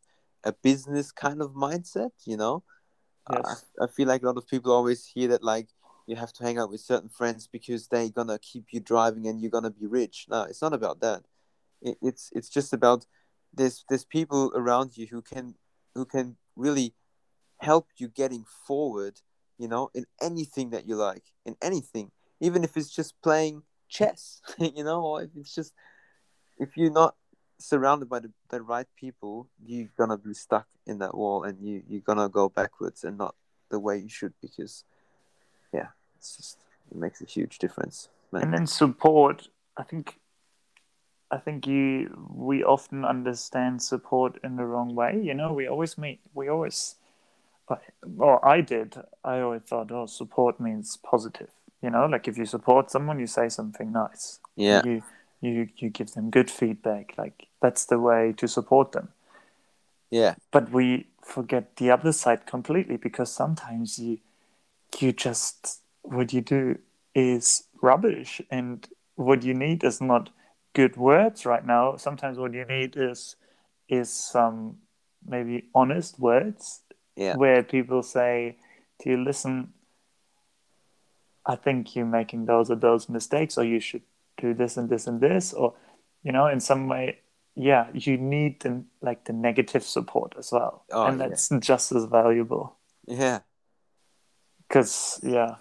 a 0.43 0.51
business 0.51 1.11
kind 1.11 1.41
of 1.41 1.51
mindset 1.51 2.11
you 2.25 2.37
know? 2.37 2.63
Yes. 3.31 3.65
I, 3.79 3.85
I 3.85 3.87
feel 3.87 4.07
like 4.07 4.23
a 4.23 4.25
lot 4.25 4.37
of 4.37 4.47
people 4.47 4.71
always 4.71 5.05
hear 5.05 5.29
that 5.29 5.43
like 5.43 5.69
you 6.07 6.15
have 6.15 6.33
to 6.33 6.43
hang 6.43 6.57
out 6.57 6.69
with 6.69 6.81
certain 6.81 7.09
friends 7.09 7.47
because 7.47 7.87
they're 7.87 8.09
gonna 8.09 8.39
keep 8.39 8.65
you 8.71 8.79
driving 8.79 9.27
and 9.27 9.39
you're 9.39 9.51
gonna 9.51 9.71
be 9.71 9.87
rich. 9.87 10.25
No 10.29 10.43
it's 10.43 10.61
not 10.61 10.73
about 10.73 10.99
that. 10.99 11.23
It, 11.81 11.97
it's 12.01 12.31
it's 12.35 12.49
just 12.49 12.73
about 12.73 13.05
there's 13.53 13.85
there's 13.87 14.03
people 14.03 14.51
around 14.55 14.97
you 14.97 15.07
who 15.07 15.21
can 15.21 15.55
who 15.95 16.05
can 16.05 16.35
really 16.55 16.93
help 17.59 17.87
you 17.97 18.07
getting 18.07 18.45
forward 18.67 19.21
you 19.57 19.67
know 19.67 19.89
in 19.93 20.05
anything 20.21 20.71
that 20.71 20.87
you 20.87 20.95
like 20.95 21.23
in 21.45 21.55
anything 21.61 22.11
even 22.39 22.63
if 22.63 22.75
it's 22.75 22.89
just 22.89 23.19
playing 23.21 23.63
chess 23.87 24.41
you 24.57 24.83
know 24.83 25.01
or 25.01 25.21
if 25.23 25.29
it's 25.35 25.55
just 25.55 25.73
if 26.59 26.75
you're 26.75 26.91
not 26.91 27.15
surrounded 27.59 28.09
by 28.09 28.19
the, 28.19 28.31
the 28.49 28.61
right 28.61 28.87
people 28.97 29.47
you're 29.65 29.87
gonna 29.97 30.17
be 30.17 30.33
stuck 30.33 30.67
in 30.85 30.99
that 30.99 31.15
wall 31.15 31.43
and 31.43 31.57
you 31.61 31.81
you're 31.87 32.01
gonna 32.01 32.27
go 32.27 32.49
backwards 32.49 33.03
and 33.03 33.17
not 33.17 33.35
the 33.69 33.79
way 33.79 33.97
you 33.97 34.09
should 34.09 34.33
because 34.41 34.83
yeah 35.73 35.87
it's 36.17 36.35
just 36.35 36.57
it 36.91 36.97
makes 36.97 37.21
a 37.21 37.25
huge 37.25 37.57
difference 37.59 38.09
man. 38.31 38.43
and 38.43 38.53
then 38.53 38.67
support 38.67 39.47
i 39.77 39.83
think 39.83 40.19
i 41.33 41.37
think 41.37 41.67
you 41.67 42.09
we 42.29 42.63
often 42.63 43.03
understand 43.03 43.81
support 43.81 44.37
in 44.43 44.55
the 44.55 44.65
wrong 44.65 44.95
way 44.95 45.19
you 45.21 45.33
know 45.33 45.51
we 45.53 45.67
always 45.67 45.97
meet 45.97 46.19
we 46.33 46.47
always 46.47 46.95
well, 48.05 48.39
I 48.43 48.61
did. 48.61 48.95
I 49.23 49.39
always 49.39 49.61
thought, 49.61 49.91
oh, 49.91 50.05
support 50.05 50.59
means 50.59 50.97
positive. 50.97 51.49
You 51.81 51.89
know, 51.89 52.05
like 52.05 52.27
if 52.27 52.37
you 52.37 52.45
support 52.45 52.91
someone, 52.91 53.19
you 53.19 53.27
say 53.27 53.49
something 53.49 53.91
nice. 53.91 54.39
Yeah. 54.55 54.81
You 54.85 55.03
you 55.41 55.67
you 55.77 55.89
give 55.89 56.13
them 56.13 56.29
good 56.29 56.49
feedback. 56.49 57.13
Like 57.17 57.47
that's 57.61 57.85
the 57.85 57.99
way 57.99 58.33
to 58.37 58.47
support 58.47 58.93
them. 58.93 59.09
Yeah. 60.09 60.35
But 60.51 60.71
we 60.71 61.07
forget 61.21 61.75
the 61.77 61.91
other 61.91 62.11
side 62.11 62.45
completely 62.45 62.97
because 62.97 63.31
sometimes 63.31 63.99
you 63.99 64.19
you 64.99 65.11
just 65.11 65.81
what 66.03 66.31
you 66.33 66.41
do 66.41 66.77
is 67.15 67.63
rubbish 67.81 68.41
and 68.49 68.87
what 69.15 69.43
you 69.43 69.53
need 69.53 69.83
is 69.83 69.99
not 70.01 70.29
good 70.73 70.97
words 70.97 71.45
right 71.45 71.65
now. 71.65 71.95
Sometimes 71.97 72.37
what 72.37 72.53
you 72.53 72.65
need 72.65 72.95
is 72.97 73.35
is 73.89 74.09
some 74.11 74.77
maybe 75.25 75.69
honest 75.73 76.19
words 76.19 76.81
Yeah. 77.15 77.35
where 77.35 77.63
people 77.63 78.01
say 78.03 78.57
to 79.01 79.09
you, 79.09 79.17
listen, 79.23 79.73
I 81.45 81.55
think 81.55 81.95
you're 81.95 82.05
making 82.05 82.45
those 82.45 82.71
or 82.71 82.75
those 82.75 83.09
mistakes, 83.09 83.57
or 83.57 83.63
you 83.65 83.79
should 83.79 84.03
do 84.37 84.53
this 84.53 84.77
and 84.77 84.89
this 84.89 85.07
and 85.07 85.19
this, 85.21 85.53
or 85.53 85.73
you 86.23 86.31
know, 86.31 86.47
in 86.47 86.59
some 86.59 86.87
way, 86.87 87.19
yeah, 87.55 87.87
you 87.93 88.17
need 88.17 88.61
the 88.61 88.83
like 89.01 89.25
the 89.25 89.33
negative 89.33 89.83
support 89.83 90.33
as 90.37 90.51
well, 90.51 90.85
Oh, 90.91 91.05
and 91.05 91.19
yeah. 91.19 91.27
that's 91.27 91.49
just 91.59 91.91
as 91.91 92.05
valuable. 92.05 92.77
Yeah. 93.05 93.39
Because 94.67 95.19
yeah, 95.21 95.55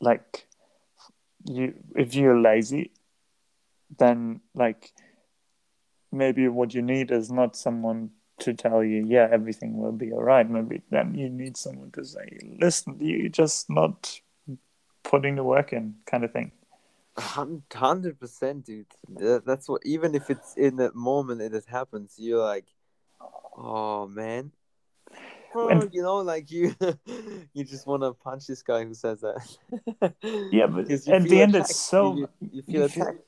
like 0.00 0.46
you, 1.44 1.74
if 1.96 2.14
you're 2.14 2.38
lazy, 2.38 2.90
then 3.98 4.40
like 4.54 4.92
maybe 6.12 6.48
what 6.48 6.74
you 6.74 6.82
need 6.82 7.10
is 7.10 7.30
not 7.30 7.56
someone 7.56 8.10
to 8.40 8.54
tell 8.54 8.82
you, 8.82 9.04
yeah, 9.06 9.28
everything 9.30 9.76
will 9.76 9.92
be 9.92 10.12
all 10.12 10.22
right. 10.22 10.48
Maybe 10.48 10.82
then 10.90 11.14
you 11.14 11.28
need 11.28 11.56
someone 11.56 11.90
to 11.92 12.04
say, 12.04 12.38
listen, 12.60 12.96
you're 13.00 13.28
just 13.28 13.68
not 13.68 14.20
putting 15.02 15.36
the 15.36 15.44
work 15.44 15.72
in, 15.72 15.96
kind 16.06 16.24
of 16.24 16.32
thing. 16.32 16.52
Hundred 17.18 18.18
percent, 18.18 18.64
dude. 18.64 18.86
That's 19.44 19.68
what. 19.68 19.82
Even 19.84 20.14
if 20.14 20.30
it's 20.30 20.54
in 20.56 20.76
that 20.76 20.94
moment 20.94 21.40
that 21.40 21.52
it 21.52 21.64
happens, 21.68 22.14
you're 22.16 22.42
like, 22.42 22.64
"Oh 23.58 24.06
man," 24.06 24.52
Oh, 25.54 25.68
And- 25.68 25.92
you 25.92 26.02
know, 26.02 26.18
like 26.18 26.50
you, 26.50 26.74
you 27.52 27.64
just 27.64 27.86
want 27.86 28.02
to 28.04 28.12
punch 28.14 28.46
this 28.46 28.62
guy 28.62 28.84
who 28.84 28.94
says 28.94 29.20
that. 29.20 29.42
Yeah, 30.52 30.68
but 30.68 30.90
at 30.90 31.04
the 31.04 31.28
feel 31.28 31.40
end, 31.42 31.56
it's 31.56 31.76
so 31.76 32.16
you 32.16 32.28
you 32.50 32.62
feel- 32.62 32.84
attacked. 32.84 33.20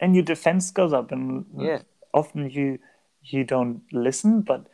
And 0.00 0.14
your 0.14 0.24
defense 0.24 0.70
goes 0.70 0.92
up, 0.92 1.12
and 1.12 1.46
Yeah, 1.56 1.82
often 2.12 2.50
you 2.50 2.78
you 3.22 3.44
don't 3.44 3.82
listen, 3.92 4.42
but 4.42 4.66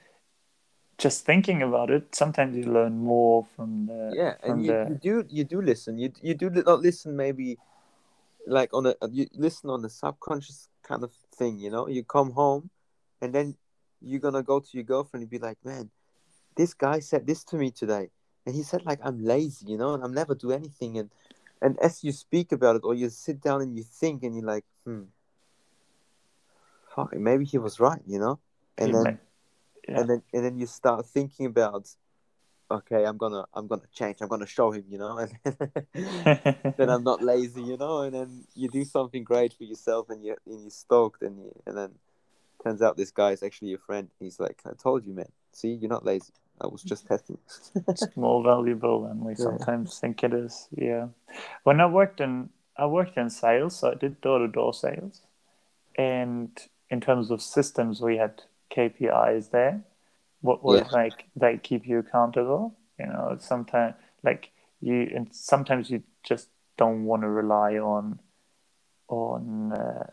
just 0.98 1.24
thinking 1.26 1.62
about 1.62 1.90
it, 1.90 2.14
sometimes 2.14 2.56
you 2.56 2.64
learn 2.64 2.98
more 2.98 3.44
from 3.56 3.86
the 3.86 4.14
yeah, 4.14 4.34
from 4.40 4.50
and 4.50 4.64
you, 4.64 4.72
the 4.72 4.86
you 4.88 4.94
do 4.96 5.24
you 5.28 5.44
do 5.44 5.60
listen. 5.60 5.98
You 5.98 6.12
you 6.22 6.34
do 6.34 6.50
not 6.50 6.80
listen 6.80 7.16
maybe 7.16 7.58
like 8.46 8.72
on 8.72 8.86
a 8.86 8.94
you 9.10 9.26
listen 9.34 9.70
on 9.70 9.82
the 9.82 9.90
subconscious 9.90 10.68
kind 10.82 11.02
of 11.02 11.12
thing. 11.34 11.58
You 11.58 11.70
know, 11.70 11.88
you 11.88 12.04
come 12.04 12.32
home, 12.32 12.70
and 13.20 13.34
then 13.34 13.56
you're 14.00 14.20
gonna 14.20 14.42
go 14.42 14.60
to 14.60 14.68
your 14.72 14.84
girlfriend 14.84 15.22
and 15.22 15.30
be 15.30 15.38
like, 15.38 15.58
"Man, 15.64 15.90
this 16.56 16.74
guy 16.74 17.00
said 17.00 17.26
this 17.26 17.42
to 17.44 17.56
me 17.56 17.70
today, 17.70 18.10
and 18.46 18.54
he 18.54 18.62
said 18.62 18.84
like 18.86 19.00
I'm 19.02 19.24
lazy, 19.24 19.66
you 19.66 19.78
know, 19.78 19.94
and 19.94 20.04
i'm 20.04 20.14
never 20.14 20.34
do 20.34 20.52
anything." 20.52 20.98
And 20.98 21.10
and 21.62 21.78
as 21.80 22.04
you 22.04 22.12
speak 22.12 22.52
about 22.52 22.76
it, 22.76 22.84
or 22.84 22.94
you 22.94 23.08
sit 23.08 23.40
down 23.40 23.62
and 23.62 23.76
you 23.76 23.82
think, 23.82 24.22
and 24.22 24.34
you're 24.36 24.44
like, 24.46 24.64
"Hmm, 24.84 25.04
fuck, 26.94 27.14
maybe 27.16 27.44
he 27.44 27.58
was 27.58 27.80
right," 27.80 28.00
you 28.06 28.18
know, 28.18 28.38
and 28.78 28.94
then 28.94 29.18
yeah. 29.88 30.00
and 30.00 30.10
then 30.10 30.22
and 30.32 30.44
then 30.44 30.58
you 30.58 30.66
start 30.66 31.06
thinking 31.06 31.46
about 31.46 31.88
okay 32.70 33.04
i'm 33.04 33.18
gonna 33.18 33.44
i'm 33.52 33.66
gonna 33.66 33.82
change 33.92 34.16
i'm 34.20 34.28
gonna 34.28 34.46
show 34.46 34.70
him 34.70 34.84
you 34.88 34.96
know 34.96 35.18
and 35.44 35.56
then 36.78 36.88
i'm 36.88 37.04
not 37.04 37.22
lazy 37.32 37.62
you 37.62 37.76
know 37.76 38.00
and 38.00 38.14
then 38.14 38.44
you 38.54 38.68
do 38.68 38.84
something 38.84 39.22
great 39.22 39.52
for 39.52 39.64
yourself 39.64 40.08
and 40.08 40.24
you 40.24 40.34
and 40.46 40.62
you're 40.62 40.70
stoked 40.70 41.22
and 41.22 41.38
you 41.38 41.52
and 41.66 41.76
then 41.76 41.90
turns 42.62 42.80
out 42.80 42.96
this 42.96 43.10
guy 43.10 43.32
is 43.32 43.42
actually 43.42 43.68
your 43.68 43.78
friend 43.78 44.08
he's 44.18 44.40
like 44.40 44.62
i 44.64 44.70
told 44.72 45.04
you 45.04 45.12
man 45.12 45.28
see 45.52 45.68
you're 45.68 45.90
not 45.90 46.04
lazy 46.06 46.32
i 46.60 46.66
was 46.66 46.82
just 46.82 47.06
testing 47.06 47.38
it's 47.88 48.16
more 48.16 48.42
valuable 48.42 49.06
than 49.06 49.20
we 49.20 49.34
Yeah. 49.38 49.44
sometimes 49.44 49.98
think 49.98 50.24
it 50.24 50.32
is. 50.32 50.68
Yeah. 50.76 51.08
When 51.64 51.80
I 51.80 51.86
worked 51.86 52.20
in 52.20 52.50
I 52.76 52.86
worked 52.86 53.16
in 53.16 53.30
sales, 53.30 53.78
so 53.78 53.92
I 53.92 53.94
did 53.94 54.20
door 54.20 54.40
to 54.40 54.48
door 54.48 54.74
sales. 54.74 55.22
And 55.96 56.50
in 56.90 57.00
terms 57.00 57.30
of 57.30 57.42
systems 57.42 58.00
we 58.00 58.16
had 58.16 58.42
KPIs 58.70 59.50
there. 59.50 59.82
What 60.40 60.62
was 60.62 60.80
Yeah. 60.80 60.88
like 60.92 61.24
they 61.36 61.58
keep 61.58 61.86
you 61.86 61.98
accountable. 61.98 62.74
You 62.98 63.06
know, 63.06 63.36
sometimes 63.40 63.94
like 64.22 64.50
you 64.80 65.10
and 65.14 65.28
sometimes 65.34 65.90
you 65.90 66.02
just 66.22 66.48
don't 66.76 67.04
want 67.04 67.22
to 67.22 67.28
rely 67.28 67.74
on 67.78 68.18
on 69.08 69.72
uh, 69.72 70.06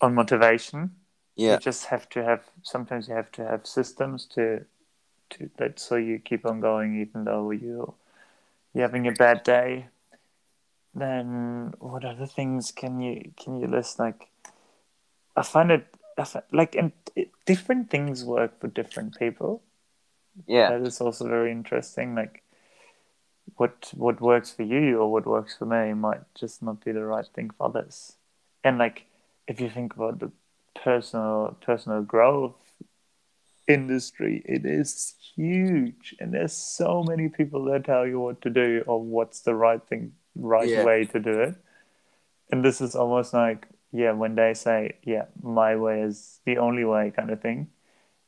on 0.00 0.14
motivation 0.14 0.90
yeah 1.36 1.54
you 1.54 1.58
just 1.58 1.86
have 1.86 2.08
to 2.08 2.22
have 2.22 2.44
sometimes 2.62 3.08
you 3.08 3.14
have 3.14 3.30
to 3.32 3.44
have 3.44 3.66
systems 3.66 4.26
to 4.26 4.64
to 5.30 5.50
that 5.56 5.78
so 5.80 5.96
you 5.96 6.18
keep 6.18 6.44
on 6.44 6.60
going 6.60 7.00
even 7.00 7.24
though 7.24 7.50
you 7.50 7.94
you're 8.74 8.82
having 8.82 9.06
a 9.06 9.12
bad 9.12 9.42
day 9.42 9.86
then 10.94 11.72
what 11.78 12.04
other 12.04 12.26
things 12.26 12.72
can 12.72 13.00
you 13.00 13.32
can 13.42 13.60
you 13.60 13.66
list 13.66 13.98
like 13.98 14.28
i 15.36 15.42
find 15.42 15.70
it 15.70 15.86
I 16.18 16.24
fi- 16.24 16.42
like 16.52 16.74
and 16.74 16.92
it, 17.16 17.30
different 17.46 17.90
things 17.90 18.24
work 18.24 18.60
for 18.60 18.68
different 18.68 19.18
people. 19.18 19.62
Yeah. 20.46 20.70
That 20.70 20.86
is 20.86 21.00
also 21.00 21.26
very 21.26 21.50
interesting 21.50 22.14
like 22.14 22.42
what 23.56 23.90
what 23.94 24.20
works 24.20 24.50
for 24.52 24.62
you 24.62 24.98
or 24.98 25.10
what 25.10 25.26
works 25.26 25.56
for 25.56 25.66
me 25.66 25.94
might 25.94 26.22
just 26.34 26.62
not 26.62 26.84
be 26.84 26.92
the 26.92 27.04
right 27.04 27.26
thing 27.34 27.50
for 27.50 27.66
others. 27.66 28.16
And 28.62 28.78
like 28.78 29.06
if 29.48 29.60
you 29.60 29.70
think 29.70 29.94
about 29.94 30.18
the 30.20 30.30
personal 30.74 31.56
personal 31.64 32.02
growth 32.02 32.56
industry 33.68 34.42
it 34.44 34.64
is 34.66 35.14
huge. 35.34 36.14
And 36.20 36.34
there's 36.34 36.52
so 36.52 37.02
many 37.02 37.28
people 37.28 37.64
that 37.66 37.84
tell 37.84 38.06
you 38.06 38.20
what 38.20 38.40
to 38.42 38.50
do 38.50 38.84
or 38.86 39.00
what's 39.00 39.40
the 39.40 39.54
right 39.54 39.82
thing 39.82 40.12
right 40.34 40.68
Yeah. 40.68 40.84
way 40.84 41.04
to 41.06 41.18
do 41.20 41.40
it. 41.40 41.54
And 42.50 42.64
this 42.64 42.80
is 42.80 42.94
almost 42.94 43.32
like 43.32 43.66
yeah 43.92 44.12
when 44.12 44.34
they 44.34 44.54
say 44.54 44.96
yeah 45.04 45.26
my 45.42 45.76
way 45.76 46.02
is 46.02 46.40
the 46.46 46.58
only 46.58 46.84
way 46.84 47.12
kind 47.14 47.30
of 47.30 47.40
thing. 47.40 47.68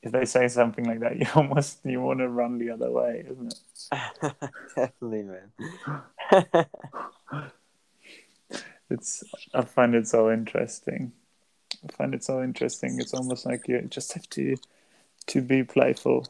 If 0.02 0.12
they 0.12 0.26
say 0.26 0.48
something 0.48 0.84
like 0.84 1.00
that 1.00 1.16
you 1.20 1.26
almost 1.34 1.80
you 1.84 2.00
want 2.00 2.20
to 2.20 2.28
run 2.28 2.58
the 2.58 2.70
other 2.70 2.90
way 2.90 3.24
isn't 3.28 3.54
it? 3.54 4.34
Definitely 4.76 5.24
man. 5.24 6.66
It's 8.90 9.24
i 9.54 9.62
find 9.62 9.94
it 9.94 10.06
so 10.06 10.30
interesting. 10.30 11.12
I 11.88 11.92
find 11.92 12.14
it 12.14 12.22
so 12.24 12.42
interesting. 12.42 13.00
It's 13.00 13.14
almost 13.14 13.46
like 13.46 13.66
you 13.66 13.80
just 13.82 14.12
have 14.12 14.28
to 14.30 14.56
to 15.28 15.40
be 15.42 15.64
playful 15.64 16.26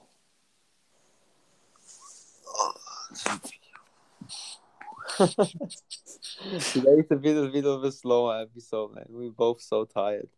today's 6.50 7.06
a 7.10 7.16
bit, 7.16 7.36
a 7.36 7.48
bit 7.48 7.64
of 7.64 7.84
a 7.84 7.92
slower 7.92 8.42
episode 8.42 8.94
man. 8.94 9.06
We're 9.08 9.30
both 9.30 9.60
so 9.60 9.84
tired. 9.84 10.28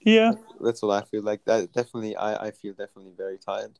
Yeah. 0.00 0.32
That's 0.60 0.82
what 0.82 1.02
i 1.02 1.06
feel 1.06 1.22
like. 1.22 1.44
That 1.44 1.72
definitely 1.72 2.16
i 2.16 2.46
i 2.46 2.50
feel 2.50 2.72
definitely 2.72 3.12
very 3.16 3.38
tired. 3.38 3.78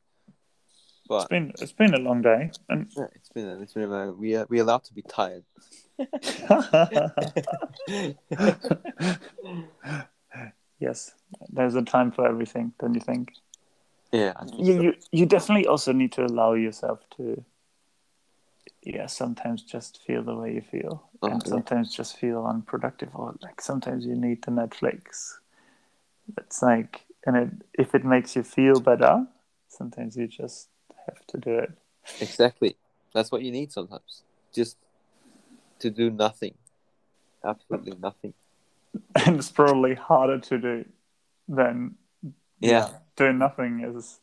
But 1.07 1.21
it's 1.21 1.29
been 1.29 1.53
it's 1.59 1.71
been 1.71 1.93
a 1.93 1.97
long 1.97 2.21
day 2.21 2.51
and 2.67 2.91
yeah, 2.95 3.07
it's 3.15 3.29
been 3.29 3.47
it's 3.61 3.73
been 3.73 3.91
a, 3.91 4.11
we 4.11 4.35
are 4.35 4.45
we 4.49 4.59
allowed 4.59 4.83
to 4.85 4.93
be 4.93 5.01
tired. 5.01 5.43
Yes. 10.81 11.11
There's 11.49 11.75
a 11.75 11.81
time 11.81 12.11
for 12.11 12.25
everything 12.25 12.71
don't 12.79 12.93
you 12.93 13.01
think? 13.01 13.33
Yeah 14.13 14.33
you, 14.57 14.73
so. 14.73 14.81
you 14.81 14.93
you 15.11 15.25
definitely 15.25 15.67
also 15.67 15.91
need 15.91 16.13
to 16.13 16.23
allow 16.23 16.53
yourself 16.53 17.01
to 17.17 17.43
yeah 18.93 19.05
sometimes 19.05 19.61
just 19.63 20.01
feel 20.05 20.23
the 20.23 20.35
way 20.35 20.53
you 20.53 20.61
feel. 20.61 21.09
Oh, 21.21 21.29
and 21.29 21.45
sometimes. 21.47 21.93
just 21.93 22.17
feel 22.17 22.45
unproductive 22.45 23.09
or 23.13 23.35
like 23.41 23.61
sometimes 23.61 24.05
you 24.05 24.15
need 24.15 24.43
the 24.43 24.51
netflix. 24.51 25.33
It's 26.37 26.61
like 26.61 27.05
and 27.25 27.35
it, 27.35 27.49
if 27.73 27.93
it 27.93 28.05
makes 28.05 28.35
you 28.35 28.43
feel 28.43 28.79
better 28.79 29.25
sometimes 29.67 30.17
you 30.17 30.27
just 30.27 30.69
have 31.05 31.25
to 31.27 31.37
do 31.37 31.59
it. 31.59 31.71
Exactly. 32.19 32.75
That's 33.13 33.31
what 33.31 33.41
you 33.43 33.51
need 33.51 33.71
sometimes. 33.71 34.23
Just 34.53 34.77
to 35.79 35.89
do 35.89 36.09
nothing. 36.09 36.55
Absolutely 37.43 37.93
nothing. 38.01 38.33
And 39.15 39.37
it's 39.37 39.51
probably 39.51 39.93
harder 39.93 40.39
to 40.39 40.57
do 40.57 40.85
than 41.47 41.95
yeah. 42.59 42.89
doing 43.15 43.37
nothing 43.37 43.81
is 43.81 44.19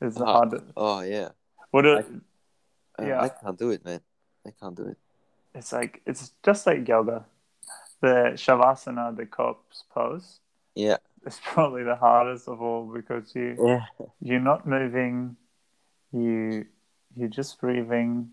is 0.00 0.16
Oh, 0.18 0.24
harder. 0.24 0.62
Oh 0.76 1.00
yeah. 1.00 1.30
What 1.70 1.86
Uh, 2.98 3.06
Yeah. 3.06 3.20
i 3.22 3.28
can't 3.28 3.58
do 3.58 3.70
it 3.70 3.84
man 3.84 4.00
i 4.46 4.50
can't 4.60 4.76
do 4.76 4.86
it 4.86 4.98
it's 5.54 5.72
like 5.72 6.00
it's 6.06 6.32
just 6.44 6.66
like 6.66 6.86
yoga 6.88 7.24
the 8.00 8.32
shavasana 8.34 9.16
the 9.16 9.26
corpse 9.26 9.84
pose 9.94 10.40
yeah 10.74 10.96
It's 11.26 11.40
probably 11.52 11.84
the 11.84 11.96
hardest 11.96 12.48
of 12.48 12.60
all 12.60 12.84
because 12.98 13.34
you 13.36 13.48
yeah 13.70 13.84
you're 14.20 14.46
not 14.52 14.66
moving 14.66 15.36
you 16.12 16.66
you're 17.14 17.28
just 17.40 17.60
breathing, 17.60 18.30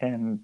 and 0.00 0.40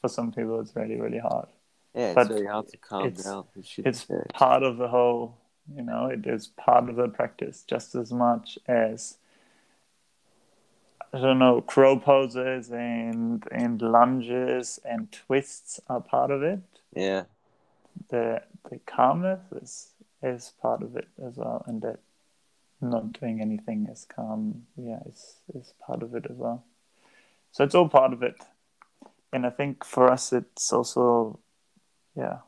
for 0.00 0.08
some 0.08 0.30
people 0.32 0.60
it's 0.60 0.74
really 0.76 0.98
really 1.00 1.18
hard. 1.18 1.48
Yeah, 1.94 2.06
it's 2.10 2.14
But 2.14 2.28
very 2.28 2.46
hard 2.46 2.68
to 2.68 2.76
calm 2.78 3.06
it's- 3.06 3.24
down. 3.24 3.44
It's 3.88 4.06
part 4.32 4.62
of 4.62 4.76
the 4.78 4.88
whole. 4.88 5.36
You 5.76 5.82
know, 5.82 6.06
it 6.06 6.26
is 6.26 6.48
part 6.66 6.88
of 6.90 6.96
the 6.96 7.08
practice 7.08 7.62
just 7.72 7.94
as 7.94 8.12
much 8.12 8.58
as 8.66 9.18
I 11.14 11.20
don't 11.20 11.38
know, 11.38 11.60
crow 11.60 11.98
poses 11.98 12.70
and 12.70 13.46
and 13.50 13.82
lunges 13.82 14.80
and 14.84 15.12
twists 15.12 15.78
are 15.88 16.00
part 16.00 16.30
of 16.30 16.42
it. 16.42 16.60
Yeah, 16.94 17.24
the 18.08 18.42
the 18.70 18.78
calmness 18.86 19.40
is 19.52 19.88
is 20.22 20.52
part 20.62 20.82
of 20.82 20.96
it 20.96 21.08
as 21.22 21.36
well, 21.36 21.64
and 21.66 21.82
that 21.82 21.98
not 22.80 23.12
doing 23.20 23.40
anything 23.40 23.88
is 23.90 24.06
calm, 24.06 24.66
yeah, 24.76 25.00
is 25.06 25.36
is 25.54 25.74
part 25.86 26.02
of 26.02 26.14
it 26.14 26.26
as 26.30 26.36
well. 26.36 26.64
So 27.50 27.64
it's 27.64 27.74
all 27.74 27.88
part 27.88 28.14
of 28.14 28.22
it, 28.22 28.36
and 29.32 29.44
I 29.46 29.50
think 29.50 29.84
for 29.84 30.10
us 30.10 30.32
it's 30.32 30.72
also, 30.72 31.38
yeah, 32.16 32.38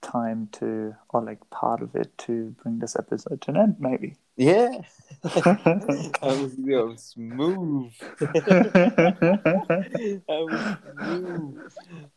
time 0.00 0.48
to 0.52 0.94
or 1.08 1.22
like 1.22 1.50
part 1.50 1.82
of 1.82 1.96
it 1.96 2.16
to 2.18 2.54
bring 2.62 2.78
this 2.78 2.94
episode 2.96 3.40
to 3.42 3.50
an 3.50 3.56
end, 3.56 3.76
maybe. 3.80 4.16
Yeah. 4.36 4.78
that 5.22 6.18
was, 6.22 6.56
that 6.56 6.86
was 6.86 7.02
smooth. 7.02 7.92
that 8.20 10.24
was 10.28 10.76
smooth. 11.02 11.60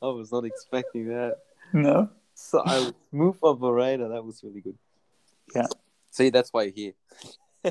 I 0.01 0.05
was 0.07 0.31
not 0.31 0.45
expecting 0.45 1.07
that. 1.09 1.37
no. 1.73 2.09
So 2.35 2.59
I 2.59 2.79
was 2.79 2.93
smooth 3.09 3.37
operator. 3.41 4.07
That 4.09 4.23
was 4.23 4.41
really 4.43 4.61
good. 4.61 4.77
Yeah. 5.53 5.65
See, 6.11 6.29
that's 6.29 6.53
why 6.53 6.63
you're 6.63 6.73
here. 6.73 6.93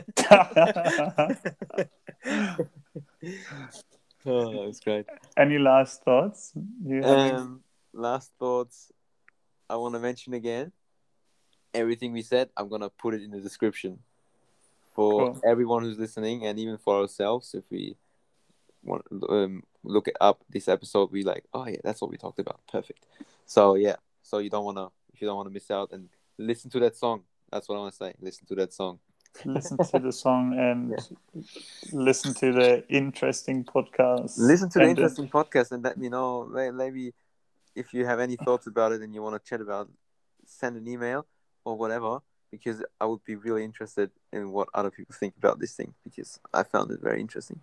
Oh, 4.27 4.51
that 4.53 4.67
was 4.67 4.81
great. 4.81 5.07
Any 5.37 5.59
last 5.59 6.03
thoughts? 6.03 6.53
You 6.85 7.03
have 7.03 7.41
Um, 7.41 7.63
last 7.95 8.33
thoughts. 8.39 8.93
I 9.71 9.77
want 9.77 9.95
to 9.95 10.01
mention 10.01 10.35
again. 10.35 10.73
Everything 11.73 12.13
we 12.13 12.23
said, 12.23 12.51
I'm 12.57 12.69
gonna 12.69 12.91
put 12.91 13.15
it 13.15 13.23
in 13.23 13.31
the 13.31 13.41
description 13.41 14.01
for 14.99 15.33
Cool. 15.33 15.41
everyone 15.45 15.85
who's 15.85 15.97
listening, 15.97 16.45
and 16.45 16.59
even 16.59 16.77
for 16.77 16.95
ourselves. 17.03 17.55
If 17.55 17.63
we 17.71 17.97
want 18.83 19.05
um, 19.29 19.63
look 19.85 20.09
it 20.09 20.17
up, 20.21 20.43
this 20.51 20.67
episode, 20.67 21.13
we 21.13 21.23
like, 21.23 21.45
oh 21.55 21.67
yeah, 21.69 21.83
that's 21.85 22.01
what 22.03 22.11
we 22.11 22.17
talked 22.17 22.41
about. 22.41 22.59
Perfect. 22.67 23.07
So 23.47 23.77
yeah, 23.77 23.97
so 24.23 24.39
you 24.39 24.51
don't 24.51 24.65
wanna, 24.65 24.89
if 25.15 25.21
you 25.21 25.29
don't 25.29 25.37
wanna 25.37 25.51
miss 25.51 25.71
out, 25.71 25.93
and 25.93 26.09
listen 26.37 26.69
to 26.71 26.81
that 26.81 26.97
song. 26.97 27.23
That's 27.53 27.69
what 27.69 27.77
I 27.77 27.79
want 27.79 27.93
to 27.93 27.97
say. 27.97 28.13
Listen 28.21 28.45
to 28.49 28.55
that 28.57 28.73
song. 28.73 28.99
listen 29.45 29.77
to 29.79 29.99
the 30.01 30.11
song 30.13 30.59
and 30.59 30.99
listen 31.93 32.35
to 32.35 32.53
the 32.53 32.85
interesting 32.89 33.65
podcast. 33.65 34.35
Listen 34.37 34.69
to 34.71 34.81
the 34.81 34.89
interesting 34.89 35.29
podcast 35.29 35.71
and 35.71 35.85
let 35.85 35.97
me 35.97 36.09
know. 36.09 36.45
Maybe 36.75 37.15
if 37.77 37.95
you 37.95 38.05
have 38.05 38.19
any 38.19 38.35
thoughts 38.37 38.67
about 38.67 38.91
it 38.93 39.01
and 39.01 39.15
you 39.15 39.23
want 39.23 39.35
to 39.41 39.49
chat 39.49 39.61
about, 39.61 39.87
it, 39.87 39.95
send 40.45 40.77
an 40.77 40.89
email 40.89 41.25
or 41.65 41.77
whatever. 41.79 42.19
Because 42.51 42.83
I 43.01 43.05
would 43.05 43.25
be 43.25 43.37
really 43.37 43.65
interested 43.65 44.11
in 44.33 44.53
what 44.53 44.69
other 44.75 44.91
people 44.91 45.15
think 45.15 45.35
about 45.37 45.59
this 45.59 45.75
thing. 45.75 45.95
Because 46.05 46.41
I 46.53 46.63
found 46.63 46.91
it 46.91 47.01
very 47.01 47.21
interesting. 47.21 47.61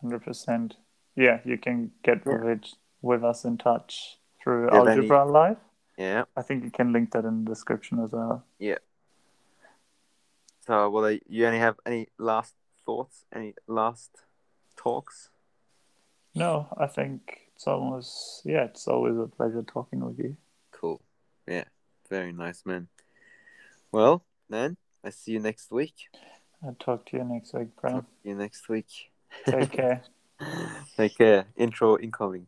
Hundred 0.00 0.22
percent. 0.22 0.76
Yeah, 1.16 1.40
you 1.44 1.58
can 1.58 1.90
get 2.02 2.24
with 2.24 2.44
it 2.44 2.68
with 3.02 3.24
us 3.24 3.44
in 3.44 3.58
touch 3.58 4.18
through 4.42 4.68
Yeah. 4.72 4.78
Algebra 4.78 5.24
Live. 5.24 5.58
Yeah. 5.96 6.24
I 6.36 6.42
think 6.42 6.64
you 6.64 6.70
can 6.70 6.92
link 6.92 7.10
that 7.12 7.24
in 7.24 7.44
the 7.44 7.50
description 7.50 7.98
as 7.98 8.12
well. 8.12 8.44
Yeah. 8.58 8.78
So, 10.66 10.90
well, 10.90 11.10
you 11.26 11.46
only 11.46 11.58
have 11.58 11.76
any 11.84 12.08
last 12.18 12.54
thoughts? 12.84 13.24
Any 13.34 13.54
last 13.66 14.10
talks? 14.76 15.30
No, 16.34 16.68
I 16.76 16.86
think 16.86 17.50
it's 17.56 17.66
almost 17.66 18.42
yeah, 18.44 18.64
it's 18.64 18.86
always 18.86 19.16
a 19.16 19.26
pleasure 19.26 19.62
talking 19.62 20.04
with 20.04 20.18
you. 20.18 20.36
Cool. 20.70 21.00
Yeah. 21.46 21.64
Very 22.08 22.32
nice, 22.32 22.64
man. 22.64 22.88
Well, 23.90 24.24
then 24.48 24.76
I 25.04 25.10
see 25.10 25.32
you 25.32 25.40
next 25.40 25.70
week. 25.70 25.94
I'll 26.64 26.76
talk 26.78 27.06
to 27.06 27.16
you 27.16 27.24
next 27.24 27.54
week, 27.54 27.68
bro. 27.80 28.04
See 28.22 28.28
you 28.30 28.34
next 28.34 28.68
week. 28.68 29.10
Take 29.46 29.72
care. 29.72 30.02
Take 30.96 31.16
care. 31.16 31.46
Intro 31.56 31.96
incoming. 31.98 32.46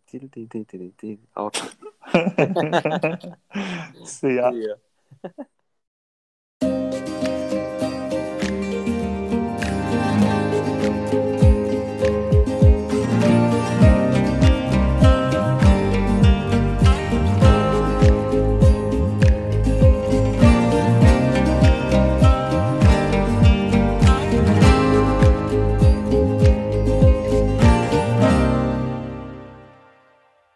Okay. 1.37 1.69
See 4.05 4.37
ya. 4.37 4.51
Yeah. 4.55 4.75